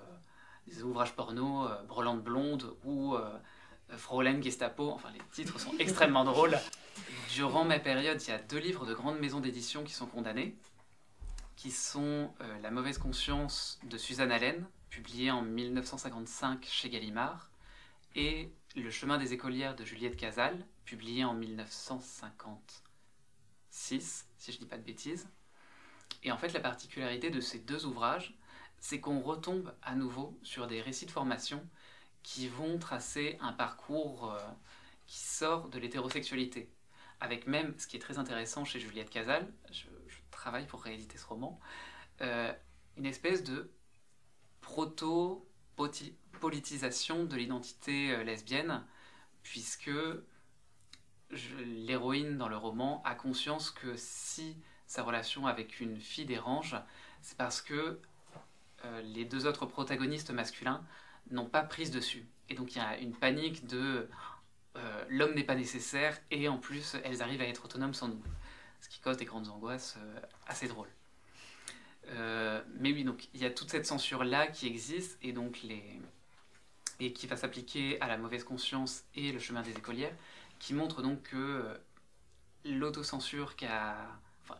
des 0.66 0.82
ouvrages 0.82 1.14
porno, 1.14 1.66
Brelande 1.88 2.22
Blonde 2.22 2.76
ou 2.84 3.16
Fräulein 3.96 4.42
Gestapo, 4.42 4.90
enfin 4.90 5.10
les 5.12 5.22
titres 5.32 5.58
sont 5.58 5.72
extrêmement 5.78 6.24
drôles. 6.24 6.58
Durant 7.34 7.64
ma 7.64 7.78
période, 7.78 8.22
il 8.22 8.28
y 8.28 8.32
a 8.32 8.38
deux 8.38 8.58
livres 8.58 8.84
de 8.86 8.94
grandes 8.94 9.18
maisons 9.18 9.40
d'édition 9.40 9.84
qui 9.84 9.92
sont 9.92 10.06
condamnés, 10.06 10.56
qui 11.56 11.70
sont 11.70 12.32
euh, 12.40 12.58
La 12.60 12.70
mauvaise 12.70 12.96
conscience 12.98 13.78
de 13.84 13.98
Suzanne 13.98 14.30
Allen, 14.30 14.66
publié 14.90 15.30
en 15.30 15.40
1955 15.42 16.66
chez 16.66 16.90
Gallimard, 16.90 17.50
et 18.14 18.52
Le 18.76 18.90
chemin 18.90 19.16
des 19.18 19.32
écolières 19.32 19.74
de 19.74 19.84
Juliette 19.84 20.16
Casal, 20.16 20.64
publié 20.84 21.24
en 21.24 21.34
1956, 21.34 24.28
si 24.36 24.52
je 24.52 24.56
ne 24.56 24.62
dis 24.62 24.68
pas 24.68 24.78
de 24.78 24.82
bêtises. 24.82 25.28
Et 26.22 26.32
en 26.32 26.36
fait, 26.36 26.52
la 26.52 26.60
particularité 26.60 27.30
de 27.30 27.40
ces 27.40 27.58
deux 27.58 27.86
ouvrages, 27.86 28.38
c'est 28.80 29.00
qu'on 29.00 29.20
retombe 29.20 29.74
à 29.82 29.94
nouveau 29.94 30.38
sur 30.42 30.66
des 30.66 30.80
récits 30.80 31.04
de 31.06 31.10
formation 31.10 31.66
qui 32.22 32.48
vont 32.48 32.78
tracer 32.78 33.36
un 33.40 33.52
parcours 33.52 34.32
euh, 34.32 34.40
qui 35.06 35.18
sort 35.18 35.68
de 35.68 35.78
l'hétérosexualité. 35.78 36.72
Avec 37.20 37.46
même, 37.46 37.74
ce 37.78 37.86
qui 37.86 37.96
est 37.96 38.00
très 38.00 38.18
intéressant 38.18 38.64
chez 38.64 38.80
Juliette 38.80 39.10
Casal, 39.10 39.52
je, 39.70 39.84
travaille 40.30 40.66
pour 40.66 40.82
rééditer 40.82 41.18
ce 41.18 41.26
roman, 41.26 41.60
euh, 42.20 42.52
une 42.96 43.06
espèce 43.06 43.42
de 43.42 43.72
proto-politisation 44.60 47.24
de 47.24 47.34
l'identité 47.34 48.12
euh, 48.12 48.22
lesbienne, 48.22 48.84
puisque 49.42 49.90
l'héroïne 51.30 52.38
dans 52.38 52.48
le 52.48 52.56
roman 52.56 53.02
a 53.04 53.16
conscience 53.16 53.72
que 53.72 53.96
si 53.96 54.56
sa 54.88 55.02
relation 55.04 55.46
avec 55.46 55.78
une 55.80 56.00
fille 56.00 56.24
dérange, 56.24 56.74
c'est 57.22 57.36
parce 57.36 57.62
que 57.62 58.00
les 59.02 59.24
deux 59.24 59.46
autres 59.46 59.66
protagonistes 59.66 60.30
masculins 60.30 60.84
n'ont 61.30 61.46
pas 61.46 61.62
prise 61.62 61.90
dessus. 61.90 62.26
Et 62.48 62.54
donc 62.54 62.74
il 62.74 62.78
y 62.78 62.80
a 62.80 62.98
une 62.98 63.12
panique 63.12 63.66
de 63.66 64.08
euh, 64.76 65.04
l'homme 65.08 65.34
n'est 65.34 65.44
pas 65.44 65.54
nécessaire 65.54 66.18
et 66.30 66.48
en 66.48 66.58
plus 66.58 66.96
elles 67.04 67.22
arrivent 67.22 67.42
à 67.42 67.46
être 67.46 67.64
autonomes 67.64 67.94
sans 67.94 68.08
nous. 68.08 68.22
ce 68.80 68.88
qui 68.88 69.00
cause 69.00 69.16
des 69.16 69.24
grandes 69.24 69.48
angoisses 69.48 69.98
assez 70.46 70.68
drôles. 70.68 70.88
mais 72.06 72.92
oui, 72.92 73.04
donc 73.04 73.28
il 73.34 73.42
y 73.42 73.44
a 73.44 73.50
toute 73.50 73.70
cette 73.70 73.86
censure-là 73.86 74.46
qui 74.46 74.66
existe 74.66 75.18
et 75.22 75.32
donc 75.32 75.60
les 75.62 76.00
et 77.00 77.12
qui 77.12 77.26
va 77.26 77.36
s'appliquer 77.36 78.00
à 78.00 78.08
la 78.08 78.16
mauvaise 78.16 78.42
conscience 78.42 79.04
et 79.14 79.30
le 79.30 79.38
chemin 79.38 79.62
des 79.62 79.70
écolières, 79.70 80.14
qui 80.58 80.74
montre 80.74 81.00
donc 81.00 81.22
que 81.22 81.78
l'autocensure, 82.64 83.54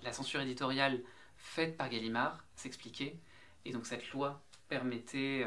la 0.02 0.12
censure 0.12 0.40
éditoriale 0.40 1.02
faite 1.36 1.76
par 1.76 1.88
Gallimard 1.88 2.44
s'expliquait, 2.56 3.16
et 3.64 3.72
donc 3.72 3.86
cette 3.86 4.10
loi 4.10 4.42
permettait 4.68 5.44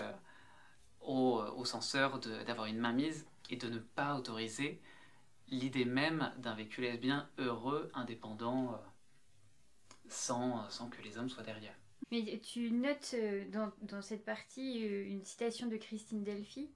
aux, 1.01 1.41
aux, 1.55 1.65
censeurs 1.65 2.19
d'avoir 2.19 2.67
une 2.67 2.79
mainmise 2.79 3.27
et 3.49 3.57
de 3.57 3.69
ne 3.69 3.79
pas 3.79 4.15
autoriser 4.15 4.81
l'idée 5.51 5.85
même 5.85 6.31
d'un 6.37 6.55
vécu 6.55 6.81
lesbien 6.81 7.29
heureux, 7.37 7.91
indépendant, 7.93 8.73
euh, 8.73 8.77
sans, 10.07 10.89
que 10.89 11.01
les 11.01 11.17
hommes 11.17 11.29
soient 11.29 11.43
derrière. 11.43 11.75
Mais 12.09 12.39
tu 12.43 12.71
notes 12.71 13.11
euh, 13.13 13.45
dans, 13.49 13.71
dans 13.83 14.01
cette 14.01 14.25
partie 14.25 14.85
euh, 14.85 15.05
une 15.05 15.23
citation 15.23 15.67
de 15.67 15.77
Christine 15.77 16.23
Delphi. 16.23 16.71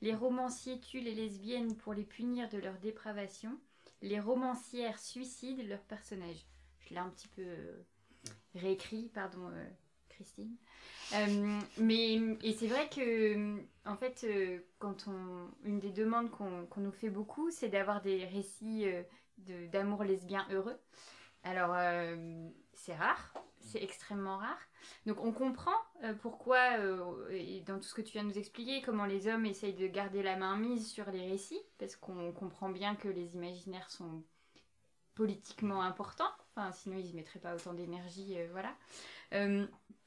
Les 0.00 0.14
romanciers 0.14 0.78
tuent 0.80 1.00
les 1.00 1.14
lesbiennes 1.14 1.76
pour 1.76 1.92
les 1.94 2.04
punir 2.04 2.48
de 2.48 2.58
leur 2.58 2.78
dépravation. 2.78 3.58
Les 4.00 4.20
romancières 4.20 4.98
suicident 4.98 5.64
leurs 5.66 5.82
personnages. 5.82 6.46
Je 6.88 6.94
l'ai 6.94 7.00
un 7.00 7.10
petit 7.10 7.28
peu 7.28 7.44
réécrit, 8.54 9.10
pardon, 9.14 9.50
Christine. 10.08 10.56
Euh, 11.14 11.60
mais 11.78 12.14
et 12.42 12.52
c'est 12.52 12.66
vrai 12.66 12.88
que 12.88 13.56
en 13.86 13.96
fait, 13.96 14.24
euh, 14.24 14.58
quand 14.78 15.06
on 15.08 15.48
une 15.64 15.78
des 15.78 15.90
demandes 15.90 16.30
qu'on 16.30 16.80
nous 16.80 16.92
fait 16.92 17.08
beaucoup, 17.08 17.50
c'est 17.50 17.68
d'avoir 17.68 18.02
des 18.02 18.24
récits 18.24 18.84
euh, 18.86 19.68
d'amour 19.68 20.04
lesbien 20.04 20.46
heureux. 20.50 20.78
Alors 21.44 21.76
c'est 22.74 22.96
rare, 22.96 23.32
c'est 23.60 23.82
extrêmement 23.82 24.38
rare. 24.38 24.58
Donc 25.06 25.24
on 25.24 25.32
comprend 25.32 25.76
pourquoi, 26.20 26.76
dans 27.64 27.76
tout 27.76 27.84
ce 27.84 27.94
que 27.94 28.02
tu 28.02 28.12
viens 28.12 28.24
de 28.24 28.28
nous 28.28 28.38
expliquer, 28.38 28.82
comment 28.82 29.06
les 29.06 29.28
hommes 29.28 29.46
essayent 29.46 29.74
de 29.74 29.86
garder 29.86 30.24
la 30.24 30.36
main 30.36 30.56
mise 30.56 30.90
sur 30.90 31.08
les 31.12 31.28
récits, 31.28 31.62
parce 31.78 31.94
qu'on 31.94 32.32
comprend 32.32 32.70
bien 32.70 32.96
que 32.96 33.08
les 33.08 33.34
imaginaires 33.34 33.88
sont 33.88 34.24
politiquement 35.18 35.82
importants. 35.82 36.30
Enfin, 36.54 36.70
sinon 36.72 36.96
ils 36.96 37.10
ne 37.10 37.16
mettraient 37.16 37.40
pas 37.40 37.56
autant 37.56 37.74
d'énergie, 37.74 38.36
voilà. 38.52 38.72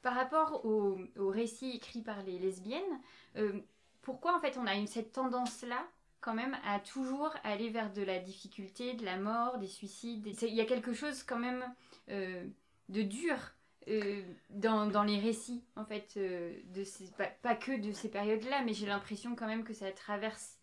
Par 0.02 0.16
rapport 0.16 0.66
au, 0.66 0.98
récit 1.18 1.72
écrit 1.72 2.02
par 2.02 2.24
les 2.24 2.40
lesbiennes, 2.40 3.00
euh, 3.38 3.60
pourquoi 4.02 4.36
en 4.36 4.40
fait 4.40 4.58
on 4.58 4.66
a 4.66 4.88
cette 4.88 5.12
tendance-là 5.12 5.86
quand 6.22 6.34
même 6.34 6.58
à 6.66 6.80
toujours 6.80 7.34
aller 7.44 7.70
vers 7.70 7.92
de 7.94 8.02
la 8.02 8.20
difficulté, 8.20 8.94
de 8.94 9.06
la 9.06 9.18
mort, 9.18 9.60
des 9.60 9.68
suicides 9.68 10.28
Il 10.42 10.54
y 10.54 10.62
a 10.62 10.66
quelque 10.66 10.94
chose 10.94 11.24
quand 11.24 11.40
même 11.40 11.64
euh, 12.10 12.46
de 12.90 13.02
dur 13.04 13.36
euh, 13.88 14.24
dans, 14.50 15.04
les 15.04 15.20
récits, 15.20 15.64
en 15.76 15.86
fait, 15.86 16.18
de 16.18 16.84
ces, 16.84 17.12
pas, 17.42 17.56
que 17.56 17.80
de 17.80 17.92
ces 17.92 18.10
périodes-là, 18.10 18.64
mais 18.64 18.74
j'ai 18.74 18.86
l'impression 18.86 19.36
quand 19.36 19.48
même 19.48 19.64
que 19.64 19.74
ça 19.74 19.92
traverse 19.92 20.58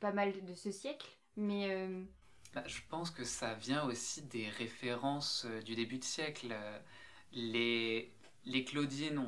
pas 0.00 0.12
mal 0.12 0.44
de 0.44 0.54
ce 0.54 0.70
siècle. 0.70 1.08
Mais 1.36 1.88
bah, 2.54 2.64
je 2.66 2.80
pense 2.88 3.10
que 3.10 3.22
ça 3.24 3.54
vient 3.54 3.84
aussi 3.84 4.22
des 4.22 4.48
références 4.48 5.46
du 5.64 5.76
début 5.76 5.98
de 5.98 6.04
siècle. 6.04 6.54
Les, 7.32 8.12
Claudines, 8.66 9.22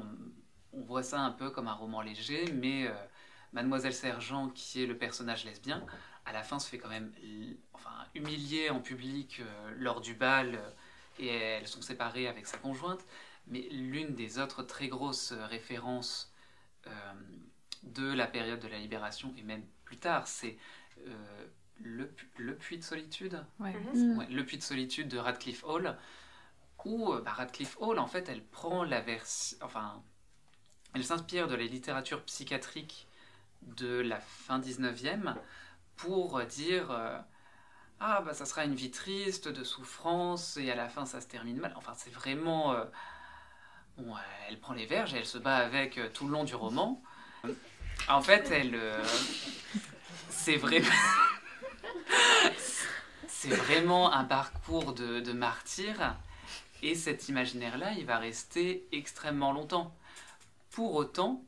on, 0.73 0.81
voit 0.83 1.03
ça 1.05 1.21
un 1.21 1.31
peu 1.31 1.51
comme 1.51 1.69
un 1.69 1.75
roman 1.75 2.01
léger, 2.01 2.51
mais 2.53 2.89
euh, 2.89 2.95
Mademoiselle 3.53 3.95
Sergent, 3.95 4.49
qui 4.49 4.83
est 4.83 4.87
le 4.87 4.99
personnage 4.99 5.45
lesbien, 5.45 5.87
à 6.25 6.33
la 6.33 6.43
fin 6.43 6.59
se 6.59 6.69
fait 6.69 6.79
quand 6.79 6.89
même 6.89 7.13
humilier 8.15 8.71
en 8.71 8.81
public 8.81 9.41
euh, 9.41 9.75
lors 9.77 10.01
du 10.01 10.15
bal 10.15 10.55
euh, 10.57 10.71
et 11.19 11.29
elles 11.29 11.69
sont 11.69 11.83
séparées 11.83 12.27
avec 12.27 12.47
sa 12.47 12.59
conjointe. 12.59 13.05
Mais 13.47 13.69
l'une 13.71 14.15
des 14.15 14.39
autres 14.39 14.63
très 14.63 14.89
grosses 14.89 15.33
références 15.33 16.33
de 17.83 18.13
la 18.13 18.27
période 18.27 18.61
de 18.61 18.69
la 18.69 18.79
libération, 18.79 19.35
et 19.37 19.43
même 19.43 19.65
plus 19.85 19.99
tard, 19.99 20.27
c'est 20.27 20.57
le, 21.81 22.55
puits 22.55 22.79
de 22.79 22.83
solitude. 22.83 23.45
Mhm. 23.59 24.27
le 24.31 24.45
puits 24.45 24.59
de 24.59 24.63
solitude 24.63 25.09
de 25.09 25.19
Radcliffe 25.19 25.65
Hall, 25.65 25.97
où 26.85 27.13
euh, 27.13 27.21
bah, 27.21 27.33
Radcliffe 27.33 27.77
Hall, 27.81 27.99
en 27.99 28.07
fait, 28.07 28.29
elle 28.29 28.43
prend 28.43 28.85
la 28.85 29.01
version. 29.01 29.57
Enfin, 29.63 30.03
elle 30.95 31.05
s'inspire 31.05 31.49
de 31.49 31.55
la 31.55 31.65
littérature 31.65 32.23
psychiatrique 32.25 33.09
de 33.63 34.01
la 34.01 34.21
fin 34.21 34.59
19e 34.59 35.35
pour 35.97 36.43
dire 36.45 36.91
euh, 36.91 37.19
Ah, 38.01 38.23
bah 38.23 38.35
ça 38.35 38.45
sera 38.45 38.65
une 38.65 38.75
vie 38.75 38.91
triste, 38.91 39.49
de 39.49 39.65
souffrance, 39.65 40.57
et 40.57 40.71
à 40.71 40.75
la 40.75 40.89
fin 40.89 41.07
ça 41.07 41.21
se 41.21 41.29
termine 41.29 41.59
mal. 41.59 41.73
Enfin, 41.77 41.93
c'est 41.97 42.13
vraiment. 42.13 42.73
Euh, 42.73 42.85
bon, 43.97 44.15
elle 44.49 44.59
prend 44.59 44.75
les 44.75 44.87
verges 44.87 45.15
et 45.15 45.19
elle 45.19 45.27
se 45.27 45.39
bat 45.39 45.57
avec 45.57 46.01
tout 46.13 46.27
le 46.27 46.33
long 46.33 46.45
du 46.45 46.55
roman. 46.55 47.03
En 48.09 48.21
fait, 48.21 48.51
elle. 48.51 48.79
c'est 50.29 50.57
vrai. 50.57 50.83
C'est 53.29 53.51
vraiment 53.51 54.13
un 54.13 54.25
parcours 54.25 54.93
de, 54.93 55.21
de 55.21 55.33
martyr 55.33 56.17
et 56.83 56.95
cet 56.97 57.29
imaginaire-là, 57.29 57.93
il 57.93 58.05
va 58.05 58.19
rester 58.19 58.87
extrêmement 58.93 59.53
longtemps. 59.53 59.95
Pour 60.71 60.95
autant, 60.95 61.45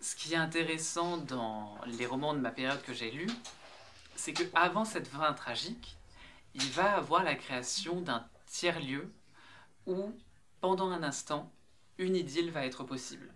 ce 0.00 0.16
qui 0.16 0.32
est 0.32 0.36
intéressant 0.36 1.18
dans 1.18 1.78
les 1.86 2.06
romans 2.06 2.34
de 2.34 2.38
ma 2.38 2.50
période 2.50 2.82
que 2.82 2.94
j'ai 2.94 3.10
lus, 3.10 3.30
c'est 4.16 4.32
que 4.32 4.44
avant 4.54 4.84
cette 4.84 5.08
fin 5.08 5.32
tragique, 5.34 5.96
il 6.54 6.68
va 6.70 6.96
avoir 6.96 7.22
la 7.22 7.34
création 7.34 8.00
d'un 8.00 8.26
tiers-lieu 8.46 9.12
où, 9.86 10.12
pendant 10.60 10.90
un 10.90 11.02
instant, 11.02 11.50
une 11.98 12.16
idylle 12.16 12.50
va 12.50 12.64
être 12.64 12.84
possible. 12.84 13.28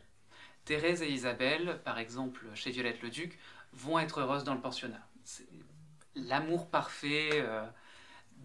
Thérèse 0.64 1.02
et 1.02 1.10
Isabelle, 1.10 1.80
par 1.84 1.98
exemple 1.98 2.44
chez 2.54 2.70
Violette 2.70 3.02
le 3.02 3.10
Duc, 3.10 3.38
vont 3.72 3.98
être 3.98 4.20
heureuses 4.20 4.44
dans 4.44 4.54
le 4.54 4.60
pensionnat. 4.60 5.06
L'amour 6.16 6.70
parfait, 6.70 7.30
euh, 7.34 7.66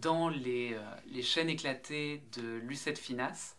dans 0.00 0.28
les, 0.28 0.74
euh, 0.74 0.94
les, 1.06 1.22
chaînes 1.22 1.48
éclatées 1.48 2.22
de 2.36 2.58
Lucette 2.58 2.98
Finas. 2.98 3.56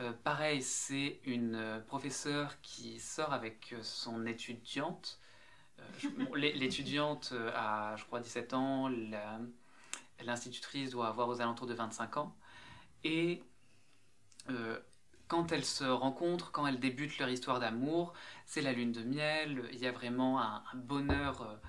Euh, 0.00 0.12
pareil, 0.12 0.62
c'est 0.62 1.20
une 1.24 1.82
professeure 1.86 2.60
qui 2.60 3.00
sort 3.00 3.32
avec 3.32 3.74
son 3.82 4.26
étudiante. 4.26 5.18
L'étudiante 6.34 7.32
a, 7.54 7.96
je 7.96 8.04
crois, 8.04 8.20
17 8.20 8.52
ans, 8.52 8.90
l'institutrice 10.20 10.90
doit 10.90 11.08
avoir 11.08 11.28
aux 11.28 11.40
alentours 11.40 11.66
de 11.66 11.74
25 11.74 12.16
ans. 12.18 12.36
Et 13.04 13.42
quand 15.28 15.52
elles 15.52 15.64
se 15.64 15.84
rencontrent, 15.84 16.50
quand 16.50 16.66
elles 16.66 16.80
débutent 16.80 17.18
leur 17.18 17.28
histoire 17.28 17.60
d'amour, 17.60 18.12
c'est 18.44 18.60
la 18.60 18.72
lune 18.72 18.92
de 18.92 19.02
miel, 19.02 19.68
il 19.72 19.78
y 19.78 19.86
a 19.86 19.92
vraiment 19.92 20.40
un, 20.40 20.64
un 20.72 20.76
bonheur. 20.76 21.60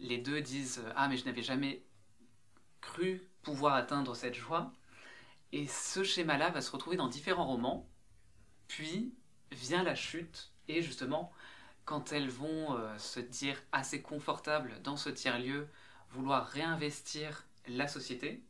Les 0.00 0.18
deux 0.18 0.40
disent 0.40 0.82
Ah, 0.96 1.08
mais 1.08 1.16
je 1.16 1.24
n'avais 1.24 1.42
jamais 1.42 1.82
cru 2.80 3.22
pouvoir 3.42 3.74
atteindre 3.74 4.14
cette 4.14 4.34
joie. 4.34 4.72
Et 5.52 5.66
ce 5.66 6.02
schéma-là 6.02 6.50
va 6.50 6.60
se 6.60 6.70
retrouver 6.70 6.96
dans 6.96 7.08
différents 7.08 7.46
romans. 7.46 7.88
Puis 8.68 9.14
vient 9.50 9.82
la 9.82 9.94
chute, 9.94 10.52
et 10.68 10.82
justement, 10.82 11.32
quand 11.86 12.12
elles 12.12 12.28
vont 12.28 12.76
euh, 12.76 12.98
se 12.98 13.18
dire 13.18 13.56
assez 13.72 14.02
confortables 14.02 14.80
dans 14.82 14.96
ce 14.96 15.08
tiers-lieu, 15.08 15.68
vouloir 16.10 16.46
réinvestir 16.46 17.46
la 17.66 17.88
société, 17.88 18.42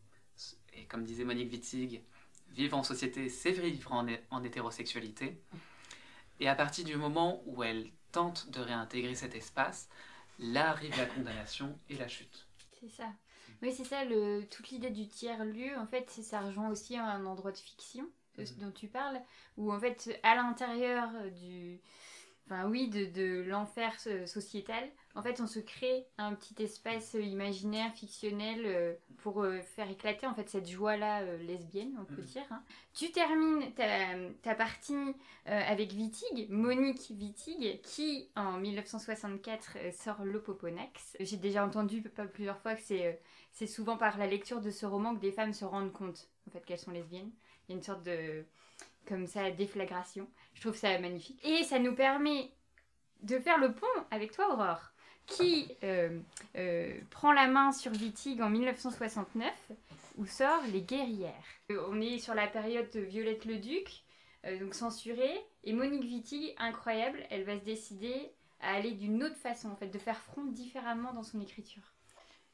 et 0.75 0.85
comme 0.87 1.05
disait 1.05 1.25
Monique 1.25 1.53
Wittig, 1.53 2.03
vivre 2.51 2.77
en 2.77 2.83
société, 2.83 3.29
c'est 3.29 3.53
vivre 3.53 3.93
en 3.93 4.43
hétérosexualité. 4.43 5.41
Et 6.41 6.49
à 6.49 6.55
partir 6.55 6.85
du 6.85 6.97
moment 6.97 7.43
où 7.47 7.63
elles 7.63 7.91
tentent 8.13 8.51
de 8.51 8.61
réintégrer 8.61 9.15
cet 9.15 9.35
espace, 9.35 9.89
là 10.39 10.71
arrive 10.71 10.97
la 10.97 11.07
condamnation 11.07 11.79
et 11.89 11.97
la 11.97 12.09
chute. 12.09 12.47
C'est 12.81 12.91
ça. 12.91 13.13
Oui, 13.63 13.73
c'est 13.73 13.85
ça, 13.85 14.05
le, 14.05 14.45
toute 14.45 14.71
l'idée 14.71 14.91
du 14.91 15.09
tiers-lieu, 15.09 15.77
en 15.79 15.87
fait, 15.87 16.09
ça 16.11 16.41
rejoint 16.41 16.71
aussi 16.71 16.97
un 16.97 17.27
endroit 17.27 17.51
de 17.51 17.59
fiction 17.59 18.09
mhm. 18.37 18.47
dont 18.59 18.71
tu 18.71 18.87
parles, 18.87 19.21
où 19.57 19.73
en 19.73 19.81
fait, 19.81 20.19
à 20.23 20.37
l'intérieur 20.37 21.11
du, 21.33 21.81
enfin 22.51 22.69
oui, 22.69 22.89
de, 22.89 23.05
de 23.07 23.43
l'enfer 23.43 23.95
sociétal, 24.27 24.89
en 25.19 25.23
fait, 25.23 25.41
on 25.41 25.49
se 25.49 25.59
crée 25.59 26.07
un 26.17 26.33
petit 26.35 26.63
espace 26.63 27.15
imaginaire, 27.15 27.93
fictionnel, 27.93 28.63
euh, 28.65 28.95
pour 29.17 29.43
euh, 29.43 29.61
faire 29.63 29.91
éclater 29.91 30.29
en 30.29 30.35
fait 30.35 30.49
cette 30.49 30.69
joie-là 30.69 31.23
euh, 31.23 31.39
lesbienne, 31.39 31.93
on 32.01 32.05
peut 32.05 32.23
mhm. 32.23 32.29
dire. 32.29 32.47
Hein. 32.53 32.63
Tu 32.95 33.11
termines 33.11 33.73
ta, 33.75 33.87
ta 34.43 34.55
partie 34.55 34.95
avec 35.45 35.93
Wittig, 35.93 36.49
Monique 36.51 37.11
Wittig, 37.11 37.81
qui 37.83 38.29
en 38.37 38.59
1964 38.59 39.93
sort 39.93 40.25
L'Opoponax. 40.25 41.17
J'ai 41.19 41.37
déjà 41.37 41.65
entendu 41.65 42.03
plusieurs 42.33 42.61
fois 42.61 42.75
que 42.75 42.83
c'est 42.83 43.21
c'est 43.51 43.67
souvent 43.67 43.97
par 43.97 44.19
la 44.19 44.27
lecture 44.27 44.61
de 44.61 44.71
ce 44.71 44.87
roman 44.87 45.17
que 45.17 45.21
des 45.21 45.33
femmes 45.33 45.53
se 45.53 45.65
rendent 45.65 45.93
compte 45.93 46.29
en 46.47 46.51
fait 46.51 46.65
qu'elles 46.65 46.79
sont 46.79 46.91
lesbiennes. 46.93 47.31
Il 47.69 47.73
y 47.73 47.75
a 47.75 47.77
une 47.77 47.83
sorte 47.83 48.05
de 48.05 48.45
comme 49.07 49.27
ça 49.27 49.51
déflagration. 49.51 50.29
Je 50.59 50.63
trouve 50.63 50.77
ça 50.77 50.99
magnifique. 50.99 51.41
Et 51.47 51.63
ça 51.63 51.79
nous 51.79 51.95
permet 51.95 52.51
de 53.23 53.39
faire 53.39 53.59
le 53.59 53.73
pont 53.73 53.87
avec 54.11 54.33
toi, 54.33 54.53
Aurore, 54.53 54.91
qui 55.27 55.71
euh, 55.85 56.19
euh, 56.57 56.99
prend 57.11 57.31
la 57.31 57.47
main 57.47 57.71
sur 57.71 57.93
Wittig 57.93 58.43
en 58.43 58.51
1969. 58.51 59.53
où 60.17 60.27
sort 60.27 60.61
Les 60.73 60.83
Guerrières. 60.83 61.33
On 61.71 62.01
est 62.01 62.19
sur 62.19 62.35
la 62.35 62.49
période 62.49 62.91
de 62.91 62.99
Violette 62.99 63.45
le 63.45 63.59
Duc, 63.59 64.03
donc 64.59 64.75
censurée, 64.75 65.41
et 65.63 65.73
Monique 65.73 66.03
Wittig, 66.03 66.57
incroyable, 66.59 67.25
elle 67.31 67.45
va 67.45 67.57
se 67.57 67.65
décider 67.65 68.33
à 68.59 68.75
aller 68.75 68.91
d'une 68.91 69.23
autre 69.23 69.37
façon, 69.37 69.69
en 69.69 69.77
fait, 69.77 69.87
de 69.87 69.99
faire 69.99 70.19
front 70.19 70.45
différemment 70.47 71.13
dans 71.13 71.23
son 71.23 71.41
écriture. 71.41 71.95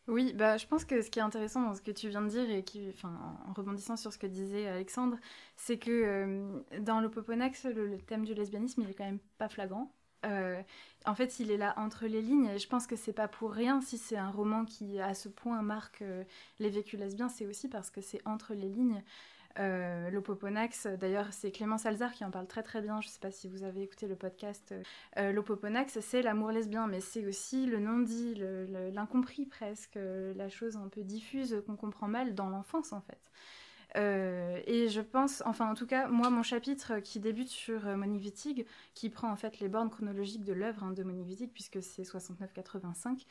Oui, 0.07 0.35
bah, 0.35 0.59
je 0.59 0.67
pense 0.67 0.85
que 0.85 1.01
ce 1.01 1.11
qui 1.11 1.19
est 1.19 1.23
intéressant 1.23 1.63
dans 1.63 1.75
ce 1.75 1.81
que 1.81 1.91
tu 1.91 2.09
viens 2.11 2.21
de 2.21 2.29
dire, 2.29 2.51
et 2.51 2.63
qui, 2.63 2.93
en 3.05 3.53
rebondissant 3.55 3.97
sur 3.97 4.13
ce 4.13 4.19
que 4.19 4.27
disait 4.27 4.67
Alexandre, 4.69 5.17
c'est 5.57 5.79
que 5.79 5.91
euh, 5.91 6.61
dans 6.81 7.01
le, 7.01 7.09
le, 7.09 7.99
thème 7.99 8.25
du 8.27 8.35
lesbianisme, 8.35 8.83
il 8.83 8.91
est 8.91 8.95
quand 8.95 9.05
même 9.05 9.21
pas 9.39 9.49
flagrant. 9.49 9.91
Euh, 10.27 10.61
en 11.07 11.15
fait, 11.15 11.39
il 11.41 11.51
est 11.51 11.57
là 11.57 11.73
entre 11.79 12.07
les 12.07 12.21
lignes, 12.21 12.47
et 12.47 12.59
je 12.59 12.69
pense 12.69 12.87
que 12.87 12.97
c'est 12.97 13.15
pas 13.15 13.29
pour 13.29 13.53
rien 13.53 13.81
si 13.81 13.97
c'est 13.97 14.17
un 14.17 14.31
roman 14.31 14.67
qui, 14.67 15.01
à 15.01 15.15
ce 15.15 15.31
point, 15.31 15.63
marque 15.63 16.03
euh, 16.03 16.25
les 16.59 16.69
vécus 16.69 17.01
lesbiens, 17.01 17.31
c'est 17.31 17.47
aussi 17.47 17.69
parce 17.69 17.91
que 17.91 18.03
c'est 18.03 18.21
entre 18.27 18.53
les 18.53 18.69
lignes. 18.69 19.03
Euh, 19.59 20.11
L'Opoponax, 20.11 20.87
d'ailleurs, 20.87 21.29
c'est 21.33 21.51
Clément 21.51 21.79
Salzar 21.79 22.13
qui 22.13 22.25
en 22.25 22.31
parle 22.31 22.47
très 22.47 22.63
très 22.63 22.81
bien. 22.81 23.01
Je 23.01 23.09
ne 23.09 23.13
sais 23.13 23.21
pas 23.21 23.31
si 23.31 23.49
vous 23.49 23.63
avez 23.63 23.83
écouté 23.83 24.07
le 24.07 24.17
podcast. 24.17 24.75
Euh, 25.19 25.33
L'Opoponax, 25.33 26.01
c'est 26.01 26.23
l'amour 26.23 26.51
lesbien, 26.51 26.87
mais 26.87 27.01
c'est 27.01 27.25
aussi 27.27 27.67
le 27.67 27.79
non-dit, 27.79 28.43
l'incompris 28.93 29.47
presque, 29.47 29.99
la 30.37 30.49
chose 30.49 30.77
un 30.77 30.89
peu 30.89 31.03
diffuse 31.03 31.63
qu'on 31.67 31.77
comprend 31.77 32.09
mal 32.09 32.35
dans 32.35 32.49
l'enfance 32.49 32.93
en 32.93 33.01
fait. 33.01 33.31
Euh, 33.97 34.61
et 34.67 34.89
je 34.89 35.01
pense, 35.01 35.43
enfin 35.47 35.71
en 35.71 35.75
tout 35.75 35.87
cas, 35.87 36.09
moi 36.09 36.29
mon 36.29 36.43
chapitre 36.43 36.99
qui 36.99 37.21
débute 37.21 37.49
sur 37.49 37.87
euh, 37.87 37.97
Monique 37.97 38.25
Wittig, 38.25 38.67
qui 38.95 39.09
prend 39.09 39.31
en 39.31 39.37
fait 39.37 39.61
les 39.61 39.69
bornes 39.69 39.91
chronologiques 39.91 40.45
de 40.45 40.53
l'œuvre 40.53 40.83
hein, 40.83 40.91
de 40.91 41.03
Monique 41.05 41.29
Wittig, 41.29 41.51
puisque 41.53 41.81
c'est 41.81 42.03
69-85, 42.03 43.25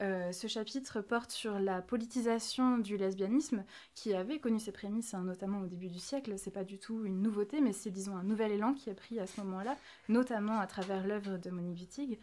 euh, 0.00 0.32
ce 0.32 0.46
chapitre 0.46 1.00
porte 1.00 1.30
sur 1.30 1.58
la 1.58 1.82
politisation 1.82 2.78
du 2.78 2.96
lesbianisme, 2.96 3.64
qui 3.94 4.14
avait 4.14 4.38
connu 4.38 4.60
ses 4.60 4.72
prémices, 4.72 5.14
hein, 5.14 5.24
notamment 5.24 5.60
au 5.60 5.66
début 5.66 5.88
du 5.88 5.98
siècle. 5.98 6.38
C'est 6.38 6.50
pas 6.50 6.64
du 6.64 6.78
tout 6.78 7.04
une 7.04 7.22
nouveauté, 7.22 7.60
mais 7.60 7.72
c'est 7.72 7.90
disons 7.90 8.16
un 8.16 8.22
nouvel 8.22 8.52
élan 8.52 8.74
qui 8.74 8.90
a 8.90 8.94
pris 8.94 9.18
à 9.18 9.26
ce 9.26 9.40
moment-là, 9.40 9.76
notamment 10.08 10.58
à 10.58 10.66
travers 10.66 11.06
l'œuvre 11.06 11.38
de 11.38 11.50
Monique 11.50 11.78
Wittig. 11.78 12.18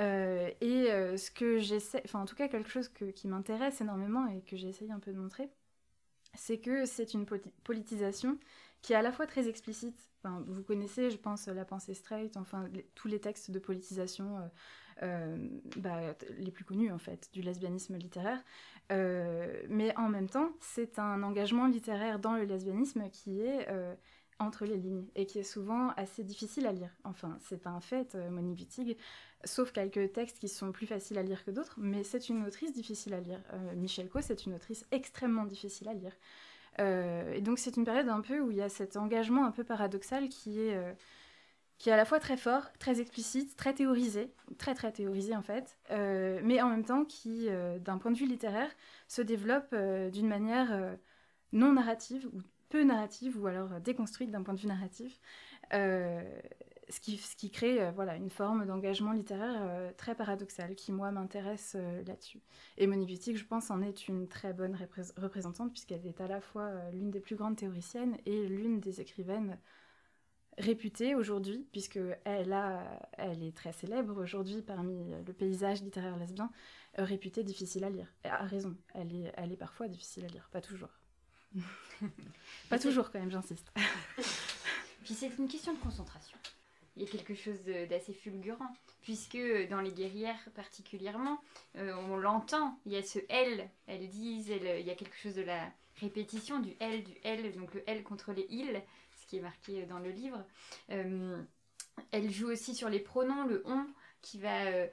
Euh, 0.00 0.50
et 0.60 0.86
ce 1.16 1.30
que 1.30 1.58
j'essaie, 1.58 2.02
enfin 2.04 2.20
en 2.20 2.24
tout 2.24 2.34
cas 2.34 2.48
quelque 2.48 2.70
chose 2.70 2.88
qui 2.88 3.28
m'intéresse 3.28 3.80
énormément 3.80 4.26
et 4.26 4.40
que 4.40 4.56
j'ai 4.56 4.68
essayé 4.68 4.90
un 4.90 5.00
peu 5.00 5.12
de 5.12 5.18
montrer, 5.18 5.50
c'est 6.34 6.58
que 6.58 6.86
c'est 6.86 7.14
une 7.14 7.26
politisation 7.64 8.38
qui 8.82 8.92
est 8.92 8.96
à 8.96 9.02
la 9.02 9.12
fois 9.12 9.26
très 9.26 9.48
explicite. 9.48 9.98
Enfin, 10.22 10.44
vous 10.46 10.62
connaissez, 10.62 11.10
je 11.10 11.16
pense, 11.16 11.46
la 11.46 11.64
pensée 11.64 11.94
straight, 11.94 12.36
enfin 12.36 12.68
tous 12.94 13.08
les 13.08 13.20
textes 13.20 13.50
de 13.50 13.58
politisation 13.58 14.38
euh, 14.38 14.40
euh, 14.40 14.91
bah, 15.00 16.00
les 16.38 16.50
plus 16.50 16.64
connus 16.64 16.92
en 16.92 16.98
fait 16.98 17.28
du 17.32 17.42
lesbianisme 17.42 17.96
littéraire. 17.96 18.42
Euh, 18.90 19.62
mais 19.68 19.96
en 19.96 20.08
même 20.08 20.28
temps, 20.28 20.50
c'est 20.60 20.98
un 20.98 21.22
engagement 21.22 21.66
littéraire 21.66 22.18
dans 22.18 22.34
le 22.34 22.44
lesbianisme 22.44 23.08
qui 23.10 23.40
est 23.40 23.68
entre 24.38 24.64
les 24.64 24.76
lignes 24.76 25.06
et 25.14 25.24
qui 25.26 25.38
est 25.38 25.44
souvent 25.44 25.90
assez 25.96 26.24
difficile 26.24 26.66
à 26.66 26.72
lire. 26.72 26.90
Enfin, 27.04 27.38
c'est 27.40 27.66
un 27.66 27.80
fait, 27.80 28.16
Monique 28.30 28.58
Wittig, 28.58 28.96
sauf 29.44 29.72
quelques 29.72 30.12
textes 30.12 30.38
qui 30.38 30.48
sont 30.48 30.72
plus 30.72 30.86
faciles 30.86 31.18
à 31.18 31.22
lire 31.22 31.44
que 31.44 31.50
d'autres, 31.50 31.74
mais 31.78 32.04
c'est 32.04 32.28
une 32.28 32.44
autrice 32.44 32.72
difficile 32.72 33.14
à 33.14 33.20
lire. 33.20 33.40
Euh, 33.52 33.74
Michel 33.74 34.08
Co, 34.08 34.20
c'est 34.20 34.46
une 34.46 34.54
autrice 34.54 34.86
extrêmement 34.90 35.44
difficile 35.44 35.88
à 35.88 35.94
lire. 35.94 36.12
Euh, 36.80 37.34
et 37.34 37.40
donc 37.42 37.58
c'est 37.58 37.76
une 37.76 37.84
période 37.84 38.08
un 38.08 38.20
peu 38.20 38.40
où 38.40 38.50
il 38.50 38.56
y 38.56 38.62
a 38.62 38.68
cet 38.68 38.96
engagement 38.96 39.44
un 39.44 39.50
peu 39.50 39.62
paradoxal 39.64 40.28
qui 40.28 40.60
est, 40.60 40.74
euh, 40.74 40.92
qui 41.82 41.88
est 41.88 41.92
à 41.92 41.96
la 41.96 42.04
fois 42.04 42.20
très 42.20 42.36
fort, 42.36 42.70
très 42.78 43.00
explicite, 43.00 43.56
très 43.56 43.74
théorisé, 43.74 44.32
très 44.56 44.72
très 44.72 44.92
théorisé 44.92 45.34
en 45.34 45.42
fait, 45.42 45.78
mais 45.90 46.62
en 46.62 46.68
même 46.68 46.84
temps 46.84 47.04
qui, 47.04 47.48
d'un 47.80 47.98
point 47.98 48.12
de 48.12 48.16
vue 48.16 48.26
littéraire, 48.26 48.70
se 49.08 49.20
développe 49.20 49.74
d'une 50.12 50.28
manière 50.28 50.96
non 51.52 51.72
narrative 51.72 52.28
ou 52.32 52.40
peu 52.68 52.84
narrative 52.84 53.36
ou 53.42 53.48
alors 53.48 53.80
déconstruite 53.80 54.30
d'un 54.30 54.44
point 54.44 54.54
de 54.54 54.60
vue 54.60 54.68
narratif 54.68 55.20
ce 56.92 57.00
qui, 57.00 57.16
ce 57.16 57.34
qui 57.34 57.50
crée 57.50 57.82
euh, 57.82 57.90
voilà, 57.90 58.16
une 58.16 58.30
forme 58.30 58.66
d'engagement 58.66 59.12
littéraire 59.12 59.62
euh, 59.62 59.90
très 59.96 60.14
paradoxale 60.14 60.74
qui, 60.74 60.92
moi, 60.92 61.10
m'intéresse 61.10 61.74
euh, 61.76 62.02
là-dessus. 62.04 62.40
Et 62.76 62.86
Monique 62.86 63.08
Wittig, 63.08 63.36
je 63.36 63.44
pense, 63.44 63.70
en 63.70 63.82
est 63.82 64.08
une 64.08 64.28
très 64.28 64.52
bonne 64.52 64.76
représentante 65.16 65.72
puisqu'elle 65.72 66.06
est 66.06 66.20
à 66.20 66.28
la 66.28 66.40
fois 66.40 66.70
l'une 66.92 67.10
des 67.10 67.20
plus 67.20 67.36
grandes 67.36 67.56
théoriciennes 67.56 68.16
et 68.26 68.46
l'une 68.46 68.80
des 68.80 69.00
écrivaines 69.00 69.58
réputées 70.58 71.14
aujourd'hui, 71.14 71.66
puisque 71.72 71.98
elle, 72.24 72.52
a, 72.52 73.00
elle 73.12 73.42
est 73.42 73.56
très 73.56 73.72
célèbre 73.72 74.20
aujourd'hui 74.20 74.62
parmi 74.62 75.12
le 75.26 75.32
paysage 75.32 75.82
littéraire 75.82 76.16
lesbien, 76.16 76.50
réputée 76.96 77.42
difficile 77.42 77.84
à 77.84 77.90
lire. 77.90 78.08
Et 78.24 78.28
a 78.28 78.44
raison, 78.44 78.76
elle 78.94 79.14
est, 79.14 79.32
elle 79.36 79.52
est 79.52 79.56
parfois 79.56 79.88
difficile 79.88 80.24
à 80.24 80.28
lire, 80.28 80.48
pas 80.52 80.60
toujours. 80.60 80.90
pas 82.70 82.78
toujours 82.78 83.10
quand 83.10 83.20
même, 83.20 83.30
j'insiste. 83.30 83.72
Puis 85.04 85.14
c'est 85.14 85.36
une 85.38 85.48
question 85.48 85.72
de 85.74 85.78
concentration 85.78 86.38
il 86.96 87.02
y 87.02 87.06
a 87.06 87.08
quelque 87.08 87.34
chose 87.34 87.62
d'assez 87.88 88.12
fulgurant, 88.12 88.74
puisque 89.02 89.38
dans 89.70 89.80
les 89.80 89.92
guerrières 89.92 90.48
particulièrement, 90.54 91.40
euh, 91.76 91.94
on 92.08 92.16
l'entend, 92.16 92.78
il 92.86 92.92
y 92.92 92.96
a 92.96 93.02
ce 93.02 93.18
L, 93.28 93.68
elles 93.86 94.08
disent, 94.08 94.48
il 94.48 94.86
y 94.86 94.90
a 94.90 94.94
quelque 94.94 95.16
chose 95.16 95.34
de 95.34 95.42
la 95.42 95.72
répétition 96.00 96.60
du 96.60 96.74
L, 96.80 97.02
du 97.04 97.14
L, 97.22 97.52
donc 97.52 97.74
le 97.74 97.82
L 97.86 98.02
contre 98.02 98.32
les 98.32 98.46
il, 98.50 98.82
qui 99.32 99.40
marqué 99.40 99.86
dans 99.86 99.98
le 99.98 100.10
livre. 100.10 100.44
Euh, 100.90 101.42
elle 102.10 102.30
joue 102.30 102.48
aussi 102.48 102.74
sur 102.74 102.88
les 102.88 103.00
pronoms, 103.00 103.46
le 103.46 103.62
on, 103.66 103.86
qui 104.20 104.38
va 104.38 104.66
euh, 104.66 104.86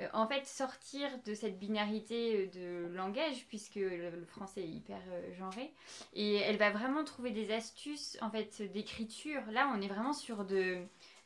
euh, 0.00 0.08
en 0.12 0.26
fait 0.26 0.44
sortir 0.44 1.08
de 1.24 1.34
cette 1.34 1.58
binarité 1.58 2.50
euh, 2.54 2.88
de 2.88 2.94
langage 2.96 3.46
puisque 3.48 3.76
le, 3.76 4.24
français 4.26 4.62
est 4.62 4.68
hyper 4.68 5.00
euh, 5.12 5.34
genré. 5.38 5.72
Et 6.14 6.34
elle 6.34 6.56
va 6.56 6.70
vraiment 6.70 7.04
trouver 7.04 7.30
des 7.30 7.52
astuces 7.52 8.18
en 8.20 8.30
fait 8.30 8.62
d'écriture. 8.72 9.42
Là 9.52 9.72
on 9.74 9.80
est 9.80 9.88
vraiment 9.88 10.12
sur 10.12 10.44
de 10.44 10.78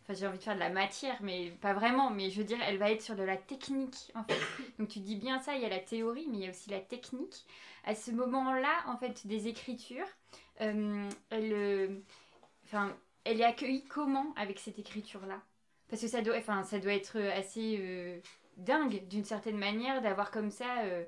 enfin 0.03 0.13
j'ai 0.15 0.27
envie 0.27 0.39
de 0.39 0.43
faire 0.43 0.55
de 0.55 0.61
la 0.61 0.71
matière 0.71 1.17
mais 1.23 1.51
pas 1.63 1.73
vraiment 1.73 2.11
mais 2.11 2.31
je 2.31 2.39
veux 2.39 2.45
dire 2.45 2.59
elle 2.67 2.79
va 2.79 2.91
être 2.91 3.03
sur 3.03 3.17
de 3.17 3.23
la 3.23 3.39
technique 3.39 4.13
en 4.15 4.25
fait. 4.25 4.39
Donc 4.79 4.89
tu 4.89 5.01
dis 5.01 5.17
bien 5.17 5.41
ça 5.41 5.55
il 5.55 5.63
y 5.63 5.65
a 5.65 5.71
la 5.71 5.81
théorie 5.81 6.27
mais 6.31 6.37
il 6.39 6.45
y 6.45 6.47
a 6.47 6.51
aussi 6.51 6.69
la 6.69 6.81
technique. 6.81 7.47
À 7.85 7.95
ce 7.95 8.11
moment 8.11 8.53
là 8.53 8.85
en 8.87 8.99
fait 8.99 9.27
des 9.27 9.49
écritures 9.49 10.09
elle 10.59 12.03
enfin 12.65 12.97
elle 13.25 13.41
est 13.41 13.45
accueillie 13.45 13.85
comment 13.85 14.35
avec 14.37 14.59
cette 14.59 14.79
écriture 14.79 15.25
là 15.27 15.41
parce 15.89 16.03
que 16.03 16.09
ça 16.09 16.21
doit, 16.21 16.41
ça 16.43 16.79
doit 16.79 16.93
être 16.93 17.19
assez 17.19 18.23
dingue 18.59 19.07
d'une 19.09 19.25
certaine 19.25 19.57
manière 19.57 20.03
d'avoir 20.03 20.31
comme 20.31 20.51
ça 20.51 20.83
euh, 20.85 21.05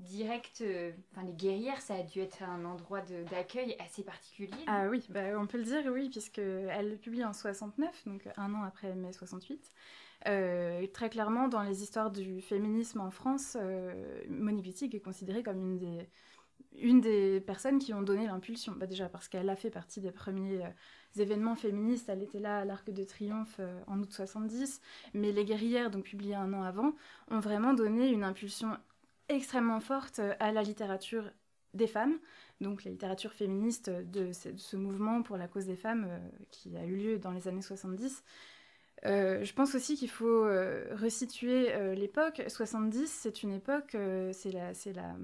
direct. 0.00 0.62
Euh, 0.62 0.92
les 1.24 1.32
guerrières, 1.32 1.80
ça 1.80 1.94
a 1.94 2.02
dû 2.02 2.20
être 2.20 2.42
un 2.42 2.64
endroit 2.64 3.02
d'accueil 3.30 3.76
assez 3.78 4.02
particulier. 4.02 4.64
Ah 4.66 4.88
oui, 4.90 5.06
bah, 5.10 5.38
on 5.38 5.46
peut 5.46 5.58
le 5.58 5.64
dire, 5.64 5.84
oui, 5.92 6.08
puisqu'elle 6.10 6.90
le 6.90 6.96
publie 6.96 7.24
en 7.24 7.32
69, 7.32 8.06
donc 8.06 8.28
un 8.36 8.54
an 8.54 8.62
après 8.62 8.94
mai 8.94 9.12
68. 9.12 9.70
Euh, 10.26 10.86
très 10.92 11.10
clairement, 11.10 11.48
dans 11.48 11.62
les 11.62 11.82
histoires 11.82 12.10
du 12.10 12.40
féminisme 12.40 13.00
en 13.00 13.10
France, 13.10 13.56
Monique 14.28 14.64
Wittig 14.64 14.94
est 14.94 15.00
considérée 15.00 15.42
comme 15.42 15.60
une 15.60 15.78
des, 15.78 16.08
une 16.76 17.00
des 17.00 17.40
personnes 17.40 17.78
qui 17.78 17.94
ont 17.94 18.02
donné 18.02 18.26
l'impulsion. 18.26 18.74
Bah 18.76 18.86
déjà 18.86 19.08
parce 19.08 19.28
qu'elle 19.28 19.48
a 19.48 19.56
fait 19.56 19.70
partie 19.70 20.00
des 20.00 20.10
premiers 20.10 20.60
événements 21.18 21.54
féministes. 21.54 22.08
Elle 22.08 22.22
était 22.22 22.40
là 22.40 22.58
à 22.58 22.64
l'Arc 22.64 22.90
de 22.90 23.04
Triomphe 23.04 23.56
euh, 23.60 23.80
en 23.86 24.00
août 24.00 24.12
70. 24.12 24.80
Mais 25.14 25.32
Les 25.32 25.44
Guerrières, 25.44 25.90
donc 25.90 26.04
publiées 26.04 26.34
un 26.34 26.52
an 26.52 26.62
avant, 26.62 26.92
ont 27.30 27.40
vraiment 27.40 27.74
donné 27.74 28.08
une 28.08 28.24
impulsion 28.24 28.76
extrêmement 29.28 29.80
forte 29.80 30.18
euh, 30.18 30.34
à 30.40 30.52
la 30.52 30.62
littérature 30.62 31.30
des 31.72 31.86
femmes, 31.88 32.20
donc 32.60 32.84
la 32.84 32.92
littérature 32.92 33.32
féministe 33.32 33.90
de 33.90 34.30
ce, 34.32 34.76
mouvement 34.76 35.22
pour 35.22 35.36
la 35.36 35.48
cause 35.48 35.66
des 35.66 35.74
femmes 35.74 36.06
euh, 36.08 36.18
qui 36.52 36.76
a 36.76 36.84
eu 36.84 36.94
lieu 36.94 37.18
dans 37.18 37.32
les 37.32 37.48
années 37.48 37.62
70. 37.62 38.22
je 39.02 39.52
pense 39.54 39.74
aussi 39.74 39.96
qu'il 39.96 40.08
faut 40.08 40.44
resituer 40.92 41.94
l'époque. 41.96 42.42
70, 42.46 43.10
c'est 43.10 43.42
une 43.42 43.52
époque, 43.52 43.96
c'est 44.32 44.52
la, 44.52 44.72
la, 44.94 45.16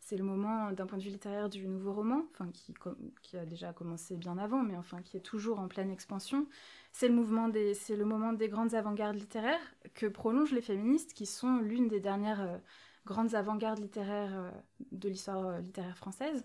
c'est 0.00 0.16
le 0.16 0.24
moment 0.24 0.72
d'un 0.72 0.86
point 0.86 0.98
de 0.98 1.02
vue 1.02 1.10
littéraire 1.10 1.48
du 1.48 1.68
nouveau 1.68 1.92
roman, 1.92 2.22
enfin 2.32 2.50
qui, 2.52 3.36
a 3.36 3.44
déjà 3.44 3.72
commencé 3.72 4.16
bien 4.16 4.38
avant, 4.38 4.62
mais 4.62 4.76
enfin 4.76 5.02
qui 5.02 5.16
est 5.16 5.20
toujours 5.20 5.60
en 5.60 5.68
pleine 5.68 5.90
expansion. 5.90 6.46
C'est 6.90 7.06
le 7.06 7.14
mouvement 7.14 7.48
des, 7.48 7.74
c'est 7.74 7.96
le 7.96 8.04
moment 8.04 8.32
des 8.32 8.48
grandes 8.48 8.74
avant-gardes 8.74 9.16
littéraires 9.16 9.60
que 9.94 10.06
prolongent 10.06 10.52
les 10.52 10.62
féministes, 10.62 11.12
qui 11.12 11.26
sont 11.26 11.58
l'une 11.58 11.86
des 11.86 12.00
dernières 12.00 12.40
euh, 12.40 12.58
grandes 13.04 13.34
avant-gardes 13.34 13.78
littéraires 13.78 14.34
euh, 14.34 14.50
de 14.90 15.08
l'histoire 15.08 15.46
euh, 15.46 15.60
littéraire 15.60 15.96
française. 15.96 16.44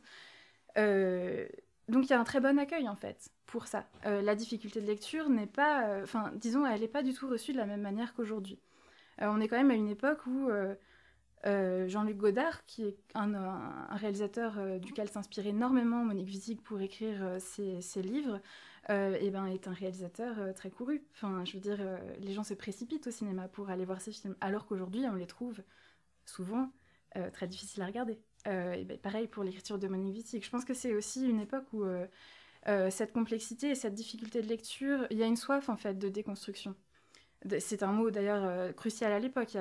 donc 0.76 2.06
il 2.06 2.10
y 2.10 2.14
a 2.14 2.20
un 2.20 2.24
très 2.26 2.42
bon 2.42 2.60
accueil 2.60 2.90
en 2.90 2.96
fait 2.96 3.32
pour 3.46 3.68
ça. 3.68 3.88
la 4.04 4.36
difficulté 4.36 4.82
de 4.82 4.88
lecture 4.88 5.30
n'est 5.30 5.48
pas, 5.48 6.02
enfin 6.04 6.32
disons, 6.36 6.66
elle 6.66 6.82
n'est 6.82 6.88
pas 6.88 7.04
du 7.04 7.14
tout 7.14 7.30
reçue 7.30 7.54
de 7.54 7.58
la 7.58 7.66
même 7.66 7.82
manière 7.82 8.14
qu'aujourd'hui. 8.14 8.60
on 9.20 9.40
est 9.40 9.48
quand 9.48 9.58
même 9.58 9.72
à 9.72 9.76
une 9.76 9.88
époque 9.88 10.26
où 10.28 10.50
euh, 11.46 11.88
Jean-Luc 11.88 12.18
Godard, 12.18 12.66
qui 12.66 12.84
est 12.84 12.98
un, 13.14 13.96
réalisateur 13.96 14.58
euh, 14.58 14.80
duquel 14.80 15.10
s'inspire 15.10 15.46
énormément 15.46 16.04
Monique 16.04 16.28
Wittig 16.28 16.62
pour 16.62 16.82
écrire 16.82 17.18
euh, 17.22 17.40
ses, 17.40 18.02
livres, 18.02 18.42
et 18.90 19.32
ben, 19.32 19.48
est 19.48 19.68
un 19.68 19.74
réalisateur 19.74 20.54
très 20.54 20.70
couru. 20.70 21.04
Enfin, 21.14 21.44
je 21.44 21.54
veux 21.54 21.60
dire, 21.60 21.80
les 22.20 22.34
gens 22.34 22.44
se 22.44 22.54
précipitent 22.54 23.08
au 23.08 23.12
cinéma 23.12 23.48
pour 23.48 23.72
aller 23.72 23.84
voir 23.84 24.00
ces 24.00 24.12
films, 24.12 24.36
alors 24.42 24.68
qu'aujourd'hui, 24.68 25.06
on 25.08 25.16
les 25.16 25.26
trouve 25.26 25.60
souvent 26.24 26.70
très 27.34 27.48
difficiles 27.48 27.82
à 27.82 27.88
regarder. 27.88 28.20
ben, 28.46 29.00
pareil 29.02 29.28
pour 29.28 29.44
l'écriture 29.44 29.80
de 29.80 29.88
Monique 29.88 30.14
Wittig. 30.14 30.44
Je 30.44 30.50
pense 30.52 30.66
que 30.66 30.76
c'est 30.76 30.94
aussi 30.94 31.28
une 31.28 31.40
époque 31.40 31.66
où 31.74 31.84
cette 32.92 33.12
complexité 33.12 33.72
et 33.72 33.76
cette 33.76 33.96
difficulté 33.96 34.44
de 34.44 34.48
lecture, 34.48 35.08
il 35.10 35.18
y 35.18 35.24
a 35.24 35.26
une 35.26 35.36
soif 35.36 35.68
en 35.68 35.78
fait 35.78 35.98
de 35.98 36.08
déconstruction. 36.08 36.76
C'est 37.60 37.84
un 37.84 37.92
mot 37.92 38.10
d'ailleurs 38.10 38.74
crucial 38.76 39.12
à 39.12 39.20
l'époque, 39.20 39.56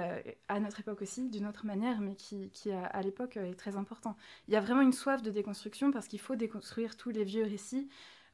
à 0.49 0.61
notre 0.61 0.81
époque 0.81 1.03
aussi, 1.03 1.29
d'une 1.29 1.47
autre 1.47 1.67
manière, 1.67 2.01
mais 2.01 2.15
qui, 2.15 2.51
à, 2.73 3.03
l'époque 3.03 3.37
est 3.37 3.55
très 3.55 3.77
important. 3.77 4.17
Il 4.49 4.55
y 4.55 4.57
a 4.57 4.61
vraiment 4.61 4.81
une 4.81 4.93
soif 4.93 5.23
de 5.23 5.31
déconstruction 5.31 5.91
parce 5.91 6.09
qu'il 6.09 6.21
faut 6.21 6.37
déconstruire 6.37 6.97
tous 6.97 7.11
les 7.11 7.25
vieux 7.25 7.45
récits 7.45 7.89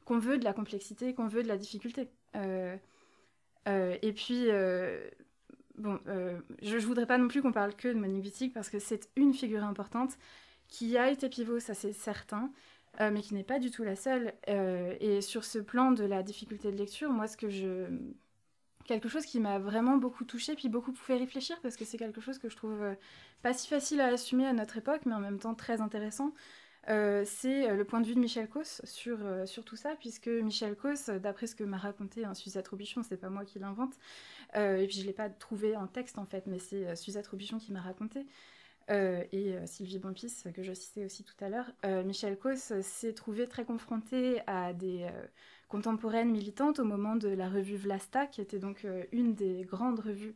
qu'on 0.05 0.19
veut 0.19 0.37
de 0.37 0.45
la 0.45 0.53
complexité, 0.53 1.13
qu'on 1.13 1.27
veut 1.27 1.43
de 1.43 1.47
la 1.49 1.57
difficulté. 1.57 2.07
et 2.35 4.13
puis, 4.13 4.47
bon, 5.77 5.99
je 6.61 6.75
ne 6.75 6.81
voudrais 6.81 7.05
pas 7.05 7.17
non 7.17 7.27
plus 7.27 7.41
qu'on 7.41 7.51
parle 7.51 7.75
que 7.75 7.89
de 7.89 7.95
Monique 7.99 8.23
Wittig 8.23 8.53
parce 8.53 8.69
que 8.69 8.79
c'est 8.79 9.09
une 9.17 9.33
figure 9.33 9.63
importante 9.63 10.17
qui 10.69 10.97
a 10.97 11.11
été 11.11 11.27
pivot, 11.27 11.59
ça 11.59 11.73
c'est 11.73 11.93
certain, 11.93 12.51
mais 12.99 13.21
qui 13.21 13.33
n'est 13.33 13.43
pas 13.43 13.59
du 13.59 13.69
tout 13.69 13.83
la 13.83 13.97
seule. 13.97 14.33
et 14.47 15.19
sur 15.21 15.43
ce 15.43 15.59
plan 15.59 15.91
de 15.91 16.05
la 16.05 16.23
difficulté 16.23 16.71
de 16.71 16.77
lecture, 16.77 17.09
moi, 17.11 17.27
ce 17.27 17.35
que 17.35 17.49
je 17.49 17.87
quelque 18.85 19.09
chose 19.09 19.25
qui 19.25 19.39
m'a 19.39 19.59
vraiment 19.59 19.97
beaucoup 19.97 20.23
touchée, 20.23 20.55
puis 20.55 20.69
beaucoup 20.69 20.93
fait 20.93 21.17
réfléchir, 21.17 21.59
parce 21.61 21.75
que 21.75 21.85
c'est 21.85 21.97
quelque 21.97 22.21
chose 22.21 22.37
que 22.37 22.49
je 22.49 22.55
trouve 22.55 22.81
euh, 22.81 22.95
pas 23.41 23.53
si 23.53 23.67
facile 23.67 24.01
à 24.01 24.07
assumer 24.07 24.45
à 24.45 24.53
notre 24.53 24.77
époque, 24.77 25.01
mais 25.05 25.13
en 25.13 25.19
même 25.19 25.39
temps 25.39 25.55
très 25.55 25.81
intéressant. 25.81 26.33
Euh, 26.89 27.23
c'est 27.25 27.69
euh, 27.69 27.75
le 27.75 27.85
point 27.85 28.01
de 28.01 28.07
vue 28.07 28.15
de 28.15 28.19
Michel 28.19 28.49
Cos 28.49 28.81
sur, 28.83 29.19
tout 29.65 29.75
ça, 29.75 29.95
puisque 29.99 30.27
Michel 30.27 30.75
Cos, 30.75 31.11
d'après 31.21 31.47
ce 31.47 31.55
que 31.55 31.63
m'a 31.63 31.77
raconté 31.77 32.25
un 32.25 32.33
Suzette 32.33 32.67
Robichon, 32.67 33.03
c'est 33.03 33.17
pas 33.17 33.29
moi 33.29 33.45
qui 33.45 33.59
l'invente, 33.59 33.93
et 34.55 34.85
puis 34.87 34.99
je 34.99 35.05
l'ai 35.05 35.13
pas 35.13 35.29
trouvé 35.29 35.75
en 35.77 35.87
texte 35.87 36.17
en 36.17 36.25
fait, 36.25 36.47
mais 36.47 36.59
c'est 36.59 36.95
Suzette 36.95 37.27
Robichon 37.27 37.59
qui 37.59 37.71
m'a 37.71 37.81
raconté, 37.81 38.25
et 38.89 39.55
Sylvie 39.65 39.99
Bompis, 39.99 40.43
que 40.53 40.63
je 40.63 40.73
citais 40.73 41.05
aussi 41.05 41.23
tout 41.23 41.35
à 41.39 41.49
l'heure. 41.49 41.71
Michel 42.03 42.37
Cos 42.37 42.81
s'est 42.81 43.13
trouvé 43.13 43.47
très 43.47 43.63
confronté 43.63 44.41
à 44.47 44.73
des 44.73 45.07
contemporaine 45.71 46.29
militante 46.29 46.79
au 46.79 46.83
moment 46.83 47.15
de 47.15 47.29
la 47.29 47.47
revue 47.47 47.77
Vlasta, 47.77 48.27
qui 48.27 48.41
était 48.41 48.59
donc 48.59 48.83
euh, 48.83 49.05
une 49.13 49.35
des 49.35 49.63
grandes 49.63 50.01
revues 50.01 50.35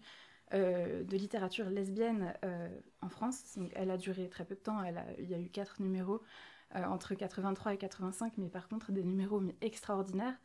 euh, 0.54 1.04
de 1.04 1.18
littérature 1.18 1.70
lesbienne 1.70 2.34
euh, 2.46 2.70
en 3.02 3.10
France. 3.10 3.58
elle 3.74 3.92
a 3.92 3.98
duré 3.98 4.30
très 4.30 4.46
peu 4.46 4.56
de 4.56 4.62
temps, 4.62 4.82
il 5.20 5.30
y 5.30 5.34
a 5.34 5.40
eu 5.40 5.50
quatre 5.50 5.82
numéros 5.82 6.22
entre 6.74 7.16
83 7.16 7.74
et 7.74 7.78
85, 7.78 8.34
mais 8.38 8.50
par 8.50 8.68
contre 8.68 8.92
des 8.92 9.04
numéros 9.04 9.42
extraordinaires. 9.62 10.38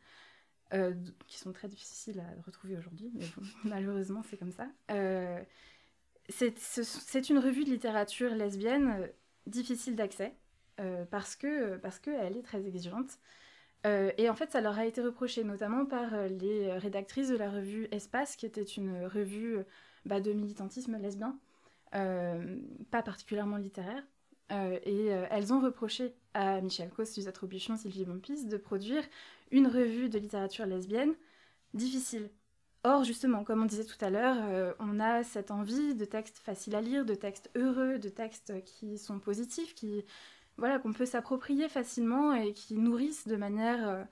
qui 1.27 1.37
sont 1.37 1.51
très 1.53 1.67
difficiles 1.69 2.19
à 2.19 2.41
retrouver 2.45 2.77
aujourd'hui, 2.77 3.11
mais 3.13 3.25
malheureusement 3.63 4.23
c'est 4.23 4.37
comme 4.37 4.51
ça. 4.51 4.67
c'est 6.29 7.29
une 7.29 7.39
revue 7.39 7.63
de 7.63 7.69
littérature 7.69 8.35
lesbienne 8.35 9.09
difficile 9.47 9.95
d'accès 9.95 10.35
parce 11.09 11.35
que 11.35 11.77
parce 11.77 11.99
qu'elle 11.99 12.35
est 12.35 12.43
très 12.43 12.65
exigeante. 12.65 13.19
Euh, 13.85 14.11
et 14.17 14.29
en 14.29 14.35
fait, 14.35 14.51
ça 14.51 14.61
leur 14.61 14.77
a 14.77 14.85
été 14.85 15.01
reproché, 15.01 15.43
notamment 15.43 15.85
par 15.85 16.13
euh, 16.13 16.27
les 16.27 16.71
rédactrices 16.73 17.29
de 17.29 17.37
la 17.37 17.49
revue 17.49 17.87
Espace, 17.91 18.35
qui 18.35 18.45
était 18.45 18.63
une 18.63 19.05
revue 19.05 19.59
bah, 20.05 20.19
de 20.19 20.33
militantisme 20.33 20.97
lesbien, 20.97 21.37
euh, 21.95 22.59
pas 22.91 23.01
particulièrement 23.01 23.57
littéraire. 23.57 24.03
et 24.85 25.07
elles 25.29 25.53
ont 25.53 25.61
reproché 25.61 26.13
à 26.33 26.61
Michel 26.61 26.89
Cos, 26.89 27.05
Suzette 27.05 27.37
Robuchon, 27.37 27.77
Sylvie 27.77 28.05
Bompis 28.05 28.45
de 28.45 28.57
produire 28.57 29.03
une 29.51 29.67
revue 29.67 30.09
de 30.09 30.19
littérature 30.19 30.65
lesbienne 30.65 31.13
difficile. 31.73 32.29
Or, 32.83 33.03
justement, 33.03 33.43
comme 33.43 33.61
on 33.61 33.65
disait 33.65 33.85
tout 33.85 34.03
à 34.03 34.09
l'heure, 34.09 34.75
on 34.79 34.99
a 34.99 35.23
cette 35.23 35.51
envie 35.51 35.95
de 35.95 36.03
textes 36.03 36.39
faciles 36.39 36.75
à 36.75 36.81
lire, 36.81 37.05
de 37.05 37.15
textes 37.15 37.49
heureux, 37.55 37.97
de 37.97 38.09
textes 38.09 38.53
qui 38.65 38.97
sont 38.97 39.19
positifs, 39.19 39.73
qui 39.73 40.03
voilà, 40.57 40.79
qu'on 40.79 40.93
peut 40.93 41.05
s'approprier 41.05 41.69
facilement 41.69 42.33
et 42.33 42.53
qui 42.53 42.75
nourrissent 42.75 43.27
de 43.27 43.35
manière 43.35 43.87
euh, 43.87 44.03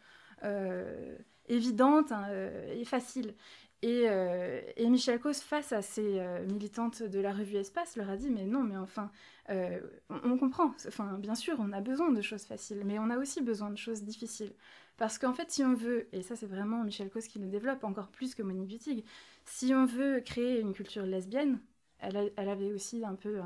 euh, 0.43 1.15
évidente 1.47 2.11
hein, 2.11 2.25
euh, 2.29 2.73
et 2.73 2.85
facile. 2.85 3.35
Et, 3.81 4.09
Michel 4.89 5.21
Cos, 5.21 5.35
face 5.35 5.71
à 5.71 5.81
ces 5.81 6.21
militantes 6.49 7.01
de 7.01 7.19
la 7.21 7.31
revue 7.31 7.55
Espace, 7.55 7.95
leur 7.95 8.09
a 8.09 8.17
dit 8.17 8.29
Mais 8.29 8.43
non, 8.43 8.61
mais 8.61 8.75
enfin, 8.75 9.09
on, 9.47 10.37
comprend. 10.37 10.73
Enfin, 10.85 11.17
bien 11.17 11.35
sûr, 11.35 11.55
on 11.59 11.71
a 11.71 11.79
besoin 11.79 12.11
de 12.11 12.21
choses 12.21 12.43
faciles, 12.43 12.81
mais 12.83 12.99
on 12.99 13.09
a 13.09 13.17
aussi 13.17 13.41
besoin 13.41 13.69
de 13.69 13.77
choses 13.77 14.03
difficiles. 14.03 14.51
Parce 14.97 15.17
qu'en 15.17 15.31
fait, 15.31 15.49
si 15.49 15.63
on 15.63 15.75
veut, 15.75 16.09
et 16.11 16.23
ça 16.23 16.35
c'est 16.35 16.45
vraiment 16.45 16.83
Michel 16.83 17.09
Cos 17.09 17.21
qui 17.21 17.39
le 17.39 17.47
développe 17.47 17.85
encore 17.85 18.09
plus 18.09 18.35
que 18.35 18.43
Monique 18.43 18.69
Wittig, 18.69 19.05
si 19.45 19.73
on 19.73 19.85
veut 19.85 20.19
créer 20.19 20.59
une 20.59 20.73
culture 20.73 21.05
lesbienne, 21.05 21.61
elle 21.99 22.49
avait 22.49 22.73
aussi 22.73 23.05
un 23.05 23.15
peu 23.15 23.39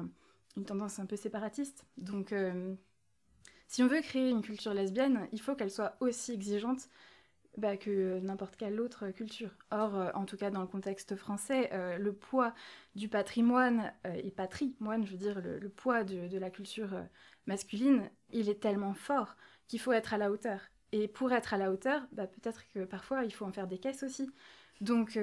une 0.57 0.65
tendance 0.65 0.99
un 0.99 1.05
peu 1.05 1.15
séparatiste. 1.15 1.85
Donc, 1.97 2.33
si 3.67 3.81
on 3.81 3.87
veut 3.87 4.01
créer 4.01 4.29
une 4.29 4.41
culture 4.41 4.73
lesbienne, 4.73 5.27
il 5.31 5.41
faut 5.41 5.55
qu'elle 5.55 5.71
soit 5.71 5.95
aussi 5.99 6.31
exigeante 6.31 6.89
bah, 7.57 7.77
que 7.77 8.19
n'importe 8.19 8.55
quelle 8.55 8.79
autre 8.81 9.09
culture. 9.09 9.51
Or, 9.69 9.95
euh, 9.95 10.09
en 10.15 10.25
tout 10.25 10.37
cas 10.37 10.49
dans 10.49 10.61
le 10.61 10.67
contexte 10.67 11.15
français, 11.15 11.69
euh, 11.71 11.97
le 11.97 12.13
poids 12.13 12.53
du 12.95 13.09
patrimoine, 13.09 13.93
euh, 14.07 14.13
et 14.23 14.31
patrimoine, 14.31 15.05
je 15.05 15.11
veux 15.11 15.17
dire, 15.17 15.39
le, 15.41 15.69
poids 15.69 16.03
de, 16.03 16.37
la 16.37 16.49
culture 16.49 16.89
masculine, 17.45 18.09
il 18.31 18.49
est 18.49 18.59
tellement 18.59 18.95
fort 18.95 19.35
qu'il 19.67 19.79
faut 19.79 19.91
être 19.91 20.13
à 20.15 20.17
la 20.17 20.31
hauteur. 20.31 20.61
Et 20.91 21.07
pour 21.07 21.31
être 21.31 21.53
à 21.53 21.57
la 21.57 21.71
hauteur, 21.71 22.07
bah, 22.11 22.25
peut-être 22.27 22.67
que 22.73 22.85
parfois 22.85 23.23
il 23.23 23.31
faut 23.31 23.45
en 23.45 23.51
faire 23.51 23.67
des 23.67 23.77
caisses 23.77 24.03
aussi. 24.03 24.29
Donc, 24.81 25.17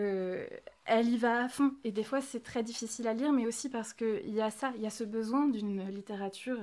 elle 0.90 1.08
y 1.08 1.16
va 1.16 1.44
à 1.44 1.48
fond. 1.48 1.72
Et 1.84 1.92
des 1.92 2.02
fois, 2.02 2.20
c'est 2.20 2.42
très 2.42 2.64
difficile 2.64 3.06
à 3.06 3.14
lire, 3.14 3.32
mais 3.32 3.46
aussi 3.46 3.70
parce 3.70 3.94
qu'il 3.94 4.34
y 4.34 4.40
a 4.40 4.50
ça, 4.50 4.72
il 4.76 4.82
y 4.82 4.86
a 4.86 4.90
ce 4.90 5.04
besoin 5.04 5.48
d'une 5.48 5.88
littérature 5.88 6.58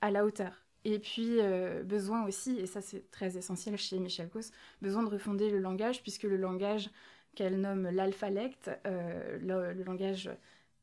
à 0.00 0.10
la 0.10 0.24
hauteur. 0.24 0.66
Et 0.84 0.98
puis, 0.98 1.40
euh, 1.40 1.84
besoin 1.84 2.24
aussi, 2.26 2.58
et 2.58 2.66
ça 2.66 2.80
c'est 2.80 3.10
très 3.10 3.36
essentiel 3.36 3.76
chez 3.76 3.98
Michel 3.98 4.28
Cos, 4.28 4.50
besoin 4.82 5.04
de 5.04 5.08
refonder 5.08 5.48
le 5.50 5.58
langage, 5.60 6.02
puisque 6.02 6.24
le 6.24 6.36
langage 6.36 6.90
qu'elle 7.36 7.60
nomme 7.60 7.88
l'alphalecte, 7.88 8.70
euh, 8.86 9.38
le, 9.74 9.82
langage 9.84 10.30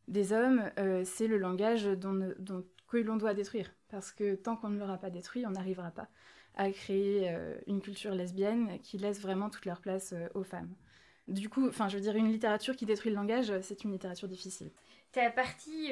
des 0.08 0.32
hommes, 0.32 0.72
euh, 0.80 1.04
c'est 1.04 1.28
le 1.28 1.38
langage 1.38 1.86
dont, 1.86 2.34
que 2.88 2.98
l'on 2.98 3.18
doit 3.18 3.34
détruire. 3.34 3.74
Parce 3.90 4.14
que 4.14 4.36
tant 4.36 4.56
qu'on 4.56 4.70
ne 4.70 4.80
l'aura 4.80 4.98
pas 4.98 5.10
détruit, 5.10 5.46
on 5.46 5.52
n'arrivera 5.52 5.92
pas 5.92 6.08
à 6.56 6.72
créer 6.72 7.36
une 7.68 7.82
culture 7.82 8.16
lesbienne 8.16 8.80
qui 8.82 8.98
laisse 8.98 9.20
vraiment 9.20 9.50
toute 9.50 9.66
leur 9.66 9.82
place 9.82 10.14
aux 10.36 10.44
femmes. 10.44 10.74
Du 11.28 11.50
coup, 11.50 11.68
enfin, 11.68 11.90
je 11.90 11.96
veux 11.96 12.02
dire, 12.02 12.16
une 12.16 12.32
littérature 12.32 12.76
qui 12.76 12.86
détruit 12.86 13.12
le 13.12 13.16
langage, 13.16 13.52
c'est 13.62 13.84
une 13.84 13.92
littérature 13.92 14.28
difficile. 14.28 14.72
Ta 15.12 15.30
partie 15.32 15.92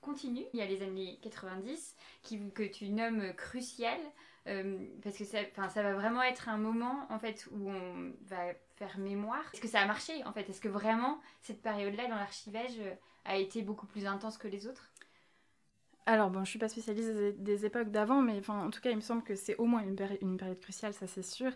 continue. 0.00 0.44
Il 0.52 0.58
y 0.58 0.62
a 0.62 0.66
les 0.66 0.82
années 0.82 1.18
90 1.22 1.96
qui, 2.22 2.38
que 2.50 2.64
tu 2.64 2.90
nommes 2.90 3.32
cruciales. 3.34 4.00
Euh, 4.48 4.76
parce 5.04 5.16
que 5.16 5.24
ça, 5.24 5.38
ça 5.54 5.82
va 5.84 5.94
vraiment 5.94 6.22
être 6.22 6.48
un 6.48 6.56
moment 6.56 7.06
en 7.10 7.18
fait 7.20 7.48
où 7.52 7.70
on 7.70 8.12
va 8.22 8.52
faire 8.74 8.98
mémoire. 8.98 9.44
Est-ce 9.52 9.60
que 9.60 9.68
ça 9.68 9.80
a 9.80 9.86
marché 9.86 10.24
en 10.24 10.32
fait? 10.32 10.48
Est-ce 10.48 10.60
que 10.60 10.68
vraiment 10.68 11.20
cette 11.42 11.62
période-là 11.62 12.08
dans 12.08 12.16
l'archivage 12.16 12.72
euh, 12.80 12.94
a 13.24 13.36
été 13.36 13.62
beaucoup 13.62 13.86
plus 13.86 14.04
intense 14.04 14.38
que 14.38 14.48
les 14.48 14.66
autres? 14.66 14.90
Alors, 16.06 16.30
bon, 16.30 16.42
je 16.42 16.50
suis 16.50 16.58
pas 16.58 16.68
spécialiste 16.68 17.12
des, 17.12 17.64
époques 17.64 17.92
d'avant, 17.92 18.20
mais 18.20 18.40
en 18.50 18.70
tout 18.70 18.80
cas, 18.80 18.90
il 18.90 18.96
me 18.96 19.02
semble 19.02 19.22
que 19.22 19.36
c'est 19.36 19.54
au 19.58 19.66
moins 19.66 19.82
une, 19.82 19.96
une, 20.20 20.36
période 20.36 20.58
cruciale, 20.58 20.92
ça 20.92 21.06
c'est 21.06 21.22
sûr. 21.22 21.52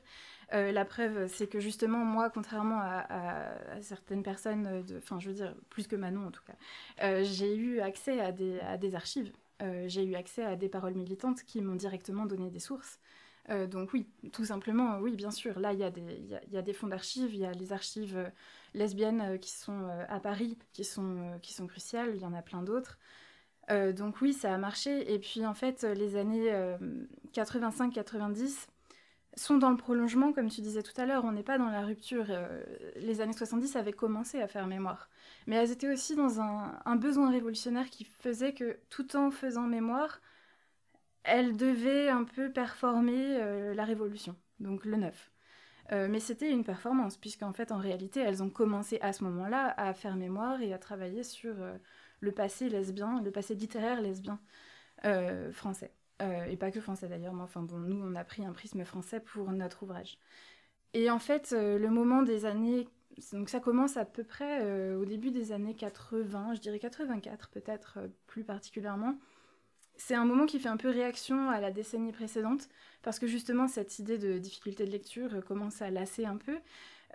Euh, 0.53 0.71
la 0.71 0.85
preuve, 0.85 1.27
c'est 1.29 1.49
que 1.49 1.61
justement, 1.61 1.99
moi, 1.99 2.31
contrairement 2.31 2.79
à, 2.81 3.81
certaines 3.83 4.23
personnes, 4.23 4.85
enfin, 4.99 5.19
je 5.19 5.29
veux 5.29 5.35
dire, 5.35 5.55
plus 5.71 5.87
que 5.87 5.97
Manon 5.97 6.27
en 6.27 6.31
tout 6.31 6.43
cas, 6.45 6.55
euh, 7.03 7.25
j'ai 7.25 7.55
eu 7.57 7.81
accès 7.81 8.21
à 8.21 8.33
des, 8.33 8.95
archives. 8.95 9.33
Euh, 9.63 9.85
j'ai 9.89 10.05
eu 10.05 10.15
accès 10.15 10.45
à 10.45 10.57
des 10.57 10.69
paroles 10.69 10.95
militantes 10.95 11.43
qui 11.43 11.61
m'ont 11.61 11.75
directement 11.75 12.27
donné 12.27 12.51
des 12.51 12.61
sources. 12.61 12.99
donc 13.71 13.93
oui, 13.93 14.07
tout 14.33 14.45
simplement, 14.45 14.99
oui, 14.99 15.17
bien 15.17 15.31
sûr. 15.31 15.59
Là, 15.61 15.73
il 15.73 15.79
y, 15.79 15.85
a 15.85 16.63
des, 16.63 16.73
fonds 16.73 16.89
d'archives, 16.89 17.35
il 17.35 17.41
y 17.41 17.47
a 17.47 17.53
les 17.53 17.73
archives 17.73 18.31
lesbiennes 18.75 19.39
qui 19.41 19.51
sont 19.51 19.89
à 20.09 20.21
Paris, 20.21 20.59
qui 20.73 20.85
sont, 20.85 21.39
qui 21.43 21.53
sont 21.55 21.67
cruciales, 21.67 22.13
il 22.15 22.23
y 22.23 22.27
en 22.27 22.35
a 22.35 22.43
plein 22.43 22.63
d'autres. 22.63 22.99
Euh, 23.71 23.93
donc 23.93 24.21
oui, 24.21 24.33
ça 24.33 24.55
a 24.55 24.59
marché. 24.59 25.13
Et 25.13 25.19
puis 25.19 25.45
en 25.47 25.55
fait, 25.55 25.83
les 25.83 26.17
années 26.17 26.53
85-90 27.35 28.43
euh, 28.43 28.51
sont 29.37 29.59
dans 29.59 29.71
le 29.71 29.77
prolongement, 29.77 30.33
comme 30.33 30.49
tu 30.49 30.61
disais 30.61 30.83
tout 30.83 30.99
à 31.01 31.07
l'heure. 31.07 31.25
On 31.25 31.33
n'est 31.33 31.43
pas 31.43 31.59
dans 31.59 31.69
la 31.69 31.83
rupture. 31.83 32.27
Euh, 32.31 32.63
les 32.97 33.21
années 33.21 33.33
70 33.33 33.77
avaient 33.77 33.93
commencé 33.93 34.41
à 34.41 34.49
faire 34.49 34.67
mémoire. 34.67 35.09
Mais 35.47 35.57
elles 35.57 35.71
étaient 35.71 35.93
aussi 35.93 36.17
dans 36.17 36.41
un, 36.41 36.97
besoin 36.97 37.31
révolutionnaire 37.31 37.91
qui 37.91 38.05
faisait 38.05 38.55
que 38.55 38.79
tout 38.91 39.17
en 39.17 39.31
faisant 39.31 39.67
mémoire, 39.67 40.21
elles 41.25 41.57
devaient 41.57 42.09
un 42.09 42.25
peu 42.25 42.51
performer 42.53 43.75
la 43.75 43.85
révolution, 43.85 44.37
donc 44.61 44.85
le 44.85 44.97
neuf. 44.97 45.33
mais 45.91 46.21
c'était 46.21 46.51
une 46.51 46.65
performance, 46.65 47.17
puisqu'en 47.17 47.53
fait, 47.53 47.73
en 47.73 47.79
réalité, 47.79 48.21
elles 48.21 48.43
ont 48.43 48.51
commencé 48.51 48.99
à 49.01 49.13
ce 49.13 49.25
moment-là 49.25 49.75
à 49.77 49.93
faire 49.95 50.17
mémoire 50.17 50.61
et 50.63 50.73
à 50.73 50.79
travailler 50.79 51.23
sur 51.25 51.55
le 52.21 52.33
passé 52.33 52.69
lesbien, 52.69 53.21
le 53.23 53.31
passé 53.31 53.55
littéraire 53.55 54.01
lesbien 54.01 54.41
euh, 55.05 55.53
français. 55.53 55.93
Euh, 56.23 56.47
et 56.47 56.57
pas 56.57 56.71
que 56.71 56.81
français 56.81 57.09
d'ailleurs, 57.09 57.35
mais 57.35 57.43
enfin 57.43 57.63
bon, 57.63 57.79
nous 57.79 58.03
on 58.03 58.15
a 58.15 58.25
pris 58.25 58.45
un 58.45 58.53
prisme 58.53 58.85
français 58.85 59.21
pour 59.21 59.51
notre 59.53 59.83
ouvrage. 59.83 60.19
Et 60.95 61.11
en 61.11 61.19
fait, 61.19 61.53
euh, 61.53 61.79
le 61.79 61.91
moment 61.91 62.23
des 62.23 62.47
années, 62.47 62.89
donc 63.33 63.51
ça 63.51 63.61
commence 63.61 63.97
à 63.99 64.07
peu 64.07 64.25
près 64.25 64.63
au 64.95 65.05
début 65.05 65.31
des 65.31 65.53
années 65.53 65.75
80, 65.75 66.55
je 66.55 66.61
dirais 66.61 66.79
84 66.79 67.51
peut-être 67.51 67.99
plus 68.27 68.45
particulièrement, 68.45 69.19
c'est 69.97 70.15
un 70.15 70.25
moment 70.25 70.47
qui 70.47 70.59
fait 70.59 70.69
un 70.69 70.77
peu 70.77 70.91
réaction 70.91 71.51
à 71.51 71.61
la 71.61 71.71
décennie 71.71 72.13
précédente, 72.13 72.69
parce 73.03 73.19
que 73.19 73.27
justement 73.27 73.69
cette 73.69 73.99
idée 73.99 74.19
de 74.19 74.39
difficulté 74.39 74.85
de 74.85 74.91
lecture 74.91 75.45
commence 75.47 75.83
à 75.83 75.91
lasser 75.91 76.27
un 76.27 76.37
peu. 76.37 76.59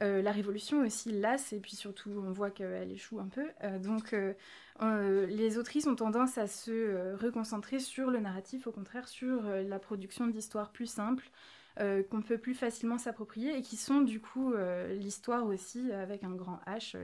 Euh, 0.01 0.21
la 0.21 0.31
révolution 0.31 0.81
aussi 0.81 1.11
lasse, 1.11 1.53
et 1.53 1.59
puis 1.59 1.75
surtout 1.75 2.09
on 2.25 2.31
voit 2.31 2.49
qu'elle 2.49 2.91
échoue 2.91 3.19
un 3.19 3.27
peu. 3.27 3.47
Euh, 3.63 3.77
donc 3.77 4.13
euh, 4.13 5.27
les 5.27 5.57
autrices 5.57 5.85
ont 5.85 5.95
tendance 5.95 6.37
à 6.37 6.47
se 6.47 7.15
reconcentrer 7.15 7.79
sur 7.79 8.09
le 8.09 8.19
narratif, 8.19 8.67
au 8.67 8.71
contraire 8.71 9.07
sur 9.07 9.43
la 9.43 9.79
production 9.79 10.27
d'histoires 10.27 10.71
plus 10.71 10.87
simples, 10.87 11.29
qu'on 11.77 12.21
peut 12.21 12.37
plus 12.37 12.53
facilement 12.53 12.97
s'approprier, 12.97 13.57
et 13.57 13.61
qui 13.61 13.77
sont 13.77 14.01
du 14.01 14.19
coup 14.19 14.53
l'histoire 14.89 15.45
aussi 15.45 15.91
avec 15.91 16.23
un 16.23 16.31
grand 16.31 16.59
H, 16.65 16.97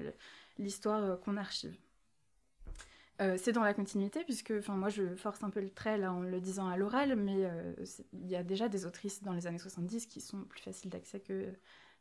l'histoire 0.58 1.20
qu'on 1.20 1.38
archive. 1.38 1.78
c'est 3.20 3.52
dans 3.52 3.64
la 3.64 3.76
continuité, 3.76 4.24
puisque 4.24 4.54
moi 4.70 4.90
je 4.90 5.16
force 5.16 5.44
un 5.44 5.52
peu 5.52 5.62
le 5.62 5.70
trait 5.70 6.00
là 6.00 6.12
en 6.12 6.22
le 6.22 6.42
disant 6.42 6.68
à 6.68 6.78
l'oral, 6.78 7.16
mais 7.16 7.48
il 8.12 8.28
y 8.28 8.36
a 8.36 8.44
déjà 8.44 8.70
des 8.70 8.88
autrices 8.88 9.22
dans 9.22 9.34
les 9.34 9.46
années 9.46 9.60
70 9.60 10.08
qui 10.08 10.20
sont 10.20 10.42
plus 10.46 10.62
faciles 10.62 10.90
d'accès 10.90 11.20
que 11.20 11.54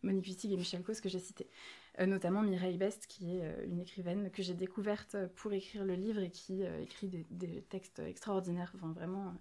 Monique 0.02 0.26
Wittig 0.26 0.52
et 0.52 0.56
Michel 0.56 0.82
Cause 0.82 1.00
que 1.00 1.08
j'ai 1.08 1.18
cités. 1.18 1.48
Euh, 1.98 2.06
notamment 2.06 2.42
Mireille 2.42 2.76
Best, 2.76 3.06
qui 3.06 3.36
est 3.36 3.42
euh, 3.42 3.66
une 3.66 3.80
écrivaine 3.80 4.30
que 4.30 4.42
j'ai 4.42 4.52
découverte 4.52 5.16
pour 5.36 5.52
écrire 5.54 5.84
le 5.84 5.94
livre 5.94 6.20
et 6.20 6.30
qui 6.30 6.62
euh, 6.62 6.82
écrit 6.82 7.08
des, 7.30 7.62
textes 7.62 8.00
extraordinaires. 8.00 8.72
Vraiment, 8.74 9.34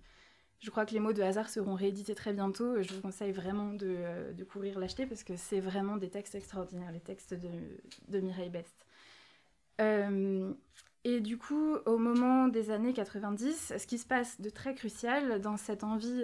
je 0.62 0.70
crois 0.70 0.86
que 0.86 0.94
les 0.94 1.02
mots 1.02 1.12
de 1.12 1.22
hasard 1.22 1.50
seront 1.50 1.76
réédités 1.76 2.16
très 2.16 2.32
bientôt. 2.32 2.82
Je 2.82 2.94
vous 2.94 3.02
conseille 3.02 3.34
vraiment 3.34 3.74
de, 3.74 4.44
courir 4.50 4.80
l'acheter 4.80 5.06
parce 5.06 5.24
que 5.24 5.36
c'est 5.36 5.60
vraiment 5.60 5.98
des 5.98 6.10
textes 6.10 6.36
extraordinaires, 6.36 6.92
les 6.94 7.02
textes 7.02 7.34
de, 7.34 8.20
Mireille 8.22 8.50
Best. 8.50 8.86
et 11.04 11.20
du 11.20 11.38
coup, 11.38 11.76
au 11.86 11.98
moment 11.98 12.48
des 12.48 12.72
années 12.72 12.94
90, 12.94 13.74
ce 13.78 13.86
qui 13.86 13.98
se 13.98 14.08
passe 14.08 14.40
de 14.40 14.50
très 14.50 14.76
crucial 14.76 15.42
dans 15.42 15.58
cette 15.58 15.84
envie 15.84 16.24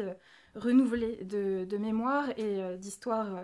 renouvelée 0.56 1.26
de 1.26 1.78
mémoire 1.78 2.30
et 2.40 2.78
d'histoire 2.78 3.44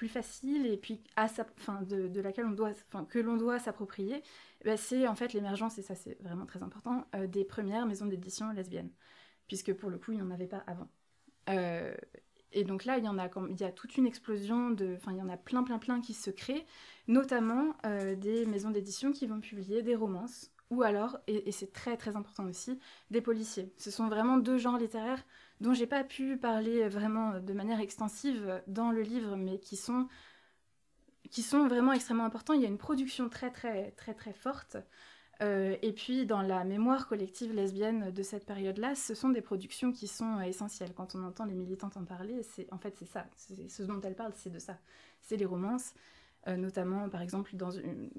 plus 0.00 0.08
facile 0.08 0.64
et 0.64 0.78
puis 0.78 1.02
à 1.16 1.28
sa, 1.28 1.44
fin, 1.58 1.82
de, 1.82 2.20
laquelle 2.22 2.46
on 2.46 2.52
doit, 2.52 2.70
enfin, 2.88 3.04
que 3.04 3.18
l'on 3.18 3.36
doit 3.36 3.58
s'approprier, 3.58 4.22
bah, 4.64 4.78
c'est 4.78 5.06
en 5.06 5.14
fait 5.14 5.34
l'émergence, 5.34 5.76
et 5.76 5.82
ça 5.82 5.94
c'est 5.94 6.16
vraiment 6.22 6.46
très 6.46 6.62
important, 6.62 7.06
euh, 7.14 7.26
des 7.26 7.44
premières 7.44 7.84
maisons 7.84 8.06
d'édition 8.06 8.50
lesbiennes, 8.50 8.88
puisque 9.46 9.74
pour 9.74 9.90
le 9.90 9.98
coup 9.98 10.12
il 10.12 10.14
n'y 10.14 10.22
en 10.22 10.30
avait 10.30 10.46
pas 10.46 10.64
avant. 10.66 10.88
Euh, 11.50 11.94
et 12.52 12.64
donc 12.64 12.86
là, 12.86 12.96
il 12.96 13.04
y 13.04 13.08
en 13.08 13.18
a, 13.18 13.28
il 13.50 13.60
y 13.60 13.64
a 13.64 13.72
toute 13.72 13.98
une 13.98 14.06
explosion 14.06 14.70
de, 14.70 14.94
enfin 14.96 15.12
il 15.12 15.18
y 15.18 15.22
en 15.22 15.28
a 15.28 15.36
plein 15.36 15.64
plein 15.64 15.78
plein 15.78 16.00
qui 16.00 16.14
se 16.14 16.30
créent, 16.30 16.64
notamment 17.06 17.74
euh, 17.84 18.16
des 18.16 18.46
maisons 18.46 18.70
d'édition 18.70 19.12
qui 19.12 19.26
vont 19.26 19.40
publier 19.40 19.82
des 19.82 19.96
romances 19.96 20.50
ou 20.70 20.82
alors, 20.82 21.18
et, 21.26 21.52
c'est 21.52 21.72
très 21.72 21.98
très 21.98 22.16
important 22.16 22.46
aussi, 22.46 22.78
des 23.10 23.20
policiers. 23.20 23.74
Ce 23.76 23.90
sont 23.90 24.08
vraiment 24.08 24.38
deux 24.38 24.56
genres 24.56 24.78
littéraires 24.78 25.22
dont 25.60 25.74
j'ai 25.74 25.86
pas 25.86 26.04
pu 26.04 26.36
parler 26.36 26.88
vraiment 26.88 27.38
de 27.38 27.52
manière 27.52 27.80
extensive 27.80 28.62
dans 28.66 28.90
le 28.90 29.02
livre, 29.02 29.36
mais 29.36 29.58
qui 29.58 29.76
sont 29.76 30.08
qui 31.30 31.42
sont 31.42 31.68
vraiment 31.68 31.92
extrêmement 31.92 32.24
importants. 32.24 32.54
Il 32.54 32.62
y 32.62 32.64
a 32.64 32.68
une 32.68 32.78
production 32.78 33.28
très 33.28 33.50
très 33.50 33.92
très 33.92 34.14
très 34.14 34.32
forte. 34.32 34.76
Euh, 35.42 35.76
et 35.80 35.92
puis 35.92 36.26
dans 36.26 36.42
la 36.42 36.64
mémoire 36.64 37.08
collective 37.08 37.54
lesbienne 37.54 38.10
de 38.10 38.22
cette 38.22 38.44
période-là, 38.44 38.94
ce 38.94 39.14
sont 39.14 39.30
des 39.30 39.40
productions 39.40 39.90
qui 39.90 40.06
sont 40.06 40.38
essentielles. 40.40 40.92
Quand 40.94 41.14
on 41.14 41.24
entend 41.24 41.46
les 41.46 41.54
militantes 41.54 41.96
en 41.96 42.04
parler, 42.04 42.42
c'est 42.42 42.70
en 42.72 42.78
fait 42.78 42.94
c'est 42.98 43.06
ça. 43.06 43.26
Ce 43.36 43.82
dont 43.82 44.00
elles 44.02 44.16
parlent, 44.16 44.34
c'est 44.34 44.50
de 44.50 44.58
ça. 44.58 44.78
C'est 45.22 45.36
les 45.36 45.46
romances, 45.46 45.94
euh, 46.46 46.56
notamment 46.56 47.08
par 47.08 47.22
exemple 47.22 47.56
dans, 47.56 47.70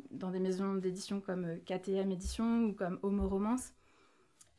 dans 0.10 0.32
des 0.32 0.40
maisons 0.40 0.76
d'édition 0.76 1.22
comme 1.22 1.46
euh, 1.46 1.58
KTM 1.58 2.12
Édition 2.12 2.66
ou 2.66 2.74
comme 2.74 2.98
Homo 3.04 3.28
Romance. 3.28 3.74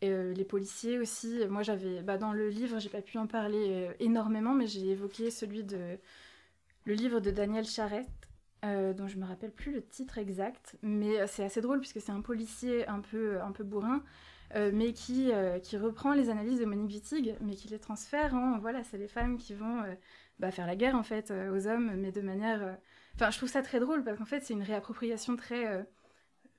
Euh, 0.02 0.32
les 0.34 0.44
policiers 0.44 0.98
aussi, 0.98 1.40
moi 1.48 1.62
j'avais, 1.62 2.02
bah, 2.02 2.18
dans 2.18 2.32
le 2.32 2.48
livre, 2.48 2.78
j'ai 2.80 2.88
pas 2.88 3.02
pu 3.02 3.18
en 3.18 3.26
parler 3.26 3.88
énormément, 4.00 4.54
mais 4.54 4.66
j'ai 4.66 4.90
évoqué 4.90 5.30
celui 5.30 5.64
de 5.64 5.98
le 6.84 6.94
livre 6.94 7.20
de 7.20 7.30
Daniel 7.30 7.64
Charette, 7.64 8.08
dont 8.62 9.08
je 9.08 9.16
me 9.16 9.24
rappelle 9.24 9.52
plus 9.52 9.72
le 9.72 9.82
titre 9.82 10.18
exact, 10.18 10.76
mais 10.82 11.26
c'est 11.28 11.44
assez 11.44 11.60
drôle 11.60 11.78
puisque 11.80 12.00
c'est 12.00 12.12
un 12.12 12.20
policier 12.20 12.86
un 12.88 13.00
peu, 13.00 13.40
un 13.40 13.52
peu 13.52 13.62
bourrin, 13.62 14.02
mais 14.56 14.92
qui, 14.92 15.30
qui 15.62 15.76
reprend 15.76 16.12
les 16.12 16.30
analyses 16.30 16.58
de 16.58 16.64
Monique 16.64 16.90
Wittig, 16.90 17.36
mais 17.40 17.54
qui 17.54 17.68
les 17.68 17.78
transfère 17.78 18.34
en, 18.34 18.58
voilà, 18.58 18.82
c'est 18.82 18.98
les 18.98 19.06
femmes 19.06 19.38
qui 19.38 19.54
vont 19.54 19.82
bah, 20.40 20.50
faire 20.50 20.66
la 20.66 20.74
guerre 20.74 20.96
en 20.96 21.04
fait 21.04 21.30
aux 21.30 21.68
hommes, 21.68 21.94
mais 21.96 22.10
de 22.10 22.20
manière 22.20 22.76
Enfin, 23.14 23.30
je 23.30 23.36
trouve 23.36 23.48
ça 23.48 23.62
très 23.62 23.80
drôle 23.80 24.04
parce 24.04 24.18
qu'en 24.18 24.24
fait, 24.24 24.40
c'est 24.40 24.54
une 24.54 24.62
réappropriation 24.62 25.36
très. 25.36 25.66
Euh, 25.66 25.82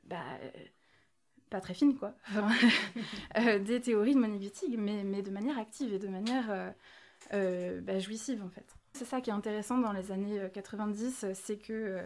bah, 0.05 0.23
pas 1.53 1.61
très 1.61 1.73
fine, 1.73 1.95
quoi. 1.95 2.13
Euh, 3.37 3.57
des 3.57 3.81
théories 3.81 4.13
de 4.13 4.19
Monique 4.19 4.41
Wittig, 4.41 4.77
mais, 4.77 5.03
mais 5.03 5.21
de 5.21 5.31
manière 5.31 5.57
active 5.57 5.91
et 5.93 5.99
de 5.99 6.07
manière 6.07 6.73
euh, 7.33 7.81
bah, 7.81 7.97
jouissive, 7.99 8.43
en 8.43 8.49
fait. 8.49 8.65
C'est 8.93 9.05
ça 9.05 9.21
qui 9.21 9.29
est 9.31 9.33
intéressant 9.33 9.77
dans 9.79 9.91
les 9.91 10.11
années 10.11 10.39
90, 10.53 11.25
c'est 11.33 11.57
que. 11.57 11.99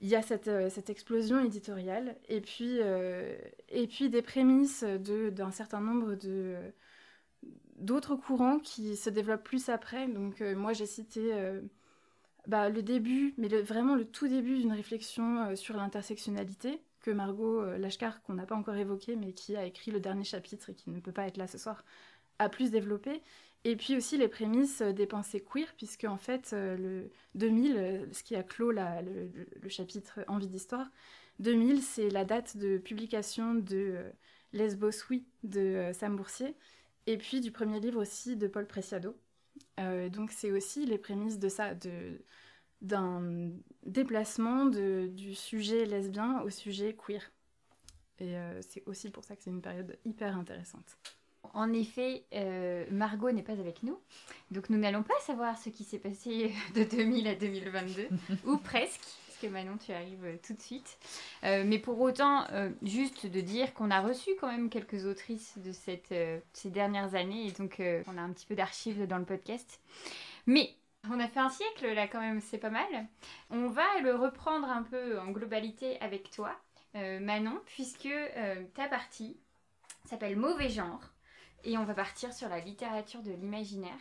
il 0.00 0.08
y 0.08 0.16
a 0.16 0.22
cette, 0.22 0.50
cette, 0.70 0.90
explosion 0.90 1.38
éditoriale 1.44 2.16
et 2.28 2.40
puis, 2.40 2.78
et 3.68 3.86
puis 3.86 4.10
des 4.10 4.22
prémices 4.22 4.82
d'un 4.82 5.52
certain 5.52 5.80
nombre 5.80 6.16
de, 6.16 6.56
d'autres 7.76 8.16
courants 8.16 8.58
qui 8.58 8.96
se 8.96 9.10
développent 9.10 9.44
plus 9.44 9.68
après. 9.68 10.08
Donc 10.08 10.40
moi 10.40 10.72
j'ai 10.72 10.86
cité 10.86 11.32
bah, 12.46 12.68
le 12.68 12.82
début, 12.82 13.34
mais 13.38 13.48
vraiment 13.48 13.94
le 13.94 14.04
tout 14.04 14.26
début 14.26 14.58
d'une 14.58 14.72
réflexion 14.72 15.44
euh, 15.44 15.56
sur 15.56 15.76
l'intersectionnalité 15.76 16.82
que 17.02 17.10
Margot 17.10 17.60
euh, 17.60 17.78
Lashkar, 17.78 18.22
qu'on 18.22 18.34
n'a 18.34 18.46
pas 18.46 18.54
encore 18.54 18.76
évoqué, 18.76 19.16
mais 19.16 19.32
qui 19.32 19.56
a 19.56 19.64
écrit 19.64 19.90
le 19.90 20.00
dernier 20.00 20.24
chapitre 20.24 20.70
et 20.70 20.74
qui 20.74 20.90
ne 20.90 21.00
peut 21.00 21.12
pas 21.12 21.26
être 21.26 21.36
là 21.36 21.46
ce 21.46 21.58
soir, 21.58 21.84
a 22.38 22.48
plus 22.48 22.70
développé. 22.70 23.22
Et 23.64 23.76
puis 23.76 23.96
aussi 23.96 24.16
les 24.16 24.28
prémices 24.28 24.80
euh, 24.80 24.92
des 24.92 25.06
pensées 25.06 25.40
queer, 25.40 25.74
puisque 25.76 26.04
en 26.04 26.16
fait, 26.16 26.52
le 26.52 27.10
2000, 27.34 28.08
ce 28.12 28.22
qui 28.22 28.34
a 28.36 28.42
clos 28.42 28.72
le, 28.72 29.68
chapitre 29.68 30.20
Envie 30.28 30.48
d'histoire, 30.48 30.90
2000, 31.40 31.82
c'est 31.82 32.10
la 32.10 32.24
date 32.24 32.56
de 32.56 32.78
publication 32.78 33.54
de 33.54 33.98
Lesbos 34.52 35.04
Oui 35.10 35.24
de 35.42 35.90
Sam 35.92 36.16
Boursier, 36.16 36.56
et 37.06 37.18
puis 37.18 37.40
du 37.40 37.50
premier 37.50 37.80
livre 37.80 38.00
aussi 38.00 38.36
de 38.36 38.46
Paul 38.46 38.66
Preciado, 38.66 39.16
euh, 39.80 40.08
donc 40.08 40.30
c'est 40.32 40.50
aussi 40.50 40.86
les 40.86 40.98
prémices 40.98 41.38
de 41.38 41.48
ça, 41.48 41.74
d'un 42.82 43.50
déplacement 43.86 44.66
du 44.66 45.34
sujet 45.34 45.86
lesbien 45.86 46.42
au 46.42 46.50
sujet 46.50 46.94
queer. 46.94 47.32
Et 48.18 48.36
euh, 48.36 48.60
c'est 48.62 48.82
aussi 48.86 49.10
pour 49.10 49.24
ça 49.24 49.34
que 49.34 49.42
c'est 49.42 49.50
une 49.50 49.62
période 49.62 49.98
hyper 50.04 50.36
intéressante. 50.36 50.98
En 51.54 51.72
effet, 51.72 52.24
euh, 52.34 52.86
Margot 52.90 53.30
n'est 53.30 53.42
pas 53.42 53.52
avec 53.52 53.82
nous, 53.82 53.98
donc 54.50 54.70
nous 54.70 54.78
n'allons 54.78 55.02
pas 55.02 55.18
savoir 55.20 55.58
ce 55.58 55.68
qui 55.68 55.84
s'est 55.84 55.98
passé 55.98 56.52
de 56.74 56.84
2000 56.84 57.28
à 57.28 57.34
2022, 57.34 58.08
ou 58.46 58.56
presque 58.58 59.02
que 59.40 59.48
Manon, 59.48 59.76
tu 59.76 59.92
arrives 59.92 60.24
euh, 60.24 60.36
tout 60.46 60.54
de 60.54 60.62
suite. 60.62 60.98
Euh, 61.42 61.64
mais 61.66 61.80
pour 61.80 62.00
autant, 62.00 62.46
juste 62.82 63.26
de 63.26 63.40
dire 63.40 63.74
qu'on 63.74 63.90
a 63.90 64.00
reçu 64.00 64.30
quand 64.40 64.46
même 64.46 64.70
quelques 64.70 65.04
autrices 65.04 65.58
de 65.58 65.72
cette, 65.72 66.14
ces 66.52 66.70
dernières 66.70 67.16
années, 67.16 67.48
et 67.48 67.50
donc 67.50 67.82
on 68.06 68.16
a 68.16 68.20
un 68.20 68.30
petit 68.30 68.46
peu 68.46 68.54
d'archives 68.54 69.06
dans 69.06 69.18
le 69.18 69.24
podcast. 69.24 69.80
Mais 70.46 70.70
on 71.10 71.20
a 71.20 71.28
fait 71.28 71.40
un 71.40 71.50
siècle 71.50 71.92
là 71.92 72.08
quand 72.08 72.20
même, 72.20 72.40
c'est 72.40 72.58
pas 72.58 72.70
mal. 72.70 73.06
On 73.50 73.66
va 73.66 74.00
le 74.02 74.14
reprendre 74.14 74.68
un 74.68 74.82
peu 74.82 75.18
en 75.20 75.30
globalité 75.30 76.00
avec 76.00 76.30
toi, 76.30 76.54
Manon, 76.94 77.60
puisque 77.66 78.08
ta 78.74 78.88
partie 78.88 79.36
s'appelle 80.04 80.36
Mauvais 80.36 80.68
genre, 80.68 81.02
et 81.64 81.78
on 81.78 81.84
va 81.84 81.94
partir 81.94 82.32
sur 82.32 82.48
la 82.48 82.60
littérature 82.60 83.22
de 83.22 83.32
l'imaginaire. 83.32 84.00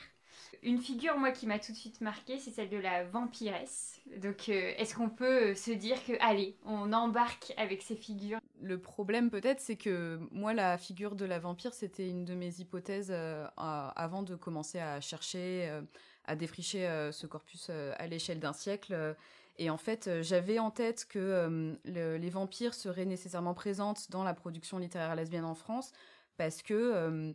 Une 0.63 0.79
figure, 0.79 1.17
moi, 1.17 1.31
qui 1.31 1.47
m'a 1.47 1.59
tout 1.59 1.71
de 1.71 1.77
suite 1.77 2.01
marquée, 2.01 2.37
c'est 2.39 2.51
celle 2.51 2.69
de 2.69 2.77
la 2.77 3.03
vampiresse. 3.03 3.99
Donc, 4.17 4.49
euh, 4.49 4.73
est-ce 4.77 4.95
qu'on 4.95 5.09
peut 5.09 5.55
se 5.55 5.71
dire 5.71 6.03
que, 6.05 6.13
allez, 6.19 6.57
on 6.65 6.93
embarque 6.93 7.53
avec 7.57 7.81
ces 7.81 7.95
figures? 7.95 8.39
Le 8.61 8.79
problème, 8.79 9.29
peut-être, 9.29 9.59
c'est 9.59 9.75
que 9.75 10.19
moi, 10.31 10.53
la 10.53 10.77
figure 10.77 11.15
de 11.15 11.25
la 11.25 11.39
vampire, 11.39 11.73
c'était 11.73 12.07
une 12.07 12.25
de 12.25 12.35
mes 12.35 12.59
hypothèses 12.59 13.11
euh, 13.11 13.47
avant 13.57 14.23
de 14.23 14.35
commencer 14.35 14.79
à 14.79 15.01
chercher, 15.01 15.67
euh, 15.69 15.81
à 16.31 16.35
défricher 16.35 16.87
ce 17.11 17.27
corpus 17.27 17.69
à 17.69 18.07
l'échelle 18.07 18.39
d'un 18.39 18.53
siècle. 18.53 19.15
Et 19.57 19.69
en 19.69 19.77
fait, 19.77 20.09
j'avais 20.21 20.59
en 20.59 20.71
tête 20.71 21.05
que 21.09 21.77
les 21.85 22.29
vampires 22.29 22.73
seraient 22.73 23.05
nécessairement 23.05 23.53
présentes 23.53 24.09
dans 24.09 24.23
la 24.23 24.33
production 24.33 24.77
littéraire 24.77 25.15
lesbienne 25.15 25.45
en 25.45 25.55
France 25.55 25.91
parce 26.37 26.61
que 26.61 27.33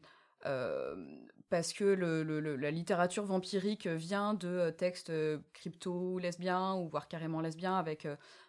parce 1.48 1.72
que 1.72 1.84
la 1.84 2.70
littérature 2.70 3.24
vampirique 3.24 3.86
vient 3.86 4.34
de 4.34 4.70
textes 4.70 5.12
crypto-lesbiens 5.52 6.74
ou 6.74 6.88
voire 6.88 7.06
carrément 7.06 7.40
lesbiens, 7.40 7.76
avec 7.76 8.08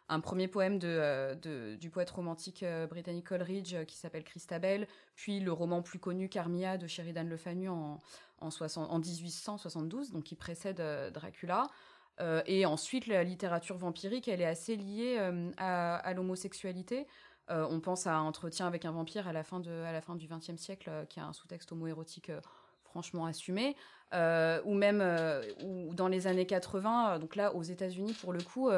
un 0.09 0.19
premier 0.19 0.47
poème 0.47 0.79
de, 0.79 1.75
du 1.75 1.89
poète 1.89 2.09
romantique 2.09 2.65
britannique 2.89 3.27
Coleridge 3.27 3.75
qui 3.85 3.97
s'appelle 3.97 4.23
Christabel, 4.23 4.87
puis 5.15 5.39
le 5.39 5.51
roman 5.51 5.81
plus 5.81 5.99
connu 5.99 6.29
Carmilla 6.29 6.77
de 6.77 6.87
Sheridan 6.87 7.25
Le 7.25 7.37
Fanu 7.37 7.69
en, 8.39 8.49
en 8.49 8.99
1872, 8.99 10.11
donc 10.11 10.23
qui 10.23 10.35
précède 10.35 10.81
Dracula. 11.13 11.67
et 12.45 12.65
ensuite, 12.65 13.07
la 13.07 13.23
littérature 13.23 13.77
vampirique, 13.77 14.27
elle 14.27 14.41
est 14.41 14.45
assez 14.45 14.75
liée 14.75 15.17
à, 15.57 15.95
à 15.95 16.13
l'homosexualité. 16.13 17.07
on 17.49 17.79
pense 17.79 18.07
à 18.07 18.19
Entretien 18.21 18.67
avec 18.67 18.85
un 18.85 18.91
vampire 18.91 19.27
à 19.27 19.33
la 19.33 19.43
fin, 19.43 19.59
de, 19.59 19.71
à 19.71 19.91
la 19.91 20.01
fin 20.01 20.15
du 20.15 20.27
XXe 20.27 20.57
siècle, 20.57 20.91
qui 21.09 21.19
a 21.19 21.25
un 21.25 21.33
sous-texte 21.33 21.71
homoérotique 21.71 22.31
franchement 22.83 23.25
assumé. 23.25 23.75
ou 24.13 24.73
même 24.73 25.03
ou 25.63 25.93
dans 25.93 26.07
les 26.07 26.27
années 26.27 26.47
80, 26.47 27.19
donc 27.19 27.35
là 27.35 27.53
aux 27.53 27.63
États-Unis 27.63 28.13
pour 28.13 28.33
le 28.33 28.41
coup, 28.41 28.69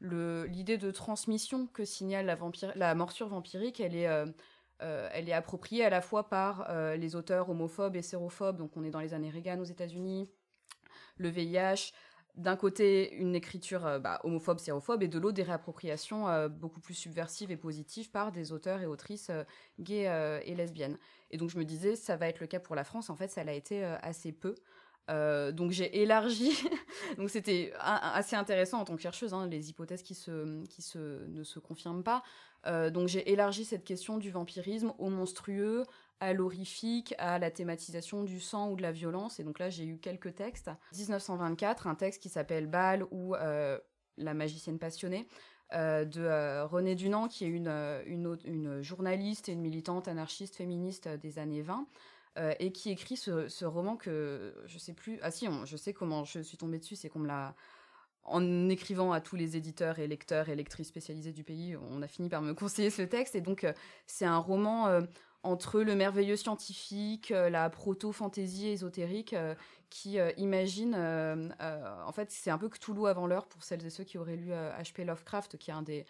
l'idée 0.00 0.78
de 0.78 0.90
transmission 0.90 1.66
que 1.66 1.84
signale 1.84 2.26
la, 2.26 2.34
vampire, 2.34 2.72
la 2.76 2.94
morsure 2.94 3.28
vampirique, 3.28 3.80
elle 3.80 3.94
est 3.94 4.08
euh, 4.82 5.08
elle 5.12 5.28
est 5.28 5.32
appropriée 5.32 5.84
à 5.84 5.90
la 5.90 6.00
fois 6.00 6.28
par 6.28 6.66
euh, 6.70 6.96
les 6.96 7.16
auteurs 7.16 7.50
homophobes 7.50 7.96
et 7.96 8.02
sérophobes, 8.02 8.56
donc 8.56 8.76
on 8.76 8.84
est 8.84 8.90
dans 8.90 9.00
les 9.00 9.14
années 9.14 9.30
Reagan 9.30 9.58
aux 9.60 9.64
États-Unis, 9.64 10.30
le 11.16 11.28
VIH, 11.28 11.92
d'un 12.36 12.56
côté 12.56 13.12
une 13.14 13.34
écriture 13.34 13.84
euh, 13.84 13.98
bah, 13.98 14.20
homophobe, 14.24 14.58
sérophobe, 14.58 15.02
et 15.02 15.08
de 15.08 15.18
l'autre 15.18 15.34
des 15.34 15.42
réappropriations 15.42 16.48
beaucoup 16.48 16.80
plus 16.80 16.94
subversives 16.94 17.50
et 17.50 17.56
positives 17.56 18.10
par 18.10 18.32
des 18.32 18.52
auteurs 18.52 18.80
et 18.80 18.86
autrices 18.86 19.30
gays 19.78 20.40
et 20.44 20.54
lesbiennes. 20.54 20.98
Et 21.30 21.36
donc 21.36 21.50
je 21.50 21.58
me 21.58 21.64
disais, 21.64 21.96
ça 21.96 22.16
va 22.16 22.28
être 22.28 22.40
le 22.40 22.46
cas 22.46 22.60
pour 22.60 22.74
la 22.74 22.84
France, 22.84 23.10
en 23.10 23.16
fait 23.16 23.28
ça 23.28 23.44
l'a 23.44 23.54
été 23.54 23.84
assez 23.84 24.32
peu. 24.32 24.54
Donc 25.08 25.72
j'ai 25.72 26.02
élargi, 26.02 26.52
donc 27.18 27.30
c'était 27.30 27.72
assez 27.78 28.36
intéressant 28.36 28.80
en 28.80 28.84
tant 28.84 28.94
que 28.94 29.02
chercheuse, 29.02 29.34
hein, 29.34 29.48
les 29.48 29.70
hypothèses 29.70 30.02
qui, 30.02 30.14
se, 30.14 30.64
qui 30.66 30.82
se, 30.82 31.26
ne 31.26 31.42
se 31.42 31.58
confirment 31.58 32.04
pas. 32.04 32.22
Euh, 32.66 32.90
donc 32.90 33.08
j'ai 33.08 33.30
élargi 33.30 33.64
cette 33.64 33.84
question 33.84 34.18
du 34.18 34.30
vampirisme 34.30 34.92
au 34.98 35.08
monstrueux, 35.08 35.84
à 36.20 36.32
l'horrifique, 36.34 37.14
à 37.18 37.38
la 37.38 37.50
thématisation 37.50 38.24
du 38.24 38.40
sang 38.40 38.70
ou 38.70 38.76
de 38.76 38.82
la 38.82 38.92
violence. 38.92 39.40
Et 39.40 39.44
donc 39.44 39.58
là, 39.58 39.70
j'ai 39.70 39.84
eu 39.84 39.98
quelques 39.98 40.34
textes. 40.34 40.70
1924, 40.92 41.86
un 41.86 41.94
texte 41.94 42.22
qui 42.22 42.28
s'appelle 42.28 42.66
Bâle 42.66 43.04
ou 43.10 43.34
euh, 43.34 43.78
La 44.18 44.34
magicienne 44.34 44.78
passionnée. 44.78 45.26
Euh, 45.72 46.04
de 46.04 46.64
Renée 46.64 46.96
Dunant, 46.96 47.28
qui 47.28 47.44
est 47.44 47.48
une, 47.48 47.68
une, 48.04 48.82
journaliste 48.82 49.48
et 49.48 49.52
une 49.52 49.60
militante 49.60 50.08
anarchiste 50.08 50.56
féministe 50.56 51.08
des 51.08 51.38
années 51.38 51.62
20, 51.62 51.86
et 52.36 52.72
qui 52.72 52.90
écrit 52.90 53.16
ce, 53.16 53.64
roman 53.64 53.96
que 53.96 54.54
je 54.66 54.78
sais 54.78 54.94
plus. 54.94 55.18
Ah 55.22 55.30
si, 55.30 55.46
je 55.64 55.76
sais 55.76 55.92
comment 55.92 56.24
je 56.24 56.40
suis 56.40 56.56
tombée 56.56 56.78
dessus, 56.78 56.96
c'est 56.96 57.08
qu'on 57.08 57.24
écrivant 58.68 59.12
à 59.12 59.20
tous 59.20 59.36
les 59.36 59.56
éditeurs 59.56 59.98
et 59.98 60.06
lecteurs 60.06 60.48
et 60.48 60.54
lectrices 60.54 60.88
spécialisés 60.88 61.32
du 61.32 61.44
pays, 61.44 61.76
on 61.90 62.02
a 62.02 62.06
fini 62.06 62.28
par 62.28 62.42
me 62.42 62.54
conseiller 62.54 62.90
ce 62.90 63.02
texte. 63.02 63.34
Et 63.34 63.40
donc, 63.40 63.64
euh, 63.64 63.72
c'est 64.06 64.24
un 64.24 64.38
roman 64.38 64.86
euh, 64.88 65.00
entre 65.42 65.80
le 65.80 65.94
merveilleux 65.94 66.36
scientifique, 66.36 67.30
euh, 67.30 67.50
la 67.50 67.70
proto-fantaisie 67.70 68.68
ésotérique, 68.68 69.34
qui 69.88 70.18
imagine. 70.36 70.94
en 70.94 72.12
fait, 72.12 72.30
c'est 72.30 72.50
un 72.50 72.58
peu 72.58 72.68
Cthulhu 72.68 73.08
avant 73.08 73.26
l'heure 73.26 73.46
pour 73.46 73.64
celles 73.64 73.84
et 73.84 73.90
ceux 73.90 74.04
qui 74.04 74.18
auraient 74.18 74.36
lu 74.36 74.52
H.P. 74.52 75.04
Lovecraft, 75.04 75.56
qui 75.58 75.70
est 75.70 75.74
un 75.74 75.82
des. 75.82 76.06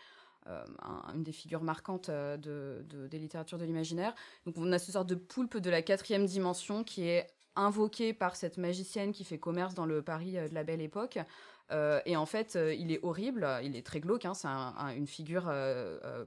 Une 0.46 1.22
des 1.22 1.32
figures 1.32 1.62
marquantes 1.62 2.10
de, 2.10 2.84
des 3.10 3.18
littératures 3.18 3.58
de 3.58 3.64
l'imaginaire. 3.64 4.14
Donc 4.46 4.56
on 4.58 4.72
a 4.72 4.78
ce 4.78 4.92
sorte 4.92 5.08
de 5.08 5.14
poulpe 5.14 5.58
de 5.58 5.70
la 5.70 5.82
quatrième 5.82 6.26
dimension 6.26 6.82
qui 6.82 7.06
est 7.06 7.26
invoqué 7.56 8.12
par 8.12 8.36
cette 8.36 8.56
magicienne 8.56 9.12
qui 9.12 9.24
fait 9.24 9.38
commerce 9.38 9.74
dans 9.74 9.86
le 9.86 10.02
Paris 10.02 10.32
de 10.32 10.54
la 10.54 10.64
Belle 10.64 10.80
Époque, 10.80 11.18
euh, 11.72 12.00
et 12.04 12.16
en 12.16 12.26
fait, 12.26 12.56
euh, 12.56 12.74
il 12.74 12.92
est 12.92 13.00
horrible, 13.02 13.46
il 13.62 13.76
est 13.76 13.86
très 13.86 14.00
glauque, 14.00 14.24
hein, 14.24 14.34
c'est 14.34 14.48
une 14.48 15.06
figure 15.06 15.44
euh, 15.48 16.24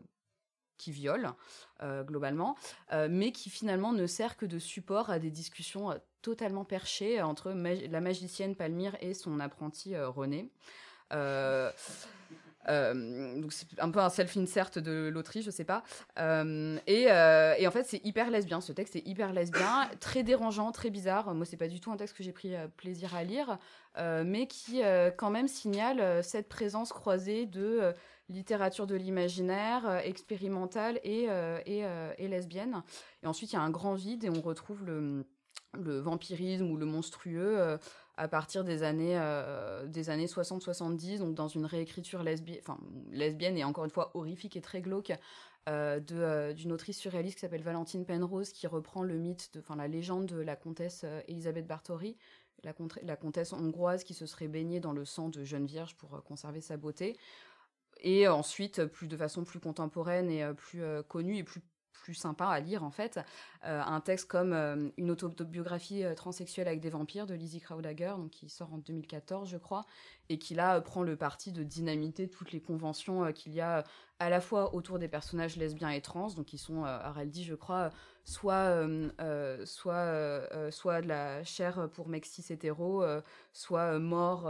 qui 0.77 0.91
viole 0.91 1.31
globalement, 2.05 2.55
mais 3.09 3.31
qui 3.31 3.49
finalement 3.49 3.91
ne 3.93 4.07
sert 4.07 4.37
que 4.37 4.45
de 4.45 4.57
support 4.57 5.09
à 5.09 5.19
des 5.19 5.31
discussions 5.31 5.97
totalement 6.21 6.63
perchées 6.65 7.21
entre 7.21 7.51
la 7.51 8.01
magicienne 8.01 8.55
Palmyre 8.55 8.95
et 9.01 9.13
son 9.13 9.39
apprenti 9.39 9.97
René. 9.97 10.49
Euh, 12.69 13.39
donc 13.39 13.53
c'est 13.53 13.67
un 13.79 13.89
peu 13.89 13.99
un 13.99 14.09
self-insert 14.09 14.71
de 14.75 15.09
l'Autriche, 15.13 15.45
je 15.45 15.51
sais 15.51 15.63
pas. 15.63 15.83
Euh, 16.19 16.77
et, 16.87 17.11
euh, 17.11 17.55
et, 17.57 17.67
en 17.67 17.71
fait, 17.71 17.83
c'est 17.83 18.05
hyper 18.05 18.29
lesbien. 18.29 18.61
Ce 18.61 18.71
texte 18.71 18.95
est 18.95 19.07
hyper 19.07 19.33
lesbien, 19.33 19.89
très 19.99 20.23
dérangeant, 20.23 20.71
très 20.71 20.89
bizarre. 20.89 21.33
Moi, 21.33 21.45
c'est 21.45 21.57
pas 21.57 21.67
du 21.67 21.79
tout 21.79 21.91
un 21.91 21.97
texte 21.97 22.15
que 22.15 22.23
j'ai 22.23 22.31
pris 22.31 22.53
plaisir 22.77 23.15
à 23.15 23.23
lire, 23.23 23.57
mais 23.97 24.47
qui 24.47 24.81
quand 25.17 25.29
même 25.29 25.47
signale 25.47 26.23
cette 26.23 26.49
présence 26.49 26.91
croisée 26.93 27.45
de 27.45 27.93
littérature 28.29 28.87
de 28.87 28.95
l'imaginaire, 28.95 30.01
expérimentale 30.03 30.99
et, 31.03 31.27
lesbienne. 32.19 32.83
Et 33.23 33.27
ensuite, 33.27 33.51
il 33.53 33.55
y 33.55 33.59
a 33.59 33.61
un 33.61 33.69
grand 33.69 33.95
vide 33.95 34.23
et 34.23 34.29
on 34.29 34.41
retrouve 34.41 34.83
le 34.85 35.25
vampirisme 35.99 36.69
ou 36.69 36.77
le 36.77 36.85
monstrueux 36.85 37.77
à 38.15 38.27
partir 38.27 38.63
des 38.63 38.83
années, 38.83 39.17
euh, 39.17 39.87
des 39.87 40.09
années 40.09 40.27
60-70, 40.27 41.19
donc 41.19 41.33
dans 41.33 41.47
une 41.47 41.65
réécriture 41.65 42.23
lesbienne, 42.23 42.59
enfin 42.61 42.77
lesbienne 43.11 43.57
et 43.57 43.63
encore 43.63 43.85
une 43.85 43.91
fois 43.91 44.11
horrifique 44.13 44.55
et 44.55 44.61
très 44.61 44.81
glauque, 44.81 45.11
euh, 45.69 45.99
euh, 46.11 46.53
d'une 46.53 46.71
autrice 46.71 46.99
surréaliste 46.99 47.37
qui 47.37 47.41
s'appelle 47.41 47.63
Valentine 47.63 48.05
Penrose, 48.05 48.51
qui 48.51 48.67
reprend 48.67 49.01
le 49.01 49.17
mythe, 49.17 49.49
enfin 49.57 49.75
la 49.75 49.87
légende 49.87 50.27
de 50.27 50.39
la 50.39 50.55
comtesse 50.55 51.05
Elisabeth 51.27 51.65
Bartori, 51.65 52.17
la, 52.63 52.73
la, 53.01 53.15
comtesse 53.15 53.51
hongroise 53.51 54.03
qui 54.03 54.13
se 54.13 54.25
serait 54.25 54.47
baignée 54.47 54.79
dans 54.79 54.93
le 54.93 55.05
sang 55.05 55.29
de 55.29 55.43
jeune 55.43 55.65
vierge 55.65 55.95
pour 55.95 56.23
conserver 56.23 56.61
sa 56.61 56.77
beauté. 56.77 57.17
Et 58.01 58.27
ensuite, 58.27 58.85
plus 58.85 59.07
de 59.07 59.17
façon 59.17 59.43
plus 59.43 59.59
contemporaine 59.59 60.29
et 60.29 60.45
plus 60.53 60.81
connue 61.07 61.37
et 61.37 61.43
plus 61.43 61.61
plus 62.03 62.13
sympa 62.13 62.47
à 62.47 62.59
lire 62.59 62.83
en 62.83 62.91
fait. 62.91 63.19
Euh, 63.65 63.81
un 63.81 64.01
texte 64.01 64.27
comme 64.27 64.51
euh, 64.51 64.89
une 64.97 65.09
autobiographie 65.09 66.03
euh, 66.03 66.13
transsexuelle 66.13 66.67
avec 66.67 66.81
des 66.81 66.89
vampires 66.89 67.25
de 67.25 67.33
Lizzie 67.33 67.61
Kraudagger, 67.61 68.15
donc 68.17 68.29
qui 68.29 68.49
sort 68.49 68.73
en 68.73 68.77
2014 68.77 69.49
je 69.49 69.57
crois, 69.57 69.85
et 70.27 70.37
qui 70.37 70.53
là 70.53 70.81
prend 70.81 71.01
le 71.01 71.15
parti 71.15 71.53
de 71.53 71.63
dynamiter 71.63 72.27
toutes 72.27 72.51
les 72.51 72.59
conventions 72.59 73.31
qu'il 73.31 73.53
y 73.53 73.61
a 73.61 73.85
à 74.19 74.29
la 74.29 74.41
fois 74.41 74.75
autour 74.75 74.99
des 74.99 75.07
personnages 75.07 75.55
lesbiens 75.55 75.89
et 75.89 76.01
trans, 76.01 76.27
donc 76.31 76.45
qui 76.45 76.57
sont, 76.57 76.85
dit 77.25 77.43
je 77.43 77.55
crois, 77.55 77.89
soit 78.25 78.85
soit 79.65 80.71
soit 80.71 81.01
de 81.01 81.07
la 81.07 81.43
chair 81.43 81.89
pour 81.93 82.07
mecs 82.07 82.25
cis 82.25 82.53
hétéro, 82.53 83.03
soit 83.51 83.99
mort. 83.99 84.45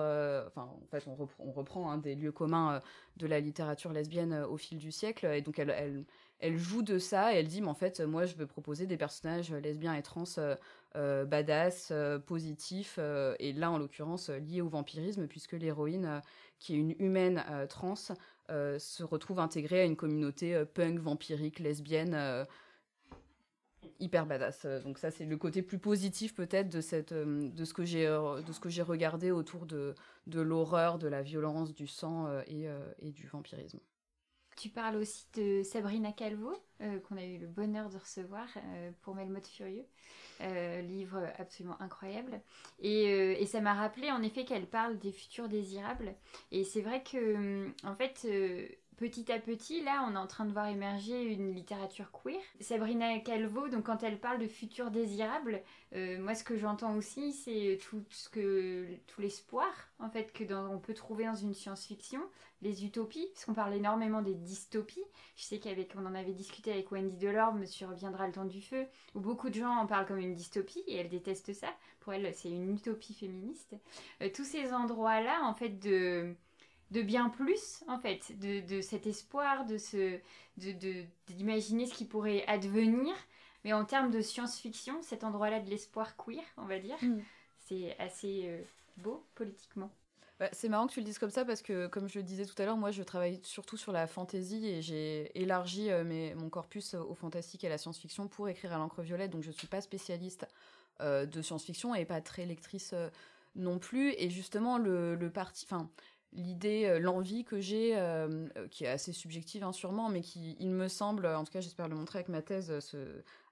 Enfin, 0.48 0.64
en 0.64 0.88
fait, 0.92 1.08
on, 1.08 1.16
reprend, 1.16 1.86
on 1.86 1.90
hein, 1.90 1.98
des 1.98 2.16
lieux 2.16 2.32
communs 2.32 2.82
de 3.18 3.26
la 3.28 3.40
littérature 3.40 3.94
lesbienne 3.94 4.44
au 4.44 4.58
fil 4.58 4.78
du 4.78 4.92
siècle, 4.92 5.26
et 5.26 5.42
donc 5.42 5.58
elle 5.58 6.06
elle 6.44 6.58
joue 6.58 6.82
de 6.82 7.00
ça 7.00 7.34
et 7.34 7.38
elle 7.38 7.48
dit 7.48 7.62
mais 7.62 7.70
en 7.70 7.74
fait 7.74 8.02
moi 8.02 8.26
je 8.26 8.36
veux 8.36 8.46
proposer 8.46 8.86
des 8.86 8.98
personnages 8.98 9.54
lesbiens 9.54 9.94
et 9.94 10.02
trans 10.02 10.26
euh, 10.38 10.56
euh, 10.98 11.24
badass, 11.24 11.90
euh, 11.92 12.20
positifs 12.20 13.00
et 13.40 13.54
là 13.54 13.72
en 13.72 13.78
l'occurrence 13.78 14.30
liés 14.30 14.62
au 14.62 14.68
vampirisme 14.68 15.28
puisque 15.28 15.54
l'héroïne 15.54 16.22
qui 16.60 16.74
est 16.74 16.78
une 16.78 16.96
humaine 17.00 17.44
trans 17.70 17.96
se 17.96 19.04
retrouve 19.04 19.40
intégrée 19.40 19.82
à 19.82 19.86
une 19.86 19.96
communauté 19.96 20.64
punk 20.74 21.00
vampirique 21.00 21.60
lesbienne 21.60 22.46
hyper 24.00 24.26
badass. 24.26 24.66
Donc 24.84 24.98
ça 24.98 25.12
c'est 25.12 25.26
le 25.26 25.38
côté 25.38 25.62
plus 25.62 25.80
positif 25.80 26.36
peut-être 26.36 26.70
de 26.70 26.82
cette 26.82 27.14
de 27.14 27.66
ce 27.66 27.74
que 27.74 27.86
j'ai 27.86 28.06
de 28.06 28.52
ce 28.52 28.60
que 28.60 28.70
j'ai 28.70 28.82
regardé 28.82 29.32
autour 29.32 29.66
de 29.66 29.96
de 30.28 30.42
l'horreur, 30.42 31.00
de 31.00 31.08
la 31.08 31.22
violence, 31.22 31.74
du 31.74 31.88
sang 31.88 32.28
et 32.48 33.12
du 33.12 33.28
vampirisme. 33.28 33.80
Tu 34.56 34.70
parles 34.70 34.98
aussi 34.98 35.26
de 35.36 35.64
Sabrina 35.64 36.12
Calvo, 36.12 36.54
euh, 36.82 37.00
qu'on 37.00 37.18
a 37.18 37.24
eu 37.24 37.38
le 37.38 37.48
bonheur 37.48 37.90
de 37.90 37.98
recevoir 37.98 38.48
euh, 38.58 38.92
pour 39.02 39.16
Melmoth 39.16 39.48
Furieux, 39.48 39.86
euh, 40.42 40.82
livre 40.82 41.28
absolument 41.38 41.80
incroyable. 41.82 42.40
Et, 42.80 43.04
et 43.42 43.46
ça 43.46 43.62
m'a 43.62 43.74
rappelé 43.74 44.12
en 44.12 44.22
effet 44.22 44.46
qu'elle 44.46 44.68
parle 44.68 45.00
des 45.00 45.12
futurs 45.12 45.50
désirables. 45.50 46.16
Et 46.52 46.64
c'est 46.64 46.82
vrai 46.82 47.04
que, 47.04 47.68
en 47.84 47.96
fait, 47.96 48.28
petit 48.98 49.32
à 49.32 49.40
petit, 49.40 49.82
là, 49.84 50.06
on 50.08 50.16
est 50.16 50.18
en 50.18 50.28
train 50.28 50.46
de 50.46 50.52
voir 50.52 50.68
émerger 50.68 51.22
une 51.24 51.54
littérature 51.54 52.12
queer. 52.12 52.40
Sabrina 52.60 53.20
Calvo, 53.20 53.68
donc 53.68 53.86
quand 53.86 54.04
elle 54.04 54.20
parle 54.20 54.40
de 54.40 54.48
futur 54.48 54.92
désirable, 54.92 55.62
euh, 55.94 56.20
moi 56.20 56.36
ce 56.36 56.44
que 56.44 56.58
j'entends 56.58 56.96
aussi, 56.96 57.34
c'est 57.34 57.80
tout 57.90 58.04
ce 58.10 58.30
que 58.30 58.88
tout 59.08 59.22
l'espoir 59.22 59.70
en 60.00 60.10
fait 60.10 60.32
que 60.34 60.44
on 60.54 60.80
peut 60.80 60.94
trouver 60.94 61.26
dans 61.26 61.36
une 61.36 61.54
science-fiction, 61.54 62.22
les 62.62 62.86
utopies, 62.86 63.28
parce 63.34 63.46
qu'on 63.46 63.54
parle 63.54 63.74
énormément 63.74 64.22
des 64.22 64.36
dystopies. 64.36 65.04
Je 65.36 65.44
sais 65.44 65.60
qu'avec 65.60 65.94
on 65.96 66.06
en 66.06 66.16
avait 66.16 66.34
discuté 66.34 66.72
avec 66.72 66.92
Wendy 66.92 67.18
Delorme 67.18 67.60
Monsieur 67.60 67.88
reviendra 67.88 68.28
le 68.28 68.34
temps 68.34 68.46
du 68.46 68.62
feu, 68.62 68.86
où 69.16 69.20
beaucoup 69.20 69.50
de 69.50 69.56
gens 69.56 69.76
en 69.76 69.88
parlent 69.88 70.06
comme 70.06 70.18
une 70.18 70.36
dystopie 70.36 70.84
et 70.88 70.98
elle 70.98 71.10
déteste 71.10 71.54
ça. 71.54 71.74
Pour 72.00 72.14
elle, 72.14 72.34
c'est 72.34 72.50
une 72.50 72.74
utopie 72.76 73.14
féministe. 73.14 73.76
Euh, 74.22 74.30
tous 74.34 74.44
ces 74.44 74.74
endroits-là, 74.74 75.42
en 75.44 75.54
fait, 75.54 75.80
de 75.80 76.36
de 76.92 77.02
bien 77.02 77.30
plus, 77.30 77.84
en 77.88 78.00
fait, 78.00 78.38
de, 78.40 78.82
cet 78.82 79.08
espoir, 79.08 79.66
de 79.66 79.78
ce, 79.78 80.20
d'imaginer 80.58 81.86
ce 81.86 81.94
qui 81.94 82.06
pourrait 82.06 82.46
advenir. 82.48 83.14
Mais 83.64 83.74
en 83.74 83.86
termes 83.86 84.12
de 84.12 84.22
science-fiction, 84.22 85.02
cet 85.02 85.24
endroit-là 85.24 85.60
de 85.60 85.70
l'espoir 85.70 86.16
queer, 86.18 86.44
on 86.58 86.66
va 86.66 86.80
dire, 86.80 86.98
mm. 87.02 87.22
c'est 87.58 87.98
assez 87.98 88.44
euh, 88.46 88.62
beau 88.98 89.26
politiquement. 89.36 89.90
Bah, 90.40 90.50
c'est 90.52 90.68
marrant 90.68 90.88
que 90.88 90.94
tu 90.94 91.00
le 91.00 91.06
dises 91.06 91.20
comme 91.20 91.30
ça 91.30 91.46
parce 91.46 91.62
que, 91.62 91.88
comme 91.88 92.10
je 92.10 92.20
le 92.20 92.24
disais 92.24 92.46
tout 92.46 92.60
à 92.62 92.66
l'heure, 92.66 92.76
moi 92.76 92.92
je 92.92 93.04
travaille 93.04 93.40
surtout 93.44 93.78
sur 93.78 93.92
la 93.92 94.08
fantaisie 94.08 94.68
et 94.68 94.82
j'ai 94.82 95.32
élargi 95.40 95.90
euh, 95.90 96.36
mon 96.36 96.50
corpus 96.50 96.96
au 96.96 97.14
fantastique 97.16 97.64
et 97.64 97.68
à 97.68 97.70
la 97.70 97.78
science-fiction 97.78 98.28
pour 98.28 98.50
écrire 98.50 98.74
à 98.74 98.78
l'encre 98.78 99.02
violette. 99.02 99.32
Donc 99.32 99.44
je 99.44 99.50
ne 99.50 99.54
suis 99.54 99.68
pas 99.68 99.80
spécialiste 99.80 100.46
euh, 101.02 101.26
de 101.26 101.42
science-fiction 101.42 101.96
et 101.96 102.04
pas 102.04 102.20
très 102.20 102.46
lectrice 102.46 102.94
non 103.56 103.80
plus. 103.80 104.14
Et 104.18 104.30
justement, 104.30 104.78
le, 104.78 105.16
le 105.16 105.30
parti. 105.30 105.66
Enfin, 105.66 105.90
l'idée, 106.36 107.00
l'envie 107.00 107.44
que 107.44 107.60
j'ai, 107.60 107.98
qui 108.72 108.86
est 108.86 108.90
assez 108.90 109.14
subjective 109.14 109.64
hein, 109.64 109.72
sûrement, 109.72 110.10
mais 110.10 110.22
qui, 110.22 110.56
il 110.60 110.72
me 110.72 110.88
semble, 110.88 111.26
en 111.26 111.44
tout 111.44 111.52
cas 111.52 111.62
j'espère 111.62 111.88
le 111.88 111.96
montrer 111.96 112.20
avec 112.20 112.30
ma 112.30 112.42
thèse, 112.42 112.74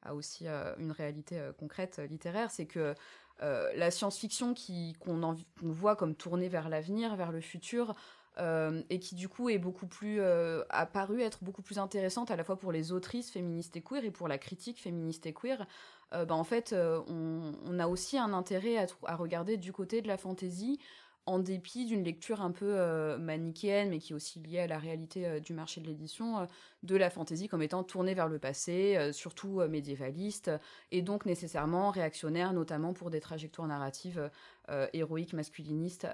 a 0.04 0.16
aussi 0.16 0.48
une 0.48 0.92
réalité 0.92 1.40
concrète 1.60 2.00
littéraire, 2.10 2.52
c'est 2.52 2.66
que 2.66 2.96
la 3.40 3.92
science-fiction 3.92 4.54
qu'on 5.00 5.36
voit 5.62 5.96
comme 5.96 6.16
tournée 6.16 6.50
vers 6.50 6.70
l'avenir, 6.70 7.16
vers 7.16 7.32
le 7.32 7.42
futur, 7.42 7.96
euh, 8.40 8.82
et 8.90 9.00
qui 9.00 9.16
du 9.16 9.28
coup 9.28 9.50
est 9.50 9.58
beaucoup 9.58 9.88
plus 9.88 10.22
euh, 10.22 10.64
être 11.20 11.44
beaucoup 11.44 11.62
plus 11.62 11.80
intéressante 11.80 12.32
à 12.32 12.38
la 12.38 12.46
fois 12.46 12.58
pour 12.58 12.72
les 12.72 12.94
autrices 12.94 13.30
féministes 13.30 13.76
et 13.76 13.82
queer 13.82 14.06
et 14.06 14.12
pour 14.12 14.30
la 14.30 14.38
critique 14.38 14.80
féministe 14.80 15.26
et 15.26 15.34
queer. 15.34 15.68
Euh, 16.14 16.24
bah, 16.24 16.36
en 16.36 16.46
fait, 16.46 16.74
on, 16.74 17.54
on, 17.66 17.80
a 17.80 17.88
aussi 17.88 18.18
un 18.18 18.32
intérêt 18.34 18.78
à, 18.78 18.88
à, 19.06 19.16
regarder 19.16 19.58
du 19.58 19.74
côté 19.74 20.02
de 20.02 20.08
la 20.08 20.18
fantaisie 20.18 20.80
en 21.26 21.40
dépit 21.40 21.86
d'une 21.86 22.04
lecture 22.04 22.42
un 22.42 22.52
peu 22.52 23.18
manichéenne, 23.18 23.90
mais 23.90 24.00
qui 24.00 24.14
est 24.14 24.16
aussi 24.16 24.40
liée 24.40 24.60
à 24.60 24.68
la 24.68 24.80
réalité 24.80 25.40
du 25.40 25.54
marché 25.54 25.80
de 25.80 25.88
l'édition, 25.88 26.48
de 26.84 26.96
la 26.96 27.10
fantaisie 27.10 27.48
comme 27.48 27.62
étant 27.62 27.84
tournée 27.84 28.14
vers 28.14 28.28
le 28.28 28.40
passé, 28.40 29.12
surtout 29.14 29.62
médiévaliste, 29.70 30.52
et 30.92 31.02
donc 31.02 31.26
nécessairement 31.26 31.92
réactionnaire, 31.92 32.54
notamment 32.54 32.94
pour 32.94 33.12
des 33.12 33.20
trajectoires 33.20 33.68
narratives 33.68 34.32
héroïques, 34.94 35.34
masculinistes, 35.34 36.08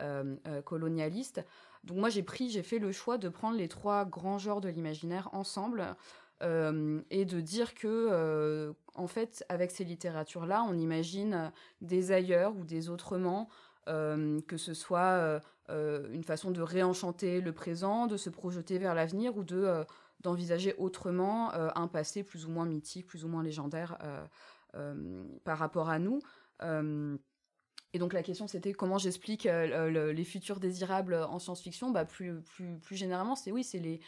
colonialistes. 0.66 1.44
Donc 1.84 1.98
moi 1.98 2.10
j'ai 2.10 2.24
pris, 2.24 2.50
j'ai 2.50 2.64
fait 2.64 2.80
le 2.80 2.92
choix 2.92 3.18
de 3.18 3.30
prendre 3.30 3.58
les 3.58 3.70
trois 3.70 4.04
grands 4.04 4.38
genres 4.38 4.62
de 4.62 4.68
l'imaginaire 4.68 5.30
ensemble 5.32 5.96
euh, 6.44 7.02
et 7.10 7.26
de 7.26 7.42
dire 7.42 7.74
que 7.74 7.88
euh, 7.88 8.74
en 8.94 9.08
fait 9.08 9.44
avec 9.50 9.72
ces 9.72 9.84
littératures 9.84 10.46
là 10.46 10.64
on 10.70 10.78
imagine 10.78 11.52
des 11.82 12.12
ailleurs 12.12 12.56
ou 12.56 12.64
des 12.64 12.90
autrement 12.90 13.50
euh, 13.50 13.67
que 13.88 14.58
ce 14.58 14.74
soit 14.74 15.42
une 15.70 16.24
façon 16.24 16.52
de 16.52 16.62
réenchanter 16.62 17.42
le 17.42 17.54
présent, 17.54 18.08
de 18.08 18.18
se 18.18 18.30
projeter 18.30 18.78
vers 18.78 18.94
l'avenir 18.94 19.38
ou 19.38 19.44
de 19.44 19.86
d'envisager 20.22 20.74
autrement 20.78 21.54
un 21.54 21.88
passé 21.88 22.24
plus 22.24 22.46
ou 22.46 22.50
moins 22.50 22.66
mythique, 22.66 23.08
plus 23.08 23.24
ou 23.24 23.28
moins 23.28 23.44
légendaire 23.44 23.98
par 25.44 25.58
rapport 25.58 25.90
à 25.90 26.00
nous. 26.00 26.20
Et 27.94 28.00
donc 28.00 28.14
la 28.14 28.24
question 28.24 28.48
c'était 28.48 28.74
comment 28.74 28.98
j'explique 28.98 29.46
euh, 29.46 30.12
les 30.12 30.24
futurs 30.24 30.60
désirables 30.60 31.16
en 31.16 31.40
science-fiction? 31.40 31.92
Bah, 31.92 32.06
plus, 32.06 32.42
plus, 32.42 32.78
plus 32.80 32.96
généralement, 32.96 33.36
c'est 33.36 33.52
oui, 33.52 33.64
c'est 33.64 34.00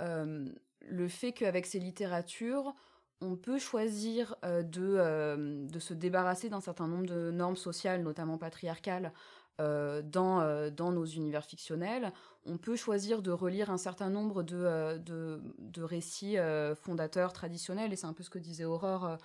euh, 0.00 0.48
le 0.80 1.08
fait 1.08 1.32
qu'avec 1.32 1.66
ces 1.66 1.78
littératures, 1.78 2.74
on 3.20 3.36
peut 3.36 3.58
choisir 3.58 4.36
euh, 4.44 4.62
de, 4.62 5.66
de 5.68 5.78
se 5.78 5.94
débarrasser 5.94 6.48
d'un 6.48 6.60
certain 6.60 6.86
nombre 6.86 7.06
de 7.06 7.30
normes 7.30 7.56
sociales, 7.56 8.02
notamment 8.02 8.38
patriarcales, 8.38 9.12
dans, 9.58 10.70
dans 10.70 10.92
nos 10.92 11.06
univers 11.06 11.46
fictionnels. 11.46 12.12
On 12.44 12.58
peut 12.58 12.76
choisir 12.76 13.22
de 13.22 13.30
relire 13.30 13.70
un 13.70 13.78
certain 13.78 14.10
nombre 14.10 14.42
de, 14.42 14.98
de, 14.98 15.40
de 15.58 15.82
récits 15.82 16.36
fondateurs 16.74 17.32
traditionnels, 17.32 17.90
et 17.90 17.96
c'est 17.96 18.06
un 18.06 18.12
peu 18.12 18.22
ce 18.22 18.28
que 18.28 18.38
disait 18.38 18.66
Aurore 18.66 19.16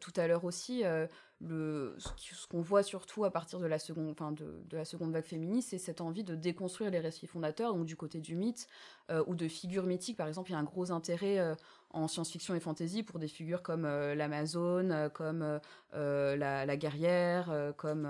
tout 0.00 0.12
à 0.16 0.26
l'heure 0.26 0.42
aussi 0.42 0.82
le, 1.42 1.96
ce 1.98 2.46
qu'on 2.46 2.60
voit 2.60 2.82
surtout 2.82 3.24
à 3.24 3.30
partir 3.30 3.58
de 3.58 3.66
la 3.66 3.78
seconde, 3.78 4.10
enfin 4.10 4.32
de, 4.32 4.62
de, 4.68 4.76
la 4.76 4.84
seconde 4.84 5.12
vague 5.12 5.24
féministe, 5.24 5.70
c'est 5.70 5.78
cette 5.78 6.00
envie 6.00 6.24
de 6.24 6.34
déconstruire 6.34 6.90
les 6.90 7.00
récits 7.00 7.26
fondateurs, 7.26 7.74
donc 7.74 7.84
du 7.84 7.96
côté 7.96 8.20
du 8.20 8.36
mythe 8.36 8.68
euh, 9.10 9.24
ou 9.26 9.34
de 9.34 9.48
figures 9.48 9.84
mythiques. 9.84 10.16
Par 10.16 10.28
exemple, 10.28 10.50
il 10.50 10.52
y 10.52 10.56
a 10.56 10.58
un 10.58 10.64
gros 10.64 10.92
intérêt 10.92 11.38
euh, 11.38 11.54
en 11.92 12.08
science-fiction 12.08 12.54
et 12.54 12.60
fantasy 12.60 13.02
pour 13.02 13.18
des 13.18 13.28
figures 13.28 13.62
comme 13.62 13.84
euh, 13.84 14.14
l'Amazone, 14.14 15.10
comme 15.14 15.60
la, 15.92 16.66
la, 16.66 16.76
guerrière, 16.76 17.72
comme 17.76 18.08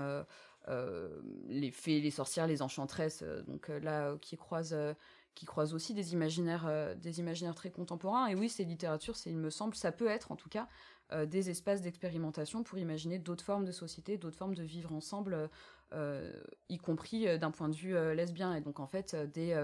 les 1.47 1.71
fées, 1.71 1.99
les 1.99 2.11
sorcières, 2.11 2.47
les 2.47 2.61
enchantresses. 2.61 3.23
donc 3.47 3.67
là, 3.67 4.15
qui 4.21 4.37
croisent 4.37 4.95
qui 5.35 5.47
croisent 5.47 5.73
aussi 5.73 5.95
des 5.95 6.13
imaginaires, 6.13 6.95
des 6.95 7.53
très 7.55 7.71
contemporains. 7.71 8.27
Et 8.27 8.35
oui, 8.35 8.49
ces 8.49 8.65
littératures, 8.65 9.15
il 9.25 9.37
me 9.37 9.49
semble, 9.49 9.73
ça 9.73 9.91
peut 9.91 10.07
être 10.07 10.31
en 10.31 10.35
tout 10.35 10.47
cas 10.47 10.67
euh, 11.13 11.25
des 11.25 11.49
espaces 11.49 11.81
d'expérimentation 11.81 12.63
pour 12.63 12.79
imaginer 12.79 13.19
d'autres 13.19 13.43
formes 13.43 13.65
de 13.65 13.71
société, 13.71 14.17
d'autres 14.17 14.37
formes 14.37 14.55
de 14.55 14.63
vivre 14.63 14.93
ensemble, 14.93 15.49
euh, 15.93 16.31
y 16.69 16.77
compris 16.77 17.27
euh, 17.27 17.37
d'un 17.37 17.51
point 17.51 17.69
de 17.69 17.75
vue 17.75 17.93
lesbien. 18.15 18.55
Et 18.55 18.61
donc 18.61 18.79
en 18.79 18.87
fait, 18.87 19.15
dès, 19.33 19.55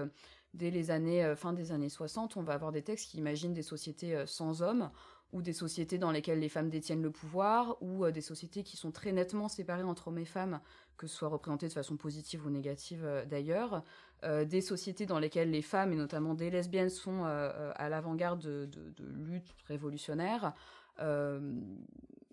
dès 0.54 0.70
les 0.70 0.90
années 0.90 1.34
fin 1.36 1.52
des 1.52 1.72
années 1.72 1.88
60, 1.88 2.36
on 2.36 2.42
va 2.42 2.54
avoir 2.54 2.72
des 2.72 2.82
textes 2.82 3.10
qui 3.10 3.18
imaginent 3.18 3.54
des 3.54 3.62
sociétés 3.62 4.24
sans 4.26 4.62
hommes 4.62 4.90
ou 5.32 5.42
des 5.42 5.52
sociétés 5.52 5.96
dans 5.96 6.10
lesquelles 6.10 6.40
les 6.40 6.48
femmes 6.48 6.70
détiennent 6.70 7.02
le 7.02 7.12
pouvoir, 7.12 7.80
ou 7.80 8.10
des 8.10 8.20
sociétés 8.20 8.64
qui 8.64 8.76
sont 8.76 8.90
très 8.90 9.12
nettement 9.12 9.46
séparées 9.46 9.84
entre 9.84 10.08
hommes 10.08 10.18
et 10.18 10.24
femmes, 10.24 10.58
que 10.96 11.06
ce 11.06 11.16
soit 11.16 11.28
représentées 11.28 11.68
de 11.68 11.72
façon 11.72 11.96
positive 11.96 12.44
ou 12.46 12.50
négative 12.50 13.06
d'ailleurs, 13.30 13.84
des 14.24 14.60
sociétés 14.60 15.06
dans 15.06 15.20
lesquelles 15.20 15.52
les 15.52 15.62
femmes, 15.62 15.92
et 15.92 15.96
notamment 15.96 16.34
des 16.34 16.50
lesbiennes, 16.50 16.90
sont 16.90 17.22
à 17.22 17.88
l'avant-garde 17.88 18.40
de, 18.40 18.68
luttes 18.98 19.54
révolutionnaires, 19.68 20.52
euh, 21.00 21.40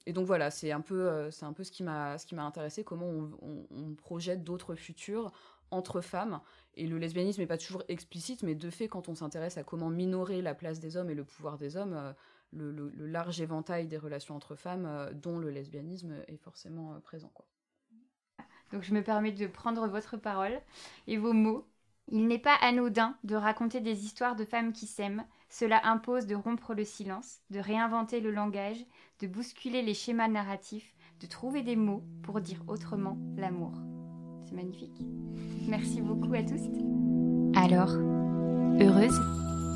et 0.05 0.13
donc 0.13 0.25
voilà, 0.25 0.51
c'est 0.51 0.71
un 0.71 0.81
peu, 0.81 1.09
euh, 1.09 1.31
c'est 1.31 1.45
un 1.45 1.53
peu 1.53 1.63
ce 1.63 1.71
qui 1.71 1.83
m'a, 1.83 2.17
ce 2.17 2.25
qui 2.25 2.35
m'a 2.35 2.45
intéressé, 2.45 2.83
comment 2.83 3.09
on, 3.41 3.95
projette 3.95 4.43
d'autres 4.43 4.75
futurs 4.75 5.31
entre 5.71 6.01
femmes. 6.01 6.41
Et 6.75 6.87
le 6.87 6.97
lesbianisme 6.97 7.41
n'est 7.41 7.47
pas 7.47 7.57
toujours 7.57 7.83
explicite, 7.87 8.43
mais 8.43 8.55
de 8.55 8.69
fait, 8.69 8.87
quand 8.87 9.09
on 9.09 9.15
s'intéresse 9.15 9.57
à 9.57 9.63
comment 9.63 9.89
minorer 9.89 10.41
la 10.41 10.53
place 10.53 10.79
des 10.79 10.97
hommes 10.97 11.09
et 11.09 11.15
le 11.15 11.23
pouvoir 11.23 11.57
des 11.57 11.75
hommes, 11.75 11.93
euh, 11.93 12.13
le, 12.53 13.07
large 13.07 13.41
éventail 13.41 13.87
des 13.87 13.97
relations 13.97 14.35
entre 14.35 14.55
femmes, 14.55 15.09
dont 15.13 15.39
le 15.39 15.49
lesbianisme, 15.49 16.13
est 16.27 16.37
forcément 16.37 16.99
présent. 17.01 17.31
Quoi. 17.33 17.45
Donc 18.71 18.83
je 18.83 18.93
me 18.93 19.01
permets 19.01 19.31
de 19.31 19.47
prendre 19.47 19.87
votre 19.87 20.17
parole 20.17 20.59
et 21.07 21.17
vos 21.17 21.33
mots. 21.33 21.67
Il 22.09 22.27
n'est 22.27 22.39
pas 22.39 22.55
anodin 22.61 23.17
de 23.23 23.35
raconter 23.35 23.81
des 23.81 24.05
histoires 24.05 24.35
de 24.35 24.45
femmes 24.45 24.71
qui 24.71 24.87
s'aiment, 24.87 25.25
cela 25.49 25.85
impose 25.85 26.25
de 26.25 26.35
rompre 26.35 26.73
le 26.73 26.85
silence, 26.85 27.39
de 27.49 27.59
réinventer 27.59 28.21
le 28.21 28.31
langage, 28.31 28.85
de 29.19 29.27
bousculer 29.27 29.81
les 29.81 29.93
schémas 29.93 30.29
narratifs, 30.29 30.93
de 31.19 31.27
trouver 31.27 31.63
des 31.63 31.75
mots 31.75 32.03
pour 32.23 32.39
dire 32.39 32.63
autrement 32.67 33.17
l'amour. 33.35 33.73
C'est 34.47 34.55
magnifique. 34.55 35.01
Merci 35.67 36.01
beaucoup 36.01 36.33
à 36.33 36.41
tous. 36.41 36.61
Alors, 37.55 37.91
heureuse? 38.79 39.19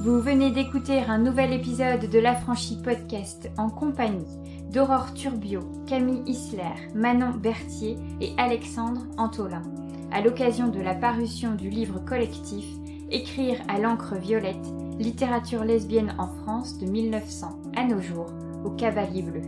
Vous 0.03 0.21
venez 0.21 0.51
d'écouter 0.51 0.99
un 0.99 1.17
nouvel 1.17 1.51
épisode 1.51 2.09
de 2.09 2.19
l'Affranchi 2.19 2.77
Podcast 2.81 3.49
en 3.57 3.69
compagnie 3.69 4.25
d'Aurore 4.71 5.13
Turbio, 5.13 5.59
Camille 5.87 6.23
Isler, 6.25 6.89
Manon 6.95 7.31
Berthier 7.31 7.97
et 8.21 8.31
Alexandre 8.37 9.01
Antolin, 9.17 9.63
à 10.11 10.21
l'occasion 10.21 10.69
de 10.69 10.79
la 10.79 10.95
parution 10.95 11.53
du 11.55 11.69
livre 11.69 11.99
collectif 12.05 12.65
Écrire 13.11 13.57
à 13.67 13.77
l'encre 13.77 14.15
violette 14.15 14.65
Littérature 14.97 15.65
lesbienne 15.65 16.15
en 16.17 16.27
France 16.27 16.77
de 16.77 16.85
1900 16.85 17.59
à 17.75 17.83
nos 17.83 17.99
jours 17.99 18.31
au 18.63 18.69
Cavalier 18.69 19.23
Bleu. 19.23 19.41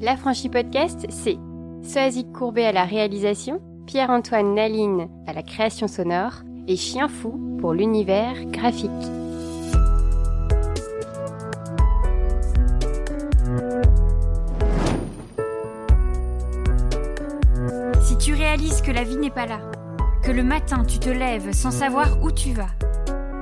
L'Affranchi 0.00 0.48
Podcast, 0.48 1.06
c'est 1.08 1.38
Soazic 1.82 2.32
Courbet 2.32 2.66
à 2.66 2.72
la 2.72 2.84
réalisation, 2.84 3.60
Pierre-Antoine 3.86 4.54
Naline 4.54 5.08
à 5.26 5.32
la 5.32 5.42
création 5.42 5.88
sonore 5.88 6.42
et 6.68 6.76
Chien 6.76 7.08
Fou 7.08 7.58
pour 7.60 7.74
l'univers 7.74 8.44
graphique. 8.46 8.90
Si 18.00 18.16
tu 18.18 18.34
réalises 18.34 18.80
que 18.82 18.92
la 18.92 19.04
vie 19.04 19.16
n'est 19.16 19.30
pas 19.30 19.46
là, 19.46 19.60
que 20.22 20.30
le 20.30 20.44
matin 20.44 20.84
tu 20.84 20.98
te 20.98 21.10
lèves 21.10 21.52
sans 21.52 21.72
savoir 21.72 22.22
où 22.22 22.30
tu 22.30 22.52
vas, 22.52 22.70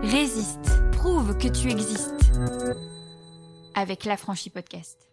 Résiste, 0.03 0.81
prouve 0.93 1.37
que 1.37 1.49
tu 1.49 1.71
existes. 1.71 2.33
Avec 3.75 4.07
l'affranchi 4.07 4.49
podcast. 4.49 5.10